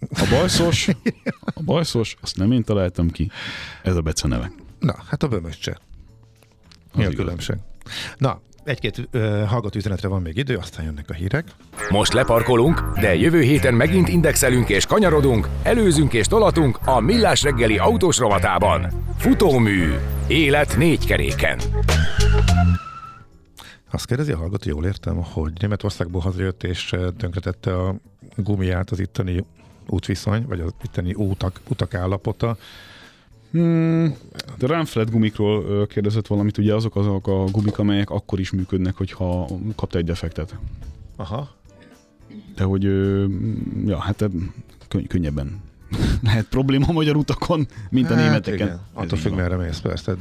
A 0.00 0.26
bajszos, 0.30 0.88
a 1.44 1.62
bajszos, 1.64 2.16
azt 2.20 2.36
nem 2.36 2.52
én 2.52 2.64
találtam 2.64 3.10
ki, 3.10 3.30
ez 3.82 3.96
a 3.96 4.00
Bece 4.00 4.28
neve. 4.28 4.52
Na, 4.78 4.94
hát 5.08 5.22
a 5.22 5.28
bömös 5.28 5.58
se. 5.60 5.78
Mi 6.94 7.04
a 7.04 7.08
különbség? 7.08 7.56
Na, 8.16 8.40
egy-két 8.64 9.08
hallgató 9.46 9.78
üzenetre 9.78 10.08
van 10.08 10.22
még 10.22 10.36
idő, 10.36 10.56
aztán 10.56 10.84
jönnek 10.84 11.10
a 11.10 11.14
hírek. 11.14 11.44
Most 11.90 12.12
leparkolunk, 12.12 12.98
de 13.00 13.14
jövő 13.14 13.40
héten 13.40 13.74
megint 13.74 14.08
indexelünk 14.08 14.68
és 14.68 14.86
kanyarodunk, 14.86 15.48
előzünk 15.62 16.12
és 16.12 16.26
tolatunk 16.26 16.78
a 16.84 17.00
Millás 17.00 17.42
reggeli 17.42 17.78
autós 17.78 18.18
rovatában. 18.18 18.86
Futómű. 19.18 19.92
Élet 20.26 20.76
négy 20.76 21.06
keréken. 21.06 21.58
Azt 23.94 24.06
kérdezi 24.06 24.32
a 24.32 24.36
hallgató, 24.36 24.70
jól 24.70 24.84
értem, 24.84 25.22
hogy 25.22 25.52
Németországból 25.60 26.20
hazajött 26.20 26.62
és 26.62 26.94
tönkretette 27.16 27.78
a 27.78 27.94
gumiát 28.36 28.90
az 28.90 28.98
itteni 28.98 29.44
útviszony, 29.86 30.46
vagy 30.46 30.60
az 30.60 30.72
itteni 30.82 31.14
útak, 31.14 31.60
utak 31.68 31.94
állapota. 31.94 32.56
Hmm, 33.50 34.14
de 34.58 34.66
Ramflet 34.66 35.10
gumikról 35.10 35.86
kérdezett 35.86 36.26
valamit, 36.26 36.58
ugye 36.58 36.74
azok 36.74 36.96
azok 36.96 37.26
a 37.26 37.44
gumik, 37.44 37.78
amelyek 37.78 38.10
akkor 38.10 38.40
is 38.40 38.50
működnek, 38.50 38.96
hogyha 38.96 39.48
kapta 39.76 39.98
egy 39.98 40.04
defektet. 40.04 40.58
Aha. 41.16 41.50
De 42.56 42.64
hogy, 42.64 42.82
ja, 43.86 43.98
hát 43.98 44.24
könny- 44.88 45.08
könnyebben 45.08 45.60
lehet 46.22 46.46
probléma 46.46 46.86
a 46.88 46.92
magyar 46.92 47.16
utakon, 47.16 47.66
mint 47.90 48.10
a 48.10 48.14
hát, 48.14 48.24
németeken. 48.24 48.66
Igen. 48.66 48.80
Attól 48.92 49.18
függ, 49.18 49.32
merre 49.32 49.56
mész, 49.56 49.78
persze. 49.78 50.16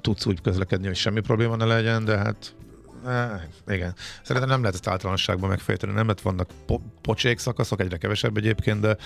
Tudsz 0.00 0.26
úgy 0.26 0.40
közlekedni, 0.40 0.86
hogy 0.86 0.96
semmi 0.96 1.20
probléma 1.20 1.56
ne 1.56 1.64
legyen, 1.64 2.04
de 2.04 2.16
hát 2.16 2.54
Hát, 3.06 3.48
igen. 3.66 3.94
Szerintem 4.22 4.50
nem 4.50 4.60
lehet 4.60 4.74
ezt 4.74 4.88
általánosságban 4.88 5.48
megfejteni. 5.48 5.92
Nem 5.92 6.06
lehet 6.06 6.20
vannak 6.20 6.50
po- 6.66 6.82
pocsék 7.00 7.38
szakaszok, 7.38 7.80
egyre 7.80 7.96
kevesebb 7.96 8.36
egyébként, 8.36 8.80
de 8.80 8.96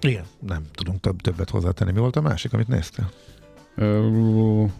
igen, 0.00 0.24
nem 0.40 0.62
tudunk 0.72 1.00
több, 1.00 1.20
többet 1.20 1.50
hozzátenni. 1.50 1.92
Mi 1.92 1.98
volt 1.98 2.16
a 2.16 2.20
másik, 2.20 2.52
amit 2.52 2.68
néztél? 2.68 3.10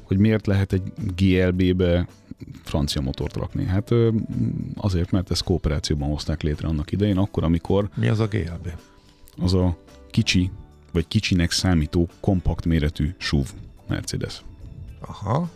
hogy 0.02 0.18
miért 0.18 0.46
lehet 0.46 0.72
egy 0.72 0.92
GLB-be 1.16 2.06
francia 2.62 3.00
motort 3.00 3.36
rakni? 3.36 3.64
Hát 3.64 3.90
azért, 4.76 5.10
mert 5.10 5.30
ezt 5.30 5.42
kooperációban 5.42 6.08
hozták 6.08 6.42
létre 6.42 6.68
annak 6.68 6.92
idején, 6.92 7.18
akkor, 7.18 7.44
amikor... 7.44 7.88
Mi 7.94 8.08
az 8.08 8.20
a 8.20 8.26
GLB? 8.26 8.72
Az 9.36 9.54
a 9.54 9.76
kicsi, 10.10 10.50
vagy 10.92 11.08
kicsinek 11.08 11.50
számító, 11.50 12.08
kompakt 12.20 12.64
méretű 12.64 13.14
SUV 13.18 13.46
Mercedes. 13.88 14.44
Aha, 15.00 15.50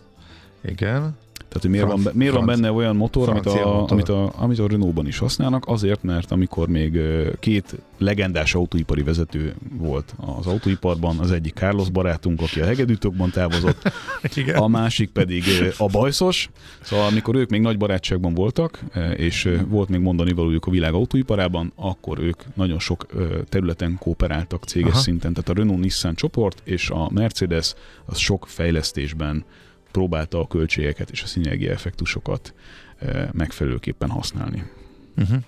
igen. 0.65 1.17
Tehát, 1.49 1.63
hogy 1.63 1.71
miért, 1.71 1.87
Franc, 1.87 2.03
van, 2.03 2.13
miért 2.17 2.35
van 2.35 2.47
benne 2.47 2.73
olyan 2.73 2.97
motor, 2.97 3.29
amit 3.29 3.47
a, 3.47 3.55
motor. 3.55 3.93
Amit, 3.93 4.09
a, 4.09 4.33
amit 4.37 4.59
a 4.59 4.69
Renault-ban 4.69 5.07
is 5.07 5.19
használnak? 5.19 5.65
Azért, 5.67 6.03
mert 6.03 6.31
amikor 6.31 6.69
még 6.69 7.01
két 7.41 7.77
legendás 7.99 8.55
autóipari 8.55 9.03
vezető 9.03 9.55
volt 9.71 10.15
az 10.39 10.47
autóiparban, 10.47 11.19
az 11.19 11.31
egyik 11.31 11.55
Carlos 11.55 11.91
barátunk, 11.91 12.41
aki 12.41 12.61
a 12.61 12.65
hegedűtokban 12.65 13.31
távozott, 13.31 13.93
Igen. 14.35 14.57
a 14.57 14.69
másik 14.69 15.11
pedig 15.11 15.43
a 15.79 15.87
bajszos. 15.87 16.51
Szóval 16.81 17.07
amikor 17.07 17.35
ők 17.35 17.51
még 17.51 17.61
nagy 17.61 17.79
barátságban 17.79 18.35
voltak, 18.35 18.85
és 19.17 19.49
volt 19.69 19.89
még 19.89 20.01
mondani 20.01 20.33
valójuk 20.33 20.67
a 20.67 20.71
világ 20.71 20.95
autóiparában, 20.95 21.73
akkor 21.75 22.19
ők 22.19 22.43
nagyon 22.55 22.79
sok 22.79 23.07
területen 23.49 23.97
kooperáltak 23.99 24.65
céges 24.65 24.93
Aha. 24.93 25.01
szinten. 25.01 25.33
Tehát 25.33 25.49
a 25.49 25.55
Renault-Nissan 25.55 26.15
csoport 26.15 26.61
és 26.65 26.91
a 26.91 27.11
Mercedes 27.13 27.75
az 28.05 28.19
sok 28.19 28.47
fejlesztésben 28.49 29.45
próbálta 29.91 30.41
a 30.41 30.47
költségeket 30.47 31.11
és 31.11 31.23
a 31.23 31.27
szinergia 31.27 31.71
effektusokat 31.71 32.55
eh, 32.99 33.29
megfelelőképpen 33.33 34.11
használni. 34.11 34.71
Uh-huh. 35.17 35.39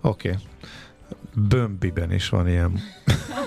Oké. 0.00 0.28
Okay. 0.28 0.40
Bömbiben 1.48 2.12
is 2.12 2.28
van 2.28 2.48
ilyen. 2.48 2.80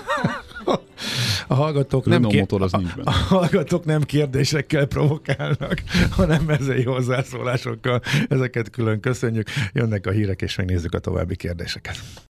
A 1.46 1.54
hallgatók, 1.54 2.06
nem 2.06 2.22
kér... 2.22 2.40
motor 2.40 2.62
az 2.62 2.72
nincs 2.72 2.94
benne. 2.94 3.10
a 3.10 3.12
hallgatók 3.12 3.84
nem 3.84 4.02
kérdésekkel 4.02 4.86
provokálnak, 4.86 5.82
hanem 6.16 6.44
mezei 6.44 6.82
hozzászólásokkal. 6.82 8.00
Ezeket 8.28 8.70
külön 8.70 9.00
köszönjük. 9.00 9.48
Jönnek 9.72 10.06
a 10.06 10.10
hírek, 10.10 10.42
és 10.42 10.56
megnézzük 10.56 10.94
a 10.94 10.98
további 10.98 11.36
kérdéseket. 11.36 11.96